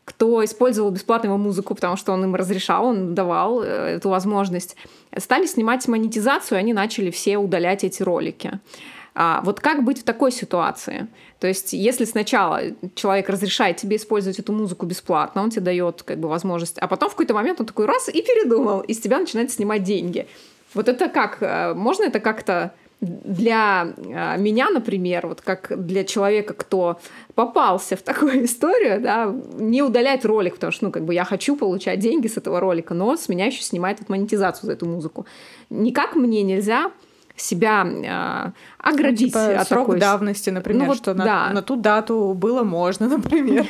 кто 0.08 0.42
использовал 0.42 0.90
бесплатную 0.90 1.36
музыку, 1.36 1.74
потому 1.74 1.96
что 1.96 2.12
он 2.12 2.24
им 2.24 2.34
разрешал, 2.34 2.86
он 2.86 3.14
давал 3.14 3.62
э, 3.62 3.66
эту 3.66 4.08
возможность, 4.08 4.74
стали 5.18 5.44
снимать 5.44 5.86
монетизацию, 5.86 6.56
и 6.56 6.60
они 6.60 6.72
начали 6.72 7.10
все 7.10 7.36
удалять 7.36 7.84
эти 7.84 8.02
ролики. 8.02 8.58
А 9.14 9.42
вот 9.44 9.60
как 9.60 9.84
быть 9.84 10.00
в 10.00 10.04
такой 10.04 10.32
ситуации? 10.32 11.08
То 11.40 11.46
есть, 11.46 11.74
если 11.74 12.06
сначала 12.06 12.62
человек 12.94 13.28
разрешает 13.28 13.76
тебе 13.76 13.96
использовать 13.96 14.38
эту 14.38 14.54
музыку 14.54 14.86
бесплатно, 14.86 15.42
он 15.42 15.50
тебе 15.50 15.60
дает 15.60 16.02
как 16.02 16.18
бы 16.18 16.28
возможность, 16.28 16.78
а 16.78 16.88
потом 16.88 17.10
в 17.10 17.12
какой-то 17.12 17.34
момент 17.34 17.60
он 17.60 17.66
такой 17.66 17.84
раз 17.84 18.08
и 18.08 18.22
передумал, 18.22 18.80
и 18.80 18.94
с 18.94 19.00
тебя 19.00 19.18
начинает 19.18 19.50
снимать 19.50 19.82
деньги. 19.82 20.26
Вот 20.72 20.88
это 20.88 21.10
как? 21.10 21.42
Э, 21.42 21.74
можно 21.74 22.04
это 22.04 22.18
как-то 22.18 22.72
для 23.00 23.94
а, 24.14 24.36
меня, 24.36 24.70
например, 24.70 25.28
вот 25.28 25.40
как 25.40 25.84
для 25.84 26.04
человека, 26.04 26.54
кто 26.54 26.98
попался 27.34 27.96
в 27.96 28.02
такую 28.02 28.44
историю, 28.46 29.00
да, 29.00 29.32
не 29.54 29.82
удалять 29.82 30.24
ролик, 30.24 30.54
потому 30.54 30.72
что, 30.72 30.86
ну, 30.86 30.90
как 30.90 31.04
бы 31.04 31.14
я 31.14 31.24
хочу 31.24 31.56
получать 31.56 32.00
деньги 32.00 32.26
с 32.26 32.36
этого 32.36 32.58
ролика, 32.60 32.94
но 32.94 33.16
с 33.16 33.28
меня 33.28 33.46
еще 33.46 33.62
снимает 33.62 34.00
вот 34.00 34.08
монетизацию 34.08 34.66
за 34.66 34.72
эту 34.72 34.86
музыку. 34.86 35.26
Никак 35.70 36.16
мне 36.16 36.42
нельзя 36.42 36.90
себя 37.36 37.86
э, 37.86 38.52
оградить 38.78 39.34
ну, 39.34 39.40
типа 39.40 39.60
от 39.60 39.68
срок 39.68 39.86
такой... 39.86 40.00
давности, 40.00 40.50
например, 40.50 40.82
ну, 40.82 40.86
вот, 40.88 40.96
что 40.96 41.14
да. 41.14 41.24
на, 41.24 41.52
на 41.54 41.62
ту 41.62 41.76
дату 41.76 42.34
было 42.34 42.62
можно, 42.62 43.08
например. 43.16 43.66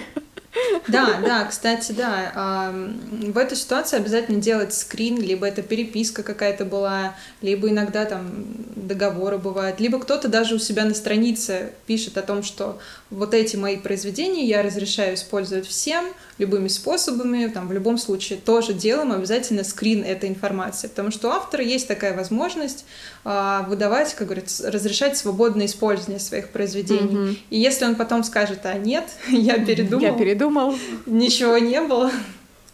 Да, 0.88 1.20
да, 1.24 1.44
кстати, 1.44 1.92
да. 1.92 2.72
В 2.72 3.38
этой 3.38 3.56
ситуации 3.56 3.96
обязательно 3.96 4.40
делать 4.40 4.74
скрин, 4.74 5.20
либо 5.20 5.46
это 5.46 5.62
переписка 5.62 6.22
какая-то 6.22 6.64
была, 6.64 7.14
либо 7.42 7.68
иногда 7.68 8.04
там 8.04 8.44
договоры 8.74 9.38
бывают, 9.38 9.80
либо 9.80 9.98
кто-то 10.00 10.28
даже 10.28 10.54
у 10.54 10.58
себя 10.58 10.84
на 10.84 10.94
странице 10.94 11.72
пишет 11.86 12.16
о 12.18 12.22
том, 12.22 12.42
что 12.42 12.78
вот 13.10 13.34
эти 13.34 13.56
мои 13.56 13.76
произведения 13.76 14.46
я 14.46 14.62
разрешаю 14.62 15.14
использовать 15.14 15.66
всем, 15.66 16.04
любыми 16.38 16.68
способами, 16.68 17.46
там, 17.48 17.68
в 17.68 17.72
любом 17.72 17.98
случае 17.98 18.38
тоже 18.38 18.72
делаем 18.72 19.12
обязательно 19.12 19.64
скрин 19.64 20.02
этой 20.04 20.28
информации, 20.28 20.88
потому 20.88 21.10
что 21.10 21.28
у 21.28 21.30
автора 21.32 21.62
есть 21.62 21.88
такая 21.88 22.16
возможность 22.16 22.84
э, 23.24 23.60
выдавать, 23.68 24.14
как 24.14 24.28
говорится, 24.28 24.70
разрешать 24.70 25.16
свободное 25.16 25.66
использование 25.66 26.20
своих 26.20 26.50
произведений. 26.50 27.00
Mm-hmm. 27.00 27.36
И 27.50 27.58
если 27.58 27.84
он 27.84 27.96
потом 27.96 28.24
скажет, 28.24 28.60
а 28.64 28.74
нет, 28.74 29.04
я 29.28 29.58
передумал, 29.58 30.02
я 30.02 30.12
передумал, 30.12 30.74
ничего 31.06 31.58
не 31.58 31.80
было, 31.80 32.10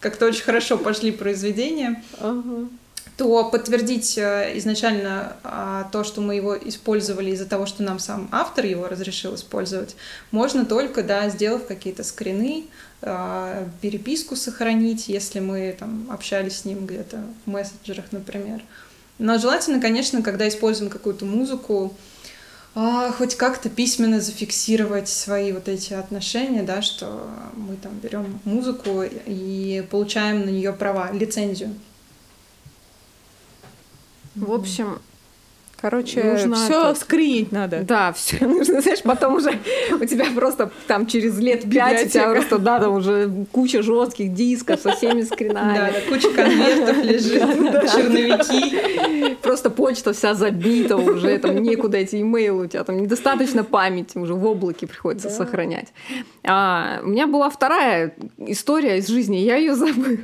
как-то 0.01 0.27
очень 0.27 0.43
хорошо 0.43 0.77
пошли 0.77 1.11
произведения, 1.11 2.03
uh-huh 2.21 2.69
то 3.17 3.45
подтвердить 3.45 4.19
э, 4.19 4.59
изначально 4.59 5.37
а, 5.45 5.89
то, 5.93 6.03
что 6.03 6.21
мы 6.21 6.35
его 6.35 6.57
использовали 6.57 7.31
из-за 7.31 7.47
того, 7.47 7.65
что 7.65 7.83
нам 7.83 7.99
сам 7.99 8.29
автор 8.33 8.67
его 8.67 8.89
разрешил 8.89 9.37
использовать, 9.37 9.95
можно 10.33 10.65
только, 10.65 11.03
да, 11.03 11.29
сделав 11.29 11.67
какие-то 11.67 12.03
скрины, 12.03 12.65
а, 13.03 13.69
переписку 13.81 14.35
сохранить, 14.35 15.09
если 15.09 15.39
мы 15.39 15.77
там 15.79 16.09
общались 16.11 16.59
с 16.59 16.65
ним 16.65 16.87
где-то 16.87 17.23
в 17.45 17.51
мессенджерах, 17.51 18.07
например. 18.11 18.62
Но 19.19 19.39
желательно, 19.39 19.81
конечно, 19.81 20.23
когда 20.23 20.49
используем 20.49 20.91
какую-то 20.91 21.25
музыку, 21.25 21.95
а, 22.75 23.12
хоть 23.12 23.37
как-то 23.37 23.71
письменно 23.71 24.21
зафиксировать 24.21 25.09
свои 25.09 25.53
вот 25.53 25.69
эти 25.69 25.93
отношения, 25.93 26.65
да, 26.65 26.83
что 26.83 27.29
мы 27.55 27.77
там 27.77 27.93
берем 28.03 28.41
музыку 28.45 29.05
и 29.05 29.87
получаем 29.89 30.45
на 30.45 30.51
нее 30.51 30.73
права, 30.73 31.12
лицензию. 31.12 31.75
В 34.35 34.53
общем, 34.53 34.99
Короче, 35.85 36.24
нужно 36.24 36.57
все 36.57 36.91
это... 36.91 36.95
скринить 36.99 37.53
надо. 37.53 37.82
Да, 37.82 38.14
все 38.14 38.47
нужно, 38.47 38.80
знаешь, 38.80 39.03
потом 39.03 39.35
уже 39.35 39.51
у 40.01 40.05
тебя 40.07 40.24
просто 40.35 40.70
там 40.87 41.07
через 41.07 41.39
лет 41.39 41.70
пять 41.70 42.07
у 42.07 42.09
тебя 42.09 42.30
просто, 42.30 42.57
да, 42.57 42.80
там 42.80 42.95
уже 42.95 43.30
куча 43.53 43.82
жестких 43.82 44.32
дисков 44.32 44.80
со 44.80 44.93
всеми 44.93 45.20
скринами. 45.20 45.76
Да, 45.76 45.91
куча 46.09 46.30
конвертов 46.30 46.97
лежит, 47.05 47.43
черновики. 47.93 49.37
Просто 49.43 49.68
почта 49.68 50.14
вся 50.14 50.32
забита 50.32 50.97
уже, 50.97 51.39
там 51.39 51.57
некуда 51.62 51.99
эти 51.99 52.22
имейлы, 52.22 52.64
у 52.64 52.66
тебя 52.66 52.82
там 52.82 53.03
недостаточно 53.03 53.62
памяти, 53.62 54.16
уже 54.16 54.32
в 54.32 54.47
облаке 54.47 54.87
приходится 54.87 55.28
сохранять. 55.28 55.93
А, 56.45 57.01
у 57.03 57.09
меня 57.09 57.26
была 57.26 57.51
вторая 57.51 58.14
история 58.39 58.97
из 58.97 59.09
жизни, 59.09 59.37
я 59.37 59.57
ее 59.57 59.74
забыла. 59.74 60.16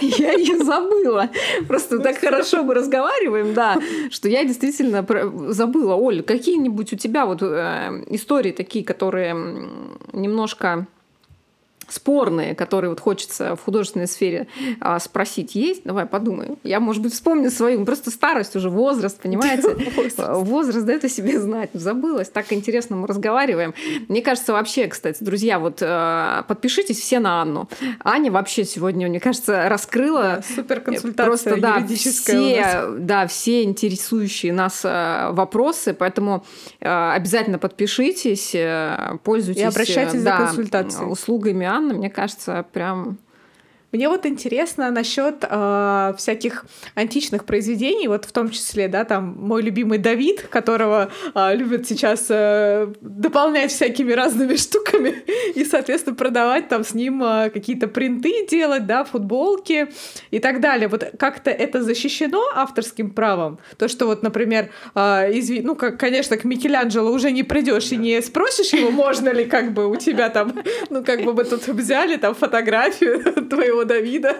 Я 0.00 0.32
ее 0.32 0.58
забыла. 0.58 1.30
Просто 1.66 1.98
так 1.98 2.18
хорошо 2.18 2.62
мы 2.62 2.74
разговариваем, 2.74 3.54
да, 3.54 3.78
что 4.10 4.28
я 4.28 4.44
действительно 4.44 5.06
забыла. 5.52 5.94
Оль, 5.94 6.22
какие-нибудь 6.22 6.92
у 6.92 6.96
тебя 6.96 7.26
вот 7.26 7.42
э, 7.42 8.04
истории 8.08 8.52
такие, 8.52 8.84
которые 8.84 9.34
немножко 10.12 10.86
спорные, 11.88 12.54
которые 12.54 12.90
вот 12.90 13.00
хочется 13.00 13.56
в 13.56 13.64
художественной 13.64 14.06
сфере 14.06 14.46
а, 14.80 14.98
спросить, 14.98 15.54
есть? 15.54 15.82
Давай 15.84 16.06
подумаем. 16.06 16.58
Я, 16.62 16.80
может 16.80 17.02
быть, 17.02 17.12
вспомню 17.12 17.50
свою, 17.50 17.84
просто 17.84 18.10
старость 18.10 18.56
уже, 18.56 18.70
возраст, 18.70 19.20
понимаете? 19.20 19.76
Возраст 20.16 20.84
дает 20.86 21.04
о 21.04 21.08
себе 21.08 21.40
знать. 21.40 21.70
Забылась, 21.72 22.28
так 22.28 22.52
интересно 22.52 22.96
мы 22.96 23.06
разговариваем. 23.06 23.74
Мне 24.08 24.22
кажется, 24.22 24.52
вообще, 24.52 24.88
кстати, 24.88 25.22
друзья, 25.22 25.58
вот 25.58 25.78
а, 25.82 26.44
подпишитесь 26.48 26.98
все 26.98 27.18
на 27.18 27.42
Анну. 27.42 27.68
Аня 28.02 28.30
вообще 28.30 28.64
сегодня, 28.64 29.08
мне 29.08 29.20
кажется, 29.20 29.68
раскрыла 29.68 30.42
супер 30.54 30.80
консультация 30.80 31.26
просто, 31.26 31.60
да, 31.60 31.86
все, 31.86 32.88
да, 32.98 33.26
все 33.26 33.62
интересующие 33.62 34.52
нас 34.52 34.82
а, 34.84 35.32
вопросы, 35.32 35.94
поэтому 35.94 36.44
обязательно 36.80 37.58
подпишитесь, 37.58 38.54
э, 38.54 39.18
пользуйтесь 39.22 39.62
и 39.62 39.64
обращайтесь 39.64 40.22
да, 40.22 40.38
за 40.38 40.44
консультацией. 40.46 41.10
услугами 41.10 41.66
Анны, 41.76 41.94
мне 41.94 42.08
кажется, 42.08 42.64
прям 42.72 43.18
мне 43.96 44.08
вот 44.08 44.26
интересно 44.26 44.90
насчет 44.90 45.36
э, 45.42 46.14
всяких 46.18 46.66
античных 46.94 47.44
произведений, 47.44 48.08
вот 48.08 48.26
в 48.26 48.32
том 48.32 48.50
числе, 48.50 48.88
да, 48.88 49.04
там 49.04 49.36
мой 49.38 49.62
любимый 49.62 49.98
Давид, 49.98 50.42
которого 50.42 51.10
э, 51.34 51.56
любят 51.56 51.88
сейчас 51.88 52.26
э, 52.28 52.92
дополнять 53.00 53.72
всякими 53.72 54.12
разными 54.12 54.56
штуками 54.56 55.24
и, 55.54 55.64
соответственно, 55.64 56.14
продавать 56.14 56.68
там 56.68 56.84
с 56.84 56.92
ним 56.94 57.22
э, 57.24 57.50
какие-то 57.50 57.88
принты 57.88 58.46
делать, 58.46 58.86
да, 58.86 59.04
футболки 59.04 59.88
и 60.30 60.38
так 60.38 60.60
далее. 60.60 60.88
Вот 60.88 61.04
как-то 61.18 61.50
это 61.50 61.82
защищено 61.82 62.42
авторским 62.54 63.10
правом? 63.10 63.58
То, 63.78 63.88
что 63.88 64.06
вот, 64.06 64.22
например, 64.22 64.70
э, 64.94 65.30
изви... 65.38 65.62
ну, 65.62 65.74
как, 65.74 65.98
конечно, 65.98 66.36
к 66.36 66.44
Микеланджело 66.44 67.10
уже 67.10 67.32
не 67.32 67.44
придешь 67.44 67.92
и 67.92 67.96
не 67.96 68.20
спросишь 68.20 68.74
его, 68.74 68.90
можно 68.90 69.30
ли 69.30 69.46
как 69.46 69.72
бы 69.72 69.86
у 69.88 69.96
тебя 69.96 70.28
там, 70.28 70.52
ну, 70.90 71.02
как 71.02 71.24
бы 71.24 71.32
мы 71.32 71.44
тут 71.44 71.66
взяли 71.68 72.16
там 72.16 72.34
фотографию 72.34 73.22
твоего 73.50 73.85
Давида. 73.86 74.36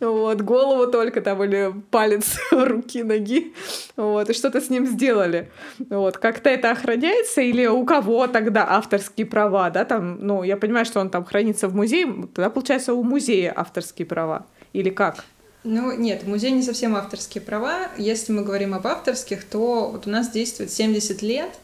Вот, 0.00 0.42
голову 0.42 0.90
только 0.90 1.20
там 1.20 1.42
или 1.42 1.72
палец 1.90 2.38
руки, 2.50 3.02
ноги. 3.02 3.54
Вот, 3.96 4.28
и 4.28 4.34
что-то 4.34 4.60
с 4.60 4.68
ним 4.68 4.86
сделали. 4.86 5.50
Вот, 5.78 6.18
как-то 6.18 6.50
это 6.50 6.70
охраняется 6.70 7.40
или 7.40 7.66
у 7.66 7.84
кого 7.84 8.26
тогда 8.26 8.66
авторские 8.68 9.26
права, 9.26 9.70
да, 9.70 9.84
там, 9.84 10.18
ну, 10.20 10.42
я 10.42 10.56
понимаю, 10.56 10.84
что 10.84 11.00
он 11.00 11.08
там 11.08 11.24
хранится 11.24 11.68
в 11.68 11.74
музее, 11.74 12.06
тогда, 12.34 12.50
получается, 12.50 12.92
у 12.94 13.02
музея 13.02 13.52
авторские 13.56 14.06
права. 14.06 14.46
Или 14.72 14.90
как? 14.90 15.24
Ну, 15.64 15.96
нет, 15.96 16.24
в 16.24 16.28
музее 16.28 16.52
не 16.52 16.62
совсем 16.62 16.94
авторские 16.94 17.42
права. 17.42 17.88
Если 17.96 18.32
мы 18.32 18.42
говорим 18.42 18.74
об 18.74 18.86
авторских, 18.86 19.44
то 19.44 19.90
вот 19.90 20.06
у 20.06 20.10
нас 20.10 20.30
действует 20.30 20.70
70 20.70 21.22
лет— 21.22 21.50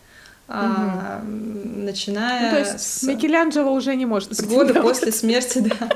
а, 0.55 1.23
начиная 1.25 2.51
ну, 2.51 2.51
то 2.51 2.59
есть 2.59 2.81
с... 2.81 3.03
Микеланджело 3.05 3.73
уже 3.73 3.95
не 3.97 4.05
может 4.05 4.37
с 4.37 4.43
года 4.43 4.83
после 4.83 5.11
смерти, 5.13 5.59
да. 5.81 5.89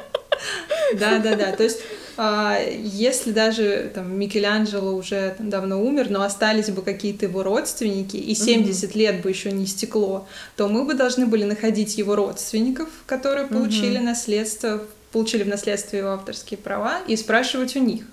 Да, 0.95 1.19
да, 1.19 1.35
да. 1.35 1.53
То 1.53 1.65
есть 1.65 1.81
а, 2.17 2.59
если 2.61 3.33
даже 3.33 3.91
там, 3.95 4.19
Микеланджело 4.19 4.93
уже 4.93 5.35
там, 5.37 5.51
давно 5.51 5.83
умер, 5.83 6.09
но 6.11 6.23
остались 6.23 6.71
бы 6.71 6.83
какие-то 6.83 7.27
его 7.27 7.43
родственники, 7.43 8.17
и 8.17 8.35
70 8.35 8.91
угу. 8.91 8.99
лет 8.99 9.23
бы 9.23 9.29
еще 9.29 9.53
не 9.53 9.67
стекло, 9.67 10.27
то 10.57 10.69
мы 10.69 10.85
бы 10.85 10.95
должны 10.95 11.27
были 11.27 11.45
находить 11.45 11.99
его 11.99 12.17
родственников, 12.17 12.89
которые 13.07 13.47
получили 13.47 13.99
угу. 13.99 14.07
наследство, 14.07 14.83
получили 15.13 15.43
в 15.43 15.49
наследство 15.49 15.97
его 15.97 16.11
авторские 16.11 16.59
права, 16.59 17.01
и 17.07 17.17
спрашивать 17.17 17.77
у 17.77 17.81
них. 17.81 18.05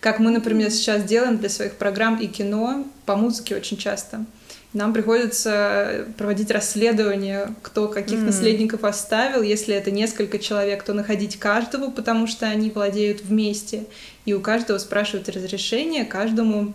Как 0.00 0.18
мы, 0.18 0.32
например, 0.32 0.70
сейчас 0.70 1.04
делаем 1.04 1.38
для 1.38 1.48
своих 1.48 1.74
программ 1.74 2.16
и 2.16 2.26
кино 2.26 2.84
по 3.06 3.14
музыке 3.14 3.54
очень 3.54 3.76
часто. 3.76 4.24
Нам 4.72 4.94
приходится 4.94 6.06
проводить 6.16 6.50
расследование, 6.50 7.54
кто 7.60 7.88
каких 7.88 8.20
mm. 8.20 8.24
наследников 8.24 8.84
оставил. 8.84 9.42
Если 9.42 9.74
это 9.74 9.90
несколько 9.90 10.38
человек, 10.38 10.82
то 10.82 10.94
находить 10.94 11.38
каждого, 11.38 11.90
потому 11.90 12.26
что 12.26 12.46
они 12.46 12.70
владеют 12.70 13.20
вместе. 13.20 13.84
И 14.24 14.32
у 14.32 14.40
каждого 14.40 14.78
спрашивают 14.78 15.28
разрешение, 15.28 16.06
каждому 16.06 16.72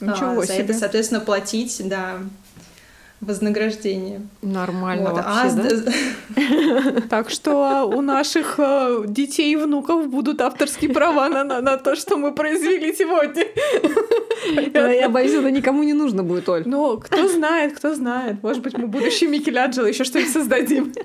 Ничего 0.00 0.40
а, 0.40 0.46
за 0.46 0.46
себе. 0.46 0.58
это, 0.58 0.74
соответственно, 0.74 1.20
платить, 1.20 1.80
да, 1.88 2.18
вознаграждение. 3.20 4.22
Нормально 4.42 5.10
вот. 5.10 5.22
вообще, 5.22 5.92
а, 6.36 6.92
да? 6.94 7.00
Так 7.10 7.30
что 7.30 7.84
у 7.84 8.00
наших 8.00 8.54
э, 8.58 9.04
детей 9.06 9.52
и 9.52 9.56
внуков 9.56 10.08
будут 10.08 10.40
авторские 10.40 10.90
права 10.92 11.28
на 11.28 11.76
то, 11.76 11.96
что 11.96 12.16
мы 12.16 12.32
произвели 12.32 12.94
сегодня. 12.94 13.44
Я 15.00 15.08
боюсь, 15.08 15.32
это 15.32 15.50
никому 15.50 15.82
не 15.82 15.92
нужно 15.92 16.22
будет, 16.22 16.48
Оль. 16.48 16.62
Ну, 16.66 16.98
кто 16.98 17.28
знает, 17.28 17.76
кто 17.76 17.94
знает. 17.94 18.42
Может 18.42 18.62
быть, 18.62 18.76
мы 18.78 18.86
будущий 18.86 19.26
Микеланджело 19.26 19.86
еще 19.86 20.04
что-нибудь 20.04 20.32
создадим. 20.32 20.92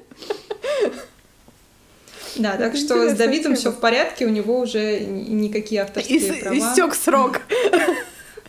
Да, 2.38 2.58
так 2.58 2.76
что 2.76 3.10
с 3.10 3.14
Давидом 3.14 3.56
все 3.56 3.72
в 3.72 3.80
порядке, 3.80 4.26
у 4.26 4.30
него 4.30 4.60
уже 4.60 5.00
никакие 5.00 5.84
авторские 5.84 6.34
права. 6.42 6.58
Истек 6.58 6.94
срок. 6.94 7.42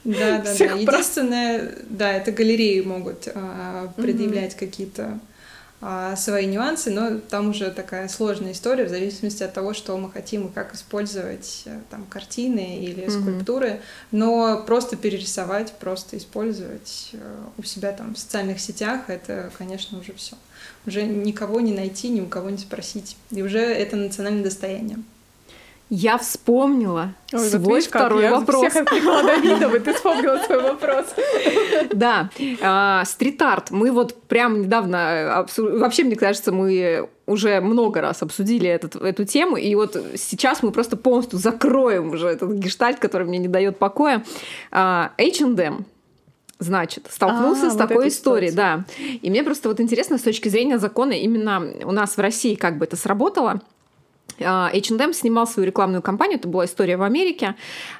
Да, 0.07 0.39
да, 0.39 0.55
да. 0.57 0.65
Единственное, 0.65 1.75
да, 1.91 2.13
это 2.13 2.31
галереи 2.31 2.81
могут 2.81 3.29
а, 3.35 3.93
предъявлять 3.97 4.55
какие-то 4.55 5.19
а, 5.81 6.15
свои 6.15 6.47
нюансы, 6.47 6.91
но 6.91 7.19
там 7.19 7.51
уже 7.51 7.71
такая 7.71 8.09
сложная 8.09 8.53
история 8.53 8.85
в 8.85 8.89
зависимости 8.89 9.43
от 9.43 9.53
того, 9.53 9.75
что 9.75 9.97
мы 9.99 10.11
хотим 10.11 10.47
и 10.47 10.53
как 10.53 10.75
использовать 10.75 11.65
э, 11.67 11.81
там 11.91 12.07
картины 12.07 12.79
или 12.79 13.05
mm-hmm. 13.05 13.21
скульптуры, 13.21 13.81
но 14.13 14.63
просто 14.65 14.97
перерисовать, 14.97 15.73
просто 15.73 16.17
использовать 16.17 17.11
э, 17.13 17.19
у 17.59 17.63
себя 17.65 17.93
там 17.93 18.15
в 18.15 18.19
социальных 18.19 18.61
сетях, 18.61 19.03
это, 19.09 19.51
конечно, 19.59 19.99
уже 19.99 20.15
все. 20.15 20.37
Уже 20.87 21.03
никого 21.03 21.61
не 21.61 21.73
найти, 21.73 22.09
ни 22.09 22.21
у 22.21 22.27
кого 22.27 22.49
не 22.49 22.59
спросить. 22.59 23.17
И 23.31 23.43
уже 23.43 23.59
это 23.59 23.97
национальное 23.97 24.45
достояние. 24.45 24.99
Я 25.89 26.19
вспомнила 26.19 27.15
Ой, 27.33 27.39
свой 27.39 27.81
вот 27.81 27.85
второй 27.85 28.23
как, 28.23 28.41
вопрос. 28.41 28.63
Я 28.65 28.71
всех 28.71 28.85
Давидова, 28.87 29.79
ты 29.79 29.95
вспомнила 29.95 30.39
свой 30.39 30.63
вопрос. 30.63 31.07
Да, 31.93 32.31
а, 32.61 33.05
стрит-арт. 33.05 33.71
Мы 33.71 33.93
вот 33.93 34.21
прям 34.23 34.63
недавно, 34.63 35.47
вообще, 35.57 36.05
мне 36.05 36.17
кажется, 36.17 36.51
мы 36.51 37.09
уже 37.27 37.61
много 37.61 38.01
раз 38.01 38.23
обсудили 38.23 38.69
этот, 38.69 38.97
эту 38.97 39.25
тему, 39.25 39.57
и 39.57 39.75
вот 39.77 39.97
сейчас 40.17 40.63
мы 40.63 40.73
просто 40.73 40.97
полностью 40.97 41.39
закроем 41.39 42.11
уже 42.11 42.29
этот 42.29 42.53
гештальт, 42.53 42.99
который 42.99 43.27
мне 43.27 43.39
не 43.39 43.49
дает 43.49 43.79
покоя. 43.79 44.25
А, 44.73 45.13
H&M 45.19 45.85
значит, 46.59 47.07
столкнулся 47.11 47.69
А, 47.69 47.71
с 47.71 47.77
такой 47.77 48.09
историей, 48.09 48.51
да. 48.51 48.85
И 48.99 49.31
мне 49.31 49.45
просто 49.45 49.69
вот 49.69 49.81
интересно 49.81 50.19
с 50.19 50.23
точки 50.23 50.49
зрения 50.49 50.79
закона 50.79 51.13
именно 51.13 51.63
у 51.85 51.93
нас 51.93 52.17
в 52.17 52.21
России 52.21 52.55
как 52.55 52.79
бы 52.79 52.87
это 52.87 52.97
сработало. 52.97 53.61
H&M 54.39 55.13
снимал 55.13 55.47
свою 55.47 55.67
рекламную 55.67 56.03
кампанию, 56.03 56.39
это 56.39 56.49
была 56.49 56.67
история 56.67 56.97
в 56.97 57.03
Америке. 57.03 57.55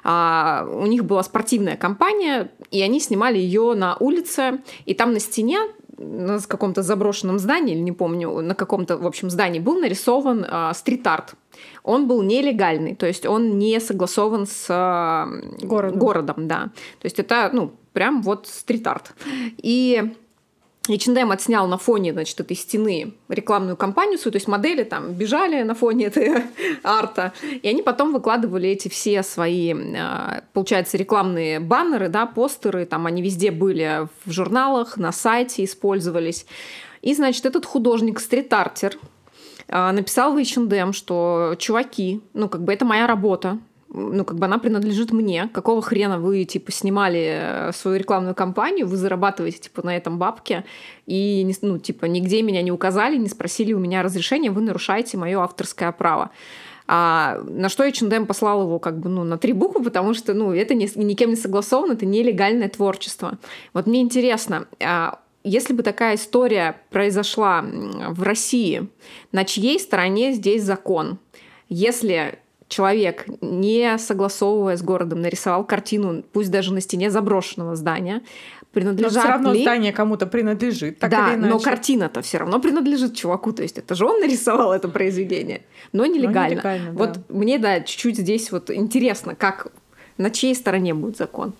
А, 0.05 0.67
У 0.71 0.87
них 0.87 1.05
была 1.05 1.23
спортивная 1.23 1.77
кампания, 1.77 2.51
и 2.71 2.83
они 2.83 3.01
снимали 3.01 3.39
ее 3.39 3.75
на 3.75 3.97
улице, 3.97 4.61
и 4.85 4.95
там 4.95 5.13
на 5.13 5.21
стене 5.21 5.59
на 5.99 6.39
каком-то 6.41 6.83
заброшенном 6.83 7.39
здании, 7.39 7.75
или 7.75 7.81
не 7.81 7.93
помню, 7.93 8.31
на 8.43 8.55
каком-то, 8.55 8.99
в 8.99 9.07
общем, 9.07 9.31
здании 9.31 9.61
был 9.61 9.81
нарисован 9.81 10.45
а, 10.47 10.75
стрит-арт. 10.75 11.35
Он 11.83 12.07
был 12.07 12.23
нелегальный, 12.23 12.95
то 12.95 13.07
есть 13.07 13.25
он 13.25 13.59
не 13.59 13.81
согласован 13.81 14.47
с 14.47 14.67
а, 14.69 15.27
Городом. 15.63 15.99
городом, 15.99 16.49
да. 16.49 16.71
То 17.01 17.07
есть 17.07 17.19
это, 17.19 17.51
ну, 17.53 17.73
прям 17.93 18.21
вот 18.23 18.47
стрит-арт. 18.47 19.15
И 19.57 20.15
H&M 20.89 21.31
отснял 21.31 21.67
на 21.67 21.79
фоне, 21.79 22.13
значит, 22.13 22.39
этой 22.41 22.57
стены 22.57 23.15
рекламную 23.29 23.77
кампанию 23.77 24.19
свою, 24.19 24.33
то 24.33 24.37
есть 24.37 24.49
модели 24.49 24.85
там 24.85 25.13
бежали 25.13 25.63
на 25.63 25.75
фоне 25.75 26.07
этой 26.07 26.45
арта, 26.83 27.33
и 27.63 27.69
они 27.69 27.83
потом 27.83 28.13
выкладывали 28.13 28.69
эти 28.69 28.89
все 28.89 29.23
свои, 29.23 29.75
а, 29.97 30.43
получается, 30.53 30.97
рекламные 30.97 31.61
баннеры, 31.61 32.09
да, 32.09 32.27
постеры, 32.27 32.87
там 32.87 33.07
они 33.07 33.23
везде 33.23 33.51
были 33.51 34.09
в 34.25 34.31
журналах, 34.31 34.97
на 34.97 35.13
сайте 35.13 35.65
использовались. 35.65 36.47
И, 37.03 37.15
значит, 37.15 37.47
этот 37.47 37.67
художник, 37.67 38.21
стрит-артер, 38.21 38.99
а, 39.69 39.93
написал 39.93 40.33
в 40.33 40.39
H&M, 40.39 40.93
что 40.93 41.55
чуваки, 41.59 42.21
ну, 42.35 42.49
как 42.49 42.63
бы 42.63 42.73
это 42.73 42.85
моя 42.85 43.07
работа, 43.07 43.59
ну, 43.97 44.25
как 44.25 44.39
бы 44.39 44.45
она 44.45 44.59
принадлежит 44.59 45.11
мне. 45.11 45.49
Какого 45.53 45.81
хрена 45.81 46.21
вы, 46.21 46.45
типа, 46.45 46.71
снимали 46.71 47.39
э, 47.41 47.73
свою 47.73 47.99
рекламную 47.99 48.35
кампанию, 48.35 48.87
вы 48.87 48.97
зарабатываете, 48.97 49.59
типа, 49.59 49.85
на 49.85 49.97
этом 49.97 50.19
бабки, 50.19 50.65
и, 51.07 51.51
ну, 51.63 51.79
типа, 51.79 52.05
нигде 52.05 52.43
меня 52.43 52.63
не 52.63 52.71
указали, 52.71 53.17
не 53.17 53.29
спросили 53.29 53.73
у 53.73 53.79
меня 53.79 54.03
разрешения, 54.03 54.51
вы 54.51 54.61
нарушаете 54.61 55.17
мое 55.17 55.41
авторское 55.41 55.91
право. 55.93 56.31
А 56.89 57.41
на 57.49 57.69
что 57.69 57.85
H&M 57.85 58.27
послал 58.27 58.63
его 58.63 58.79
как 58.79 59.01
бы 59.01 59.09
ну, 59.09 59.25
на 59.25 59.39
три 59.39 59.53
буквы, 59.53 59.83
потому 59.83 60.15
что 60.15 60.35
ну, 60.35 60.53
это 60.53 60.75
не, 60.75 60.89
никем 60.95 61.31
не 61.31 61.37
согласовано, 61.37 61.95
это 61.95 62.07
нелегальное 62.07 62.69
творчество. 62.69 63.39
Вот 63.73 63.87
мне 63.87 64.03
интересно, 64.03 64.69
а 64.81 65.19
если 65.43 65.73
бы 65.73 65.83
такая 65.83 66.15
история 66.15 66.77
произошла 66.91 67.65
в 67.65 68.23
России, 68.23 68.89
на 69.33 69.45
чьей 69.45 69.81
стороне 69.81 70.33
здесь 70.33 70.63
закон? 70.63 71.19
Если 71.69 72.39
человек, 72.69 73.27
не 73.41 73.97
согласовывая 73.99 74.77
с 74.77 74.83
городом, 74.83 75.21
нарисовал 75.23 75.65
картину, 75.65 76.23
пусть 76.33 76.51
даже 76.51 76.73
на 76.73 76.81
стене 76.81 77.11
заброшенного 77.11 77.77
здания, 77.77 78.23
Но 78.63 78.67
принадлежат 78.73 79.23
все 79.23 79.29
равно 79.29 79.53
ли... 79.53 79.63
здание 79.63 79.93
кому-то 79.93 80.27
принадлежит, 80.27 80.99
так 80.99 81.11
да, 81.11 81.29
или 81.29 81.37
иначе. 81.37 81.55
но 81.55 81.61
картина-то 81.61 82.23
все 82.23 82.39
равно 82.39 82.61
принадлежит 82.61 83.15
чуваку, 83.15 83.53
то 83.53 83.63
есть 83.63 83.79
это 83.79 83.95
же 83.95 84.05
он 84.05 84.21
нарисовал 84.21 84.73
это 84.73 84.89
произведение, 84.89 85.63
но 85.93 86.07
нелегально. 86.07 86.55
нелегально, 86.55 86.93
да. 86.93 86.99
Вот 86.99 87.19
мне, 87.29 87.59
да, 87.59 87.81
чуть-чуть 87.81 88.19
здесь 88.19 88.51
вот 88.51 88.71
интересно, 88.71 89.35
как 89.35 89.69
на 90.19 90.31
чьей 90.31 90.55
стороне 90.55 90.95
будет 90.95 91.17
закон. 91.17 91.55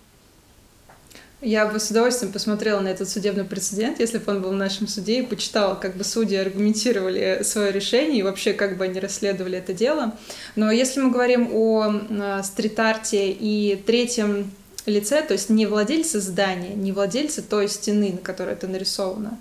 Я 1.47 1.65
бы 1.65 1.79
с 1.79 1.89
удовольствием 1.89 2.33
посмотрела 2.33 2.81
на 2.81 2.89
этот 2.89 3.07
судебный 3.07 3.45
прецедент, 3.45 4.01
если 4.01 4.17
бы 4.17 4.33
он 4.33 4.41
был 4.41 4.49
в 4.49 4.55
нашем 4.55 4.85
суде, 4.85 5.19
и 5.19 5.25
почитала, 5.25 5.75
как 5.75 5.95
бы 5.95 6.03
судьи 6.03 6.35
аргументировали 6.35 7.39
свое 7.43 7.71
решение 7.71 8.19
и 8.19 8.23
вообще 8.23 8.51
как 8.51 8.77
бы 8.77 8.83
они 8.83 8.99
расследовали 8.99 9.57
это 9.57 9.71
дело. 9.71 10.13
Но 10.57 10.69
если 10.71 10.99
мы 10.99 11.09
говорим 11.09 11.49
о 11.53 11.89
э, 11.89 12.43
стрит-арте 12.43 13.31
и 13.31 13.81
третьем 13.87 14.51
лице, 14.85 15.21
то 15.21 15.31
есть 15.31 15.49
не 15.49 15.65
владельцы 15.65 16.19
здания, 16.19 16.75
не 16.75 16.91
владельцы 16.91 17.41
той 17.41 17.69
стены, 17.69 18.11
на 18.11 18.17
которой 18.17 18.51
это 18.51 18.67
нарисовано, 18.67 19.39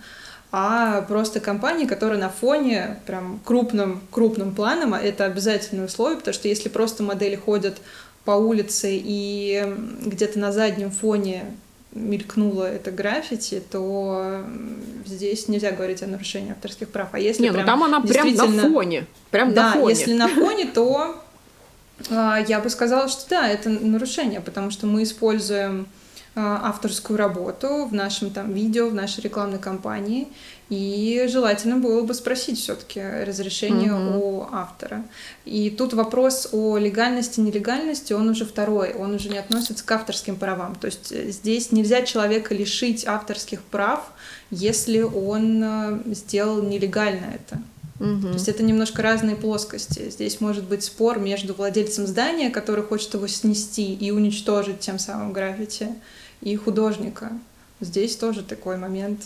а 0.53 1.03
просто 1.03 1.41
компании, 1.41 1.87
которая 1.87 2.21
на 2.21 2.29
фоне 2.29 3.01
прям 3.07 3.41
крупным, 3.45 4.01
крупным 4.13 4.55
планом, 4.55 4.95
а 4.95 5.01
это 5.01 5.25
обязательное 5.25 5.87
условие, 5.87 6.19
потому 6.19 6.35
что 6.35 6.47
если 6.47 6.69
просто 6.69 7.03
модели 7.03 7.35
ходят 7.35 7.79
по 8.25 8.31
улице 8.31 8.91
и 8.93 9.67
где-то 10.05 10.39
на 10.39 10.53
заднем 10.53 10.93
фоне 10.93 11.47
мелькнуло 11.97 12.65
это 12.65 12.91
граффити, 12.91 13.63
то 13.71 14.45
здесь 15.05 15.49
нельзя 15.49 15.73
говорить 15.73 16.03
о 16.03 16.07
нарушении 16.07 16.53
авторских 16.53 16.91
прав. 16.91 17.09
А 17.13 17.19
если 17.19 17.43
Не, 17.43 17.49
ну 17.49 17.55
прям 17.55 17.67
там 17.67 17.85
она 17.85 18.01
прям 18.01 18.27
на 18.27 18.33
действительно- 18.33 18.71
фоне, 18.71 19.07
прям 19.31 19.55
да, 19.55 19.67
на 19.67 19.73
фоне. 19.81 19.89
если 19.95 20.13
на 20.13 20.29
фоне, 20.29 20.67
то 20.67 21.23
а, 22.11 22.39
я 22.47 22.61
бы 22.61 22.71
сказала, 22.71 23.09
что 23.09 23.29
да, 23.31 23.49
это 23.49 23.71
нарушение, 23.71 24.41
потому 24.41 24.71
что 24.71 24.87
мы 24.87 25.03
используем 25.03 25.87
а, 26.35 26.69
авторскую 26.69 27.17
работу 27.17 27.87
в 27.87 27.95
нашем 27.95 28.31
там 28.31 28.53
видео, 28.53 28.89
в 28.89 28.95
нашей 28.95 29.21
рекламной 29.23 29.59
кампании, 29.59 30.29
и 30.69 31.27
желательно 31.29 31.77
было 31.77 32.03
бы 32.03 32.13
спросить 32.13 32.59
все-таки 32.59 33.01
разрешение 33.01 33.93
Мгм. 33.93 34.17
у 34.17 34.49
автора. 34.51 35.05
И 35.45 35.71
тут 35.71 35.95
вопрос 35.95 36.49
о 36.53 36.77
легальности, 36.77 37.39
нелегальности, 37.39 38.13
он 38.13 38.29
уже 38.29 38.45
второй, 38.45 38.93
он 38.93 39.15
уже 39.15 39.29
не 39.29 39.39
относится 39.39 39.85
к 39.85 39.91
авторским 39.93 40.37
правам. 40.37 40.75
То 40.75 40.87
есть 40.87 41.13
э, 41.13 41.31
здесь 41.31 41.71
нельзя 41.71 42.03
человека 42.03 42.53
лишить 42.55 43.07
авторских 43.07 43.63
прав, 43.63 44.11
если 44.51 45.03
он 45.03 45.63
э, 45.63 46.01
сделал 46.07 46.63
нелегально 46.63 47.27
это. 47.35 47.63
Мгм. 48.01 48.23
То 48.23 48.33
есть 48.33 48.49
это 48.49 48.65
немножко 48.65 49.03
разные 49.03 49.37
плоскости. 49.37 50.11
Здесь 50.11 50.41
может 50.41 50.65
быть 50.65 50.83
спор 50.83 51.21
между 51.21 51.55
владельцем 51.55 52.09
здания, 52.09 52.51
который 52.51 52.83
хочет 52.83 53.15
его 53.15 53.29
снести 53.29 53.95
и 53.95 54.11
уничтожить 54.11 54.81
тем 54.81 54.99
самым 54.99 55.33
граффити, 55.33 55.89
и 56.43 56.57
художника. 56.57 57.31
Здесь 57.81 58.17
тоже 58.17 58.43
такой 58.43 58.77
момент 58.77 59.21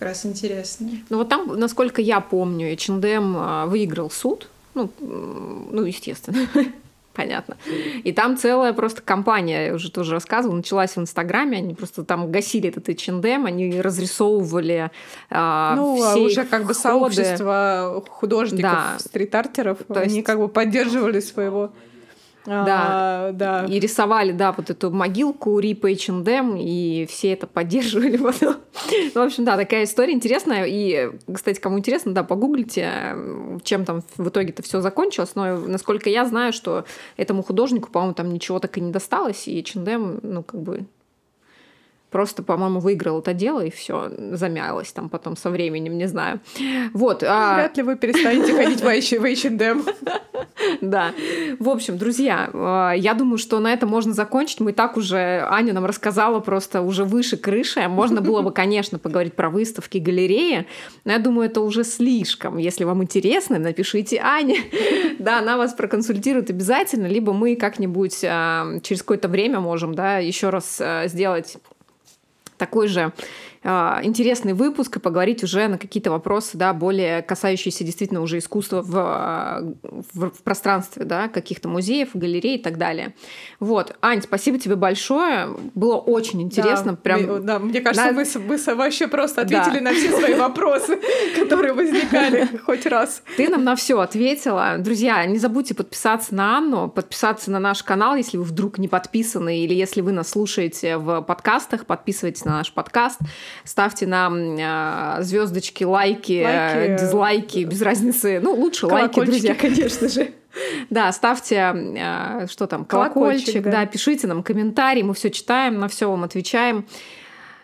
как 0.00 0.08
раз 0.08 0.24
интересный. 0.24 1.04
Ну 1.10 1.18
вот 1.18 1.28
там, 1.28 1.58
насколько 1.58 2.00
я 2.00 2.20
помню, 2.20 2.72
H&M 2.72 3.68
выиграл 3.68 4.10
суд, 4.10 4.48
ну, 4.74 4.90
ну 4.98 5.84
естественно, 5.84 6.38
понятно. 7.14 7.58
И 8.02 8.10
там 8.12 8.38
целая 8.38 8.72
просто 8.72 9.02
компания, 9.02 9.66
я 9.66 9.74
уже 9.74 9.90
тоже 9.90 10.12
рассказывала, 10.12 10.56
началась 10.56 10.92
в 10.96 10.98
Инстаграме, 10.98 11.58
они 11.58 11.74
просто 11.74 12.02
там 12.02 12.32
гасили 12.32 12.70
этот 12.70 12.88
H&M, 12.88 13.44
они 13.44 13.78
разрисовывали 13.78 14.90
а, 15.28 15.74
Ну, 15.76 16.02
а 16.02 16.12
все 16.12 16.20
уже 16.20 16.44
как 16.46 16.62
бы 16.62 16.68
ходы. 16.68 16.80
сообщество 16.80 18.02
художников, 18.08 18.62
Да. 18.72 18.96
стрит-артеров, 18.98 19.78
они 19.90 20.14
есть- 20.16 20.26
как 20.26 20.38
бы 20.38 20.48
поддерживали 20.48 21.20
своего... 21.20 21.72
а, 22.46 23.32
да. 23.32 23.66
И 23.66 23.78
рисовали, 23.78 24.32
да, 24.32 24.52
вот 24.52 24.70
эту 24.70 24.90
могилку 24.90 25.58
Рип 25.58 25.84
H&M, 25.84 26.56
и 26.56 27.06
все 27.08 27.32
это 27.32 27.46
поддерживали 27.46 28.16
потом. 28.16 28.56
Ну, 29.14 29.20
в 29.20 29.24
общем, 29.24 29.44
да, 29.44 29.56
такая 29.56 29.84
история 29.84 30.12
интересная. 30.12 30.64
И, 30.66 31.10
кстати, 31.32 31.60
кому 31.60 31.78
интересно, 31.78 32.12
да, 32.12 32.24
погуглите, 32.24 33.16
чем 33.62 33.84
там 33.84 34.02
в 34.16 34.28
итоге-то 34.28 34.62
все 34.62 34.80
закончилось. 34.80 35.32
Но, 35.34 35.56
насколько 35.58 36.08
я 36.08 36.24
знаю, 36.24 36.52
что 36.52 36.84
этому 37.16 37.42
художнику, 37.42 37.90
по-моему, 37.90 38.14
там 38.14 38.32
ничего 38.32 38.58
так 38.58 38.76
и 38.78 38.80
не 38.80 38.90
досталось, 38.90 39.46
и 39.46 39.60
H&M, 39.60 40.20
ну, 40.22 40.42
как 40.42 40.60
бы 40.60 40.86
просто, 42.10 42.42
по-моему, 42.42 42.80
выиграл 42.80 43.20
это 43.20 43.32
дело, 43.34 43.64
и 43.64 43.70
все 43.70 44.10
замялось 44.32 44.92
там 44.92 45.08
потом 45.08 45.36
со 45.36 45.50
временем, 45.50 45.96
не 45.96 46.06
знаю. 46.06 46.40
Вот. 46.92 47.22
а- 47.26 47.54
Вряд 47.56 47.76
ли 47.76 47.82
вы 47.82 47.96
перестанете 47.96 48.54
ходить 48.54 48.80
в 48.80 48.86
H&M. 49.24 49.84
Да. 50.80 51.12
В 51.58 51.68
общем, 51.68 51.98
друзья, 51.98 52.50
э, 52.52 52.98
я 52.98 53.14
думаю, 53.14 53.38
что 53.38 53.58
на 53.60 53.72
этом 53.72 53.88
можно 53.88 54.12
закончить. 54.12 54.60
Мы 54.60 54.72
так 54.72 54.96
уже, 54.96 55.46
Аня 55.48 55.72
нам 55.72 55.84
рассказала 55.86 56.40
просто 56.40 56.82
уже 56.82 57.04
выше 57.04 57.36
крыши. 57.36 57.80
Можно 57.88 58.20
было 58.20 58.42
бы, 58.42 58.52
конечно, 58.52 58.98
поговорить 58.98 59.34
про 59.34 59.48
выставки, 59.50 59.98
галереи, 59.98 60.66
но 61.04 61.12
я 61.12 61.18
думаю, 61.18 61.48
это 61.48 61.60
уже 61.60 61.84
слишком. 61.84 62.58
Если 62.58 62.84
вам 62.84 63.02
интересно, 63.02 63.58
напишите 63.58 64.20
Ане. 64.22 64.58
Да, 65.18 65.38
она 65.40 65.58
вас 65.58 65.74
проконсультирует 65.74 66.48
обязательно, 66.48 67.06
либо 67.06 67.34
мы 67.34 67.54
как-нибудь 67.54 68.20
э, 68.22 68.80
через 68.82 69.02
какое-то 69.02 69.28
время 69.28 69.60
можем, 69.60 69.94
да, 69.94 70.16
еще 70.18 70.48
раз 70.48 70.78
э, 70.80 71.08
сделать 71.08 71.58
такой 72.60 72.88
же 72.88 73.12
интересный 73.62 74.54
выпуск 74.54 74.96
и 74.96 75.00
поговорить 75.00 75.44
уже 75.44 75.68
на 75.68 75.76
какие-то 75.76 76.10
вопросы, 76.10 76.56
да, 76.56 76.72
более 76.72 77.20
касающиеся 77.22 77.84
действительно 77.84 78.22
уже 78.22 78.38
искусства 78.38 78.80
в, 78.80 78.96
э, 78.96 79.90
в, 80.14 80.30
в 80.30 80.42
пространстве, 80.42 81.04
да, 81.04 81.28
каких-то 81.28 81.68
музеев, 81.68 82.10
галерей 82.14 82.56
и 82.56 82.62
так 82.62 82.78
далее. 82.78 83.14
Вот. 83.58 83.94
Ань, 84.00 84.22
спасибо 84.22 84.58
тебе 84.58 84.76
большое. 84.76 85.48
Было 85.74 85.96
очень 85.96 86.40
интересно. 86.40 86.92
Да, 86.92 86.96
прям... 86.96 87.44
да, 87.44 87.58
мне 87.58 87.80
кажется, 87.82 88.12
Да. 88.14 88.24
с- 88.24 88.36
вы 88.36 88.56
с- 88.58 88.74
вообще 88.74 89.08
просто 89.08 89.44
Да. 89.44 89.60
ответили 89.60 89.80
на 89.82 89.92
все 89.92 90.10
свои 90.16 90.34
вопросы, 90.34 90.98
которые 91.38 91.74
возникали 91.74 92.48
хоть 92.64 92.86
раз. 92.86 93.22
Ты 93.36 93.48
нам 93.48 93.64
на 93.64 93.76
все 93.76 94.00
ответила. 94.00 94.76
Друзья, 94.78 95.24
не 95.26 95.38
забудьте 95.38 95.74
подписаться 95.74 96.34
на 96.34 96.56
Анну, 96.58 96.88
подписаться 96.88 97.50
на 97.50 97.58
наш 97.60 97.82
канал, 97.82 98.16
если 98.16 98.38
вы 98.38 98.44
вдруг 98.44 98.78
не 98.78 98.88
подписаны, 98.88 99.58
или 99.60 99.74
если 99.74 100.00
вы 100.00 100.12
нас 100.12 100.30
слушаете 100.30 100.96
в 100.96 101.20
подкастах, 101.22 101.84
подписывайтесь 101.84 102.44
на 102.44 102.52
наш 102.52 102.72
подкаст, 102.72 103.18
ставьте 103.64 104.06
нам 104.06 104.56
звездочки, 105.22 105.84
лайки, 105.84 106.42
Лайки. 106.44 106.92
э, 106.92 106.98
дизлайки, 106.98 107.64
без 107.64 107.82
разницы. 107.82 108.40
Ну, 108.42 108.54
лучше 108.54 108.86
лайки, 108.86 109.20
друзья, 109.24 109.54
конечно 109.54 110.08
же. 110.08 110.32
Да, 110.90 111.12
ставьте, 111.12 111.56
э, 111.56 112.46
что 112.48 112.66
там, 112.66 112.84
колокольчик, 112.84 113.14
Колокольчик, 113.14 113.62
да. 113.62 113.70
да, 113.70 113.86
пишите 113.86 114.26
нам 114.26 114.42
комментарии, 114.42 115.02
мы 115.02 115.14
все 115.14 115.30
читаем, 115.30 115.78
на 115.78 115.86
все 115.86 116.10
вам 116.10 116.24
отвечаем. 116.24 116.86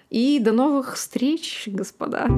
И 0.09 0.39
до 0.39 0.53
новых 0.53 0.95
встреч, 0.95 1.65
господа. 1.67 2.29